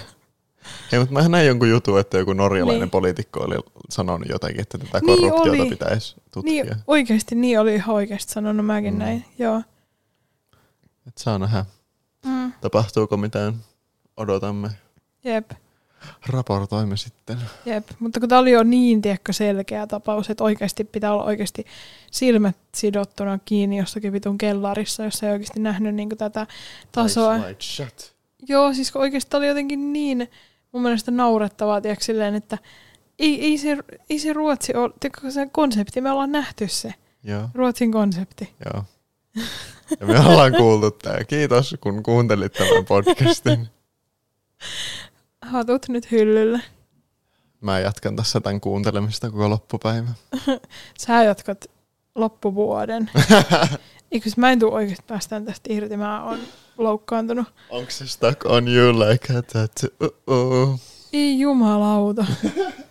Hei, 0.91 0.99
mutta 0.99 1.14
mä 1.22 1.30
näin 1.30 1.47
jonkun 1.47 1.70
jutun, 1.70 1.99
että 1.99 2.18
joku 2.18 2.34
norjalainen 2.34 2.82
Niin. 2.82 2.89
poliitikko 2.89 3.39
oli 3.39 3.55
sanonut 3.89 4.30
jotakin, 4.30 4.62
että 4.62 4.78
tätä 4.78 4.99
Niin 5.05 5.20
korruptiota 5.20 5.62
oli. 5.62 5.70
pitäisi 5.70 6.16
tutkia. 6.32 6.64
Niin, 6.64 6.76
oikeasti 6.88 7.36
niin 7.36 7.60
oli 7.60 7.76
ihan 7.76 7.95
oikeasti 7.95 8.34
sanonut 8.34 8.66
mäkin 8.66 8.93
Mm. 8.93 8.99
näin. 8.99 9.26
Joo. 9.39 9.62
Et 11.10 11.18
saa 11.18 11.39
nähdä, 11.39 11.66
Mm. 12.26 12.53
tapahtuuko 12.62 13.18
mitään. 13.18 13.53
Odotamme. 14.18 14.70
Jep. 15.24 15.51
Raportoimme 16.28 16.97
sitten. 16.97 17.38
Jep, 17.66 17.88
mutta 17.99 18.20
kun 18.20 18.30
tämä 18.30 18.39
oli 18.39 18.51
jo 18.51 18.64
niin 18.64 19.01
tiekkä 19.01 19.34
selkeä 19.34 19.88
tapaus, 19.88 20.30
että 20.30 20.43
oikeasti 20.43 20.84
pitää 20.84 21.14
olla 21.14 21.24
oikeasti 21.24 21.66
silmät 22.12 22.57
sidottuna 22.76 23.39
kiinni 23.45 23.78
jossakin 23.78 24.14
vitun 24.14 24.38
kellarissa, 24.38 25.03
jos 25.03 25.24
ei 25.24 25.32
oikeasti 25.32 25.60
nähnyt 25.60 25.95
niin 25.95 26.10
tätä 26.10 26.47
tasoa. 26.91 27.36
Eyes 27.36 27.45
wide 27.47 27.62
shut. 27.62 28.16
Joo, 28.47 28.74
siis 28.74 28.91
kun 28.91 29.01
oikeasti 29.01 29.38
oli 29.38 29.47
jotenkin 29.47 29.93
niin 29.93 30.32
mun 30.72 30.82
mielestä 30.82 31.12
naurettavaa, 31.12 31.82
tiedätkö, 31.82 32.05
silleen, 32.05 32.36
että 32.36 32.57
ei, 33.20 33.45
ei, 33.45 33.57
se, 33.57 33.78
ei 34.10 34.20
se 34.20 34.34
Ruotsi 34.34 34.76
ole, 34.76 34.93
tiedätkö, 34.99 35.32
se 35.32 35.47
konsepti, 35.51 36.01
me 36.01 36.12
ollaan 36.12 36.32
nähty 36.32 36.68
se, 36.68 36.93
Joo, 37.24 37.49
Ruotsin 37.53 37.91
konsepti. 37.91 38.53
joo. 38.66 38.84
Ja 39.99 40.05
me 40.05 40.19
ollaan 40.19 40.53
kuultu 40.53 40.91
tää. 40.91 41.23
Kiitos, 41.23 41.75
kun 41.81 42.03
kuuntelit 42.03 42.53
tämän 42.53 42.85
podcastin. 42.85 43.67
Hatut 45.41 45.89
nyt 45.89 46.11
hyllylle. 46.11 46.61
Mä 47.61 47.79
jatkan 47.79 48.15
tässä 48.15 48.39
tämän 48.39 48.61
kuuntelemista 48.61 49.29
koko 49.29 49.49
loppupäivä. 49.49 50.09
Sä 50.99 51.23
jatkat 51.23 51.65
loppuvuoden. 52.15 53.11
Eikö 54.11 54.29
mä 54.37 54.51
en 54.51 54.59
tuu 54.59 54.73
oikeasti 54.73 55.05
päästään 55.07 55.45
tästä 55.45 55.73
irti, 55.73 55.97
mä 55.97 56.23
oon 56.23 56.39
loukkaantunut. 56.77 57.47
Onko 57.69 57.91
se 57.91 58.07
stuck 58.07 58.45
on 58.45 58.67
you 58.67 58.99
like 58.99 59.33
a 59.37 59.41
tattoo? 59.41 60.79
Ei 61.13 61.39
jumalauta. 61.39 62.25